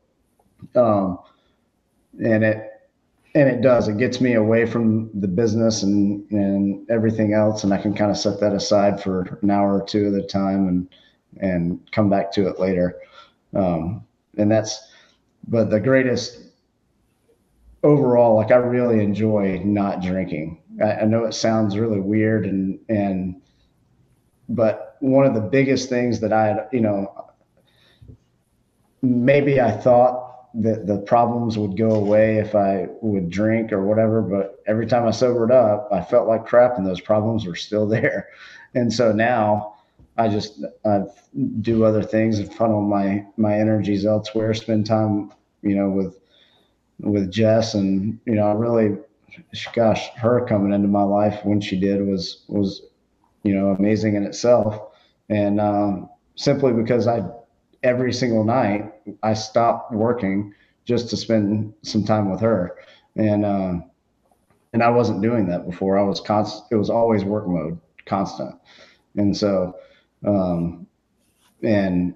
um 0.76 1.18
and 2.22 2.44
it 2.44 2.72
and 3.34 3.48
it 3.48 3.61
does. 3.61 3.88
It 3.88 3.98
gets 3.98 4.20
me 4.20 4.34
away 4.34 4.64
from 4.64 5.11
the 5.20 5.28
business 5.28 5.82
and 5.82 6.30
and 6.30 6.88
everything 6.90 7.34
else. 7.34 7.64
And 7.64 7.74
i 7.74 7.78
can 7.78 7.94
kind 7.94 8.11
of 8.11 8.16
set 8.16 8.40
that 8.40 8.54
aside 8.54 9.02
for 9.02 9.38
an 9.42 9.50
hour 9.50 9.80
or 9.80 9.84
two 9.84 10.06
at 10.09 10.24
a 10.24 10.26
time 10.26 10.68
and 10.68 10.88
and 11.40 11.80
come 11.90 12.09
back 12.09 12.30
to 12.32 12.48
it 12.48 12.61
later. 12.61 12.96
Um 13.56 14.04
and 14.36 14.50
that's 14.50 14.92
but 15.48 15.70
the 15.70 15.80
greatest 15.80 16.47
overall, 17.83 18.37
like 18.37 18.51
I 18.51 18.57
really 18.57 19.03
enjoy 19.03 19.61
not 19.64 20.03
drinking. 20.03 20.62
I, 20.83 20.93
I, 20.93 21.05
know 21.05 21.24
it 21.24 21.35
sounds 21.35 21.76
really 21.76 22.01
weird 22.01 22.47
and 22.47 22.79
and 22.89 23.41
but 24.49 24.97
one 25.01 25.26
of 25.26 25.35
the 25.35 25.41
biggest 25.41 25.89
things 25.89 26.20
that 26.20 26.33
I 26.33 26.66
you 26.72 26.81
know 26.81 27.29
maybe 29.03 29.61
I 29.61 29.70
thought 29.70 30.29
that 30.55 30.87
the 30.87 30.99
problems 30.99 31.59
would 31.59 31.76
go 31.76 31.91
away 31.91 32.39
if 32.39 32.55
I 32.55 32.89
would 33.01 33.31
drink 33.31 33.72
or 33.72 33.85
whatever, 33.85 34.22
but 34.22 34.62
every 34.66 34.87
time 34.87 35.07
I 35.07 35.11
sobered 35.11 35.53
up, 35.53 35.89
I 35.93 36.03
felt 36.03 36.26
like 36.26 36.47
crap 36.47 36.79
and 36.79 36.87
those 36.87 37.01
problems 37.01 37.47
were 37.47 37.55
still 37.55 37.87
there. 37.97 38.29
And 38.74 38.93
so 38.93 39.12
now 39.12 39.76
I 40.16 40.29
just 40.29 40.64
I 40.85 41.03
do 41.61 41.85
other 41.85 42.03
things 42.03 42.39
and 42.39 42.53
funnel 42.53 42.83
my 42.83 43.24
my 43.37 43.55
energies 43.55 44.05
elsewhere, 44.05 44.53
spend 44.55 44.87
time, 44.87 45.33
you 45.62 45.76
know, 45.76 45.91
with 45.91 46.17
with 47.01 47.30
Jess, 47.30 47.74
and 47.74 48.18
you 48.26 48.34
know, 48.34 48.49
I 48.49 48.53
really, 48.53 48.96
gosh, 49.72 50.09
her 50.16 50.44
coming 50.46 50.72
into 50.72 50.88
my 50.88 51.03
life 51.03 51.44
when 51.44 51.61
she 51.61 51.78
did 51.78 52.07
was 52.07 52.44
was 52.49 52.82
you 53.42 53.55
know 53.55 53.68
amazing 53.68 54.16
in 54.16 54.24
itself, 54.24 54.92
and 55.28 55.61
um, 55.61 56.09
simply 56.36 56.72
because 56.72 57.07
I 57.07 57.22
every 57.82 58.12
single 58.12 58.44
night 58.44 58.92
I 59.22 59.34
stopped 59.34 59.92
working 59.92 60.55
just 60.84 61.09
to 61.11 61.16
spend 61.16 61.72
some 61.82 62.05
time 62.05 62.30
with 62.30 62.40
her, 62.40 62.76
and 63.16 63.44
um, 63.44 63.90
and 64.72 64.82
I 64.82 64.90
wasn't 64.90 65.22
doing 65.22 65.46
that 65.49 65.66
before. 65.66 65.99
I 65.99 66.03
was 66.03 66.20
constant. 66.20 66.64
It 66.70 66.76
was 66.76 66.90
always 66.90 67.24
work 67.24 67.46
mode, 67.46 67.78
constant, 68.07 68.55
and 69.16 69.36
so 69.36 69.76
um, 70.26 70.86
and 71.62 72.14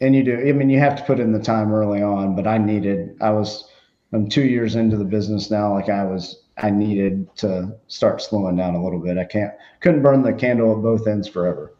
and 0.00 0.14
you 0.14 0.22
do. 0.22 0.38
I 0.46 0.52
mean, 0.52 0.70
you 0.70 0.78
have 0.78 0.96
to 0.96 1.02
put 1.04 1.20
in 1.20 1.32
the 1.32 1.40
time 1.40 1.72
early 1.72 2.02
on, 2.02 2.36
but 2.36 2.46
I 2.46 2.58
needed. 2.58 3.16
I 3.20 3.30
was 3.30 3.68
I'm 4.12 4.28
two 4.28 4.44
years 4.44 4.74
into 4.74 4.96
the 4.96 5.04
business 5.04 5.50
now. 5.50 5.74
Like 5.74 5.88
I 5.88 6.04
was, 6.04 6.42
I 6.56 6.70
needed 6.70 7.28
to 7.36 7.76
start 7.88 8.22
slowing 8.22 8.56
down 8.56 8.74
a 8.74 8.82
little 8.82 9.00
bit. 9.00 9.18
I 9.18 9.24
can't, 9.24 9.52
couldn't 9.80 10.02
burn 10.02 10.22
the 10.22 10.32
candle 10.32 10.76
at 10.76 10.82
both 10.82 11.06
ends 11.06 11.28
forever. 11.28 11.72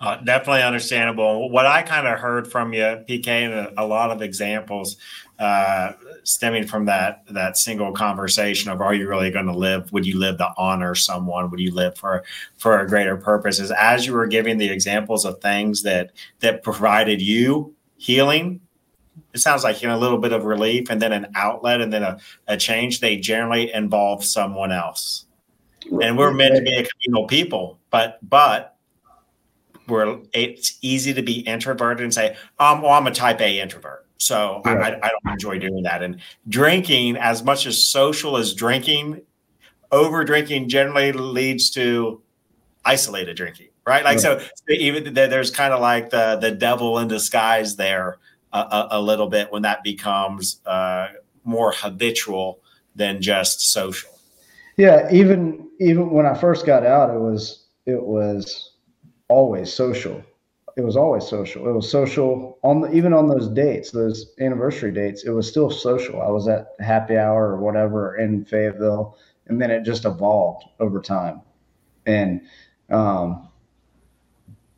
Uh, 0.00 0.16
definitely 0.16 0.62
understandable. 0.62 1.50
What 1.50 1.66
I 1.66 1.82
kind 1.82 2.06
of 2.06 2.18
heard 2.18 2.50
from 2.50 2.72
you, 2.72 3.04
PK, 3.06 3.26
and 3.28 3.76
a, 3.76 3.84
lot 3.84 4.10
of 4.10 4.22
examples 4.22 4.96
uh, 5.38 5.92
stemming 6.24 6.66
from 6.66 6.86
that 6.86 7.22
that 7.28 7.58
single 7.58 7.92
conversation 7.92 8.70
of 8.70 8.80
Are 8.80 8.94
you 8.94 9.06
really 9.06 9.30
going 9.30 9.44
to 9.44 9.54
live? 9.54 9.92
Would 9.92 10.06
you 10.06 10.18
live 10.18 10.38
to 10.38 10.54
honor 10.56 10.94
someone? 10.94 11.50
Would 11.50 11.60
you 11.60 11.74
live 11.74 11.98
for 11.98 12.24
for 12.56 12.80
a 12.80 12.88
greater 12.88 13.18
purpose? 13.18 13.60
Is 13.60 13.70
as 13.72 14.06
you 14.06 14.14
were 14.14 14.26
giving 14.26 14.56
the 14.56 14.70
examples 14.70 15.26
of 15.26 15.38
things 15.42 15.82
that 15.82 16.12
that 16.38 16.62
provided 16.62 17.20
you 17.20 17.74
healing 17.98 18.62
it 19.32 19.38
sounds 19.38 19.64
like 19.64 19.82
you 19.82 19.88
know 19.88 19.96
a 19.96 19.98
little 19.98 20.18
bit 20.18 20.32
of 20.32 20.44
relief 20.44 20.90
and 20.90 21.00
then 21.00 21.12
an 21.12 21.26
outlet 21.34 21.80
and 21.80 21.92
then 21.92 22.02
a, 22.02 22.18
a 22.48 22.56
change. 22.56 23.00
They 23.00 23.16
generally 23.16 23.72
involve 23.72 24.24
someone 24.24 24.72
else. 24.72 25.26
And 26.02 26.16
we're 26.16 26.32
meant 26.32 26.56
to 26.56 26.62
be 26.62 26.74
a 26.74 26.86
communal 26.86 27.26
people 27.26 27.80
but 27.90 28.18
but 28.22 28.76
we're 29.88 30.20
it's 30.32 30.78
easy 30.82 31.12
to 31.12 31.22
be 31.22 31.40
introverted 31.40 32.04
and 32.04 32.14
say 32.14 32.36
um, 32.58 32.82
well, 32.82 32.92
i'm 32.92 33.06
a 33.06 33.10
type 33.10 33.40
a 33.40 33.60
introvert. 33.60 34.06
So 34.18 34.60
I, 34.66 34.94
I 35.02 35.08
don't 35.08 35.32
enjoy 35.32 35.58
doing 35.58 35.82
that. 35.84 36.02
And 36.02 36.20
drinking 36.46 37.16
as 37.16 37.42
much 37.42 37.66
as 37.66 37.82
social 37.82 38.36
as 38.36 38.52
drinking 38.52 39.22
over 39.90 40.24
drinking 40.24 40.68
generally 40.68 41.12
leads 41.12 41.70
to 41.70 42.20
isolated 42.84 43.36
drinking 43.36 43.68
right? 43.86 44.04
Like 44.04 44.20
so 44.20 44.40
even 44.68 45.14
there's 45.14 45.50
kind 45.50 45.72
of 45.72 45.80
like 45.80 46.10
the 46.10 46.36
the 46.40 46.50
devil 46.50 46.98
in 46.98 47.08
disguise 47.08 47.76
there 47.76 48.18
a, 48.52 48.88
a 48.92 49.00
little 49.00 49.28
bit 49.28 49.50
when 49.52 49.62
that 49.62 49.82
becomes 49.82 50.60
uh, 50.66 51.08
more 51.44 51.72
habitual 51.72 52.60
than 52.94 53.22
just 53.22 53.72
social. 53.72 54.10
Yeah, 54.76 55.08
even 55.12 55.68
even 55.78 56.10
when 56.10 56.26
I 56.26 56.34
first 56.34 56.66
got 56.66 56.84
out, 56.84 57.14
it 57.14 57.18
was 57.18 57.66
it 57.86 58.02
was 58.02 58.72
always 59.28 59.72
social. 59.72 60.22
It 60.76 60.82
was 60.82 60.96
always 60.96 61.26
social. 61.26 61.68
It 61.68 61.72
was 61.72 61.90
social 61.90 62.58
on 62.62 62.80
the, 62.80 62.92
even 62.92 63.12
on 63.12 63.26
those 63.26 63.48
dates, 63.48 63.90
those 63.90 64.32
anniversary 64.40 64.92
dates. 64.92 65.24
It 65.24 65.30
was 65.30 65.48
still 65.48 65.70
social. 65.70 66.22
I 66.22 66.30
was 66.30 66.48
at 66.48 66.68
happy 66.80 67.16
hour 67.16 67.48
or 67.48 67.58
whatever 67.58 68.16
in 68.16 68.44
Fayetteville, 68.44 69.16
and 69.46 69.60
then 69.60 69.70
it 69.70 69.82
just 69.82 70.04
evolved 70.04 70.64
over 70.78 71.00
time. 71.00 71.42
And 72.06 72.42
um, 72.88 73.49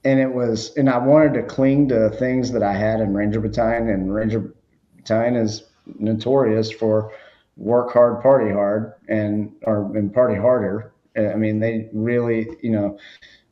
and 0.05 0.21
it 0.21 0.33
was 0.33 0.77
and 0.77 0.89
I 0.91 0.99
wanted 0.99 1.35
to 1.35 1.43
cling 1.43 1.89
to 1.89 2.11
things 2.11 2.53
that 2.53 2.63
I 2.63 2.73
had 2.73 3.01
in 3.01 3.15
Ranger 3.15 3.41
Battalion, 3.41 3.89
and 3.89 4.15
Ranger 4.15 4.55
Battalion 4.97 5.37
is 5.37 5.65
notorious 5.99 6.71
for 6.71 7.13
work 7.57 7.93
hard, 7.93 8.23
party 8.23 8.51
hard, 8.53 8.95
and 9.09 9.53
or 9.63 9.97
and 9.97 10.13
party 10.13 10.37
harder. 10.37 10.93
I 11.17 11.35
mean, 11.35 11.61
they 11.61 11.91
really, 11.93 12.49
you 12.63 12.71
know, 12.71 12.99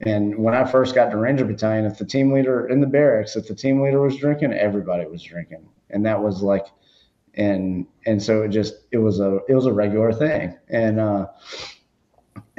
And 0.01 0.39
when 0.39 0.55
I 0.55 0.65
first 0.65 0.95
got 0.95 1.11
to 1.11 1.19
Ranger 1.19 1.45
Battalion, 1.45 1.85
if 1.85 1.99
the 1.99 2.07
team 2.07 2.33
leader 2.33 2.67
in 2.69 2.81
the 2.81 2.87
barracks, 2.87 3.37
if 3.37 3.49
the 3.49 3.55
team 3.55 3.83
leader 3.83 4.01
was 4.01 4.17
drinking, 4.17 4.53
everybody 4.55 5.07
was 5.07 5.23
drinking, 5.23 5.69
and 5.91 6.05
that 6.07 6.23
was 6.23 6.43
like, 6.43 6.67
and 7.35 7.87
and 8.07 8.23
so 8.23 8.43
it 8.43 8.49
just 8.49 8.75
it 8.93 8.99
was 8.99 9.21
a 9.21 9.41
it 9.49 9.55
was 9.55 9.67
a 9.67 9.73
regular 9.73 10.13
thing, 10.13 10.57
and 10.71 11.01
uh, 11.01 11.27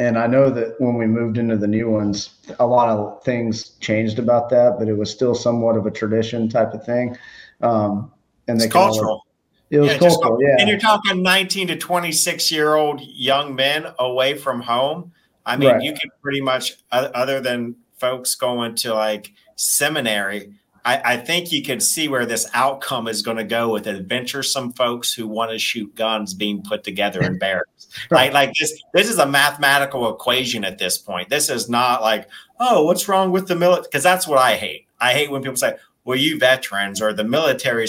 and 0.02 0.18
I 0.18 0.26
know 0.26 0.49
that 0.49 0.82
when 0.82 0.95
we 0.95 1.06
moved 1.06 1.38
into 1.38 1.56
the 1.56 1.68
new 1.68 1.88
ones, 1.88 2.32
a 2.60 2.66
lot 2.66 2.89
of 2.89 3.24
things 3.24 3.70
changed 3.82 4.18
about 4.18 4.49
that, 4.49 4.78
but 4.80 4.88
it 4.88 4.97
was 4.97 5.12
still 5.12 5.36
somewhat 5.36 5.78
of 5.78 5.86
a 5.86 5.91
tradition 5.91 6.49
type 6.49 6.74
of 6.74 6.84
thing. 6.84 7.16
Um, 7.62 8.12
and 8.47 8.60
it's 8.60 8.74
cultural. 8.74 9.28
It 9.70 9.80
was 9.80 9.91
yeah, 9.91 9.97
cultural, 9.99 10.39
yeah. 10.41 10.56
And 10.58 10.68
you're 10.68 10.80
talking 10.80 11.22
19 11.22 11.68
to 11.68 11.76
26 11.78 12.52
year 12.52 12.74
old 12.74 12.99
young 13.02 13.54
men 13.54 13.86
away 13.99 14.36
from 14.36 14.62
home. 14.62 15.12
I 15.45 15.56
mean, 15.56 15.70
right. 15.70 15.84
you 15.84 15.91
can 15.91 16.10
pretty 16.24 16.41
much, 16.41 16.78
other 16.91 17.39
than 17.39 17.76
folks 17.99 18.34
going 18.34 18.74
to 18.78 18.95
like 18.95 19.32
seminary, 19.56 20.52
I, 20.84 21.14
I, 21.14 21.18
think 21.18 21.52
you 21.52 21.62
can 21.62 21.80
see 21.80 22.08
where 22.08 22.26
this 22.26 22.50
outcome 22.54 23.08
is 23.08 23.22
going 23.22 23.38
to 23.38 23.44
go 23.44 23.72
with 23.72 23.88
adventuresome 23.88 24.74
folks 24.74 25.14
who 25.14 25.28
want 25.28 25.52
to 25.52 25.60
shoot 25.60 25.94
guns 25.96 26.34
being 26.34 26.64
put 26.64 26.84
together 26.84 27.22
in 27.22 27.38
barracks. 27.38 27.88
right. 28.10 28.34
Like, 28.34 28.48
like 28.48 28.54
this, 28.58 28.82
this 28.94 29.10
is 29.10 29.20
a 29.20 29.26
mathematical 29.26 30.14
equation 30.14 30.64
at 30.64 30.78
this 30.78 30.98
point. 30.98 31.30
This 31.30 31.50
is 31.50 31.70
not 31.70 32.02
like, 32.02 32.28
oh, 32.60 32.86
what's 32.86 33.08
wrong 33.08 33.32
with 33.32 33.48
the 33.48 33.56
military? 33.56 33.88
Because 33.90 34.04
that's 34.04 34.28
what 34.28 34.40
I 34.40 34.56
hate. 34.56 34.88
I 35.00 35.14
hate 35.14 35.30
when 35.30 35.42
people 35.42 35.58
say, 35.58 35.76
well, 36.04 36.18
you 36.18 36.40
veterans 36.40 37.02
or 37.02 37.14
the 37.14 37.24
military, 37.24 37.88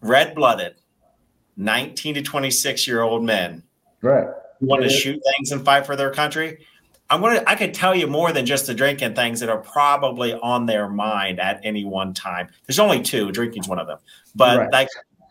red 0.00 0.34
blooded, 0.34 0.74
19 1.56 2.14
to 2.14 2.22
26 2.22 2.86
year 2.86 3.02
old 3.02 3.22
men. 3.22 3.62
Right. 4.00 4.28
Who 4.60 4.66
want 4.66 4.82
to 4.82 4.88
shoot 4.88 5.20
things 5.36 5.52
and 5.52 5.64
fight 5.64 5.84
for 5.84 5.96
their 5.96 6.10
country 6.10 6.64
I'm 7.10 7.20
gonna 7.20 7.42
I 7.46 7.54
could 7.54 7.74
tell 7.74 7.94
you 7.94 8.06
more 8.06 8.32
than 8.32 8.46
just 8.46 8.66
the 8.66 8.74
drinking 8.74 9.14
things 9.14 9.40
that 9.40 9.48
are 9.48 9.58
probably 9.58 10.32
on 10.34 10.66
their 10.66 10.88
mind 10.88 11.38
at 11.38 11.60
any 11.62 11.84
one 11.84 12.14
time. 12.14 12.48
There's 12.66 12.78
only 12.78 13.02
two, 13.02 13.30
drinking's 13.30 13.68
one 13.68 13.78
of 13.78 13.86
them. 13.86 13.98
But 14.34 14.58
right. 14.58 14.72
like 14.72 14.88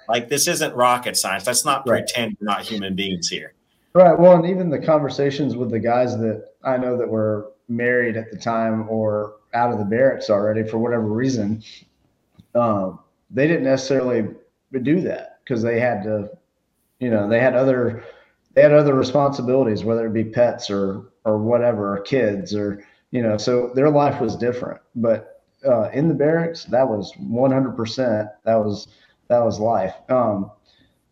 like 0.07 0.29
this 0.29 0.47
isn't 0.47 0.75
rocket 0.75 1.17
science. 1.17 1.47
Let's 1.47 1.65
not 1.65 1.87
right. 1.87 1.99
pretend 1.99 2.37
we're 2.39 2.45
not 2.45 2.61
human 2.61 2.95
beings 2.95 3.27
here. 3.27 3.53
Right. 3.93 4.17
Well, 4.17 4.35
and 4.35 4.45
even 4.45 4.69
the 4.69 4.79
conversations 4.79 5.55
with 5.55 5.71
the 5.71 5.79
guys 5.79 6.17
that 6.17 6.53
I 6.63 6.77
know 6.77 6.97
that 6.97 7.07
were 7.07 7.51
married 7.67 8.17
at 8.17 8.31
the 8.31 8.37
time 8.37 8.87
or 8.89 9.35
out 9.53 9.71
of 9.71 9.79
the 9.79 9.85
barracks 9.85 10.29
already 10.29 10.63
for 10.63 10.77
whatever 10.77 11.03
reason, 11.03 11.63
um, 12.55 12.99
they 13.29 13.47
didn't 13.47 13.63
necessarily 13.63 14.29
do 14.81 15.01
that 15.01 15.39
because 15.43 15.61
they 15.61 15.79
had 15.79 16.03
to, 16.03 16.29
you 16.99 17.09
know, 17.09 17.27
they 17.27 17.39
had 17.39 17.55
other 17.55 18.03
they 18.53 18.61
had 18.61 18.73
other 18.73 18.93
responsibilities, 18.93 19.83
whether 19.83 20.07
it 20.07 20.13
be 20.13 20.23
pets 20.23 20.69
or 20.69 21.11
or 21.25 21.37
whatever, 21.37 21.95
or 21.95 22.01
kids, 22.01 22.55
or 22.55 22.83
you 23.11 23.21
know, 23.21 23.37
so 23.37 23.71
their 23.75 23.89
life 23.89 24.19
was 24.19 24.35
different. 24.35 24.81
But 24.95 25.41
uh, 25.65 25.89
in 25.93 26.07
the 26.07 26.13
barracks, 26.13 26.65
that 26.65 26.87
was 26.87 27.13
100%. 27.13 28.29
That 28.43 28.55
was 28.55 28.87
that 29.29 29.39
was 29.43 29.59
life. 29.59 29.95
Um, 30.09 30.51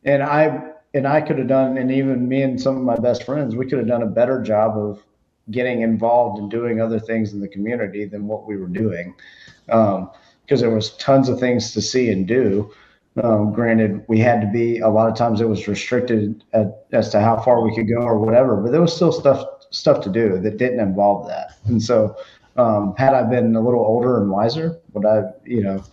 and 0.04 0.24
I 0.24 0.72
and 0.94 1.08
I 1.08 1.22
could 1.22 1.38
have 1.38 1.48
done, 1.48 1.78
and 1.78 1.92
even 1.92 2.28
me 2.28 2.42
and 2.42 2.60
some 2.60 2.76
of 2.78 2.84
my 2.84 2.98
best 2.98 3.24
friends, 3.24 3.56
we 3.56 3.66
could 3.66 3.80
have 3.80 3.88
done 3.88 4.04
a 4.04 4.08
better 4.08 4.42
job 4.42 4.78
of 4.78 5.04
getting 5.50 5.82
involved 5.82 6.40
and 6.40 6.52
doing 6.52 6.82
other 6.82 7.00
things 7.00 7.34
in 7.34 7.40
the 7.40 7.48
community 7.48 8.06
than 8.06 8.28
what 8.28 8.46
we 8.46 8.58
were 8.58 8.68
doing, 8.68 9.14
because 9.66 10.00
um, 10.00 10.10
there 10.58 10.70
was 10.70 10.96
tons 10.98 11.30
of 11.30 11.40
things 11.40 11.72
to 11.74 11.82
see 11.82 12.10
and 12.10 12.28
do. 12.28 12.72
Um, 13.22 13.52
granted, 13.52 14.06
we 14.08 14.20
had 14.20 14.42
to 14.42 14.48
be 14.48 14.80
a 14.80 14.88
lot 14.90 15.10
of 15.10 15.16
times 15.16 15.42
it 15.42 15.48
was 15.48 15.68
restricted 15.68 16.44
at, 16.54 16.86
as 16.92 17.10
to 17.10 17.20
how 17.20 17.40
far 17.42 17.62
we 17.62 17.76
could 17.76 17.88
go 17.88 18.02
or 18.02 18.18
whatever, 18.20 18.56
but 18.58 18.72
there 18.72 18.82
was 18.82 18.96
still 18.96 19.12
stuff 19.12 19.44
stuff 19.72 20.02
to 20.04 20.10
do 20.10 20.40
that 20.40 20.58
didn't 20.58 20.80
involve 20.80 21.28
that. 21.28 21.58
And 21.66 21.82
so, 21.82 22.16
um, 22.58 22.94
had 22.98 23.14
I 23.14 23.24
been 23.24 23.56
a 23.56 23.62
little 23.62 23.82
older 23.82 24.22
and 24.22 24.30
wiser, 24.30 24.80
would 24.94 25.06
I, 25.06 25.24
you 25.46 25.64
know, 25.64 25.84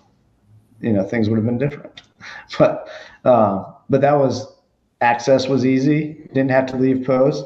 you 0.80 0.92
know, 0.92 1.04
things 1.04 1.28
would 1.28 1.36
have 1.36 1.46
been 1.46 1.58
different. 1.58 2.02
But 2.58 2.88
uh, 3.24 3.64
but 3.88 4.00
that 4.00 4.14
was 4.14 4.56
access 5.00 5.46
was 5.46 5.64
easy. 5.64 6.28
Didn't 6.34 6.50
have 6.50 6.66
to 6.66 6.76
leave 6.76 7.06
post. 7.06 7.44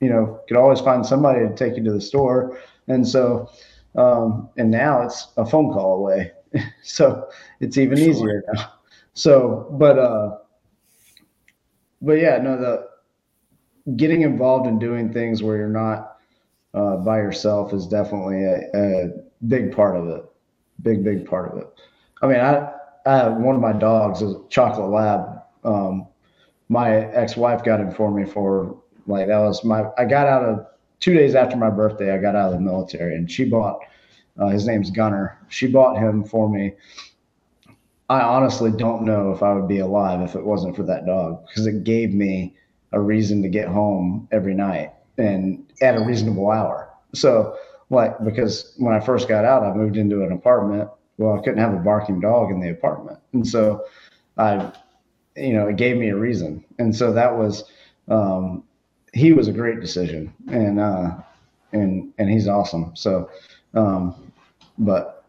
You 0.00 0.08
know, 0.08 0.40
could 0.46 0.56
always 0.56 0.80
find 0.80 1.04
somebody 1.04 1.40
to 1.40 1.54
take 1.54 1.76
you 1.76 1.82
to 1.84 1.92
the 1.92 2.00
store. 2.00 2.58
And 2.86 3.06
so, 3.06 3.50
um, 3.96 4.48
and 4.56 4.70
now 4.70 5.02
it's 5.02 5.28
a 5.36 5.44
phone 5.44 5.72
call 5.72 5.98
away. 5.98 6.30
so 6.82 7.28
it's 7.58 7.76
even 7.78 7.98
sure. 7.98 8.08
easier 8.08 8.44
now. 8.54 8.74
So, 9.14 9.66
but 9.72 9.98
uh, 9.98 10.38
but 12.00 12.14
yeah, 12.14 12.38
no, 12.38 12.56
the 12.56 12.89
getting 13.96 14.22
involved 14.22 14.66
in 14.66 14.78
doing 14.78 15.12
things 15.12 15.42
where 15.42 15.56
you're 15.56 15.68
not 15.68 16.16
uh, 16.74 16.96
by 16.96 17.18
yourself 17.18 17.72
is 17.72 17.86
definitely 17.86 18.44
a, 18.44 18.60
a, 18.74 19.08
big 19.48 19.74
part 19.74 19.96
of 19.96 20.06
it. 20.08 20.24
Big, 20.82 21.02
big 21.02 21.26
part 21.26 21.50
of 21.50 21.58
it. 21.58 21.66
I 22.22 22.26
mean, 22.26 22.40
I, 22.40 22.72
I 23.06 23.28
one 23.28 23.54
of 23.54 23.60
my 23.60 23.72
dogs 23.72 24.22
is 24.22 24.36
chocolate 24.50 24.90
lab. 24.90 25.42
Um, 25.64 26.06
my 26.68 27.06
ex-wife 27.12 27.64
got 27.64 27.80
him 27.80 27.90
for 27.90 28.10
me 28.10 28.24
for 28.24 28.76
like 29.06 29.26
that 29.26 29.38
was 29.38 29.64
my 29.64 29.84
I 29.98 30.04
got 30.04 30.26
out 30.26 30.44
of 30.44 30.66
two 31.00 31.14
days 31.14 31.34
after 31.34 31.56
my 31.56 31.70
birthday. 31.70 32.12
I 32.12 32.18
got 32.18 32.36
out 32.36 32.52
of 32.52 32.54
the 32.54 32.60
military, 32.60 33.16
and 33.16 33.30
she 33.30 33.44
bought. 33.44 33.80
Uh, 34.38 34.48
his 34.48 34.66
name's 34.66 34.90
Gunner. 34.90 35.38
She 35.48 35.66
bought 35.66 35.98
him 35.98 36.24
for 36.24 36.48
me 36.48 36.74
I 38.10 38.22
honestly 38.22 38.72
don't 38.72 39.04
know 39.04 39.30
if 39.30 39.40
I 39.40 39.54
would 39.54 39.68
be 39.68 39.78
alive 39.78 40.20
if 40.20 40.34
it 40.34 40.44
wasn't 40.44 40.74
for 40.74 40.82
that 40.82 41.06
dog 41.06 41.46
because 41.46 41.68
it 41.68 41.84
gave 41.84 42.12
me 42.12 42.56
a 42.92 43.00
reason 43.00 43.42
to 43.42 43.48
get 43.48 43.68
home 43.68 44.28
every 44.32 44.54
night 44.54 44.92
and 45.18 45.64
at 45.82 45.96
a 45.96 46.04
reasonable 46.04 46.50
hour. 46.50 46.88
So, 47.14 47.56
like, 47.90 48.22
because 48.24 48.74
when 48.78 48.94
I 48.94 49.00
first 49.00 49.28
got 49.28 49.44
out, 49.44 49.62
I 49.62 49.72
moved 49.74 49.96
into 49.96 50.22
an 50.22 50.32
apartment. 50.32 50.88
Well, 51.18 51.38
I 51.38 51.42
couldn't 51.42 51.58
have 51.58 51.74
a 51.74 51.78
barking 51.78 52.20
dog 52.20 52.50
in 52.50 52.60
the 52.60 52.70
apartment. 52.70 53.18
And 53.32 53.46
so 53.46 53.84
I, 54.38 54.72
you 55.36 55.52
know, 55.52 55.68
it 55.68 55.76
gave 55.76 55.96
me 55.96 56.08
a 56.08 56.16
reason. 56.16 56.64
And 56.78 56.94
so 56.94 57.12
that 57.12 57.36
was, 57.36 57.64
um, 58.08 58.64
he 59.12 59.32
was 59.32 59.48
a 59.48 59.52
great 59.52 59.80
decision 59.80 60.32
and, 60.48 60.78
uh, 60.80 61.16
and, 61.72 62.12
and 62.18 62.30
he's 62.30 62.48
awesome. 62.48 62.92
So, 62.94 63.30
um, 63.74 64.32
but, 64.78 65.24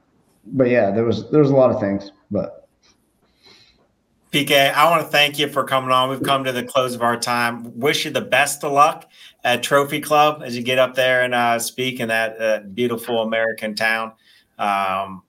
but 0.45 0.69
yeah, 0.69 0.91
there 0.91 1.03
was, 1.03 1.29
there 1.31 1.41
was 1.41 1.51
a 1.51 1.55
lot 1.55 1.71
of 1.71 1.79
things, 1.79 2.11
but 2.29 2.60
PK, 4.31 4.73
I 4.73 4.89
want 4.89 5.01
to 5.03 5.09
thank 5.09 5.37
you 5.37 5.49
for 5.49 5.65
coming 5.65 5.91
on. 5.91 6.09
We've 6.09 6.23
come 6.23 6.45
to 6.45 6.53
the 6.53 6.63
close 6.63 6.95
of 6.95 7.01
our 7.01 7.17
time. 7.17 7.77
Wish 7.77 8.05
you 8.05 8.11
the 8.11 8.21
best 8.21 8.63
of 8.63 8.71
luck 8.71 9.09
at 9.43 9.61
Trophy 9.61 9.99
Club 9.99 10.41
as 10.41 10.55
you 10.55 10.63
get 10.63 10.79
up 10.79 10.95
there 10.95 11.23
and 11.23 11.35
uh, 11.35 11.59
speak 11.59 11.99
in 11.99 12.07
that 12.07 12.41
uh, 12.41 12.59
beautiful 12.73 13.23
American 13.23 13.75
town. 13.75 14.13
Um, 14.57 15.23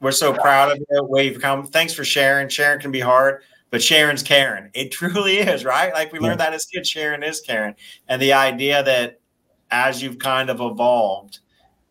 we're 0.00 0.10
so 0.10 0.32
proud 0.32 0.72
of 0.72 0.78
you, 0.90 1.04
where 1.04 1.22
you've 1.22 1.40
come. 1.40 1.64
Thanks 1.64 1.94
for 1.94 2.02
sharing. 2.02 2.48
Sharing 2.48 2.80
can 2.80 2.90
be 2.90 2.98
hard, 2.98 3.42
but 3.70 3.80
Sharon's 3.80 4.24
Karen. 4.24 4.70
It 4.74 4.90
truly 4.92 5.38
is, 5.38 5.64
right? 5.64 5.92
Like 5.92 6.12
we 6.12 6.18
learned 6.18 6.40
that 6.40 6.52
as 6.52 6.64
kids, 6.64 6.88
Sharon 6.88 7.22
is 7.22 7.40
Karen. 7.40 7.76
And 8.08 8.20
the 8.20 8.32
idea 8.32 8.82
that 8.82 9.20
as 9.70 10.02
you've 10.02 10.18
kind 10.18 10.50
of 10.50 10.60
evolved– 10.60 11.38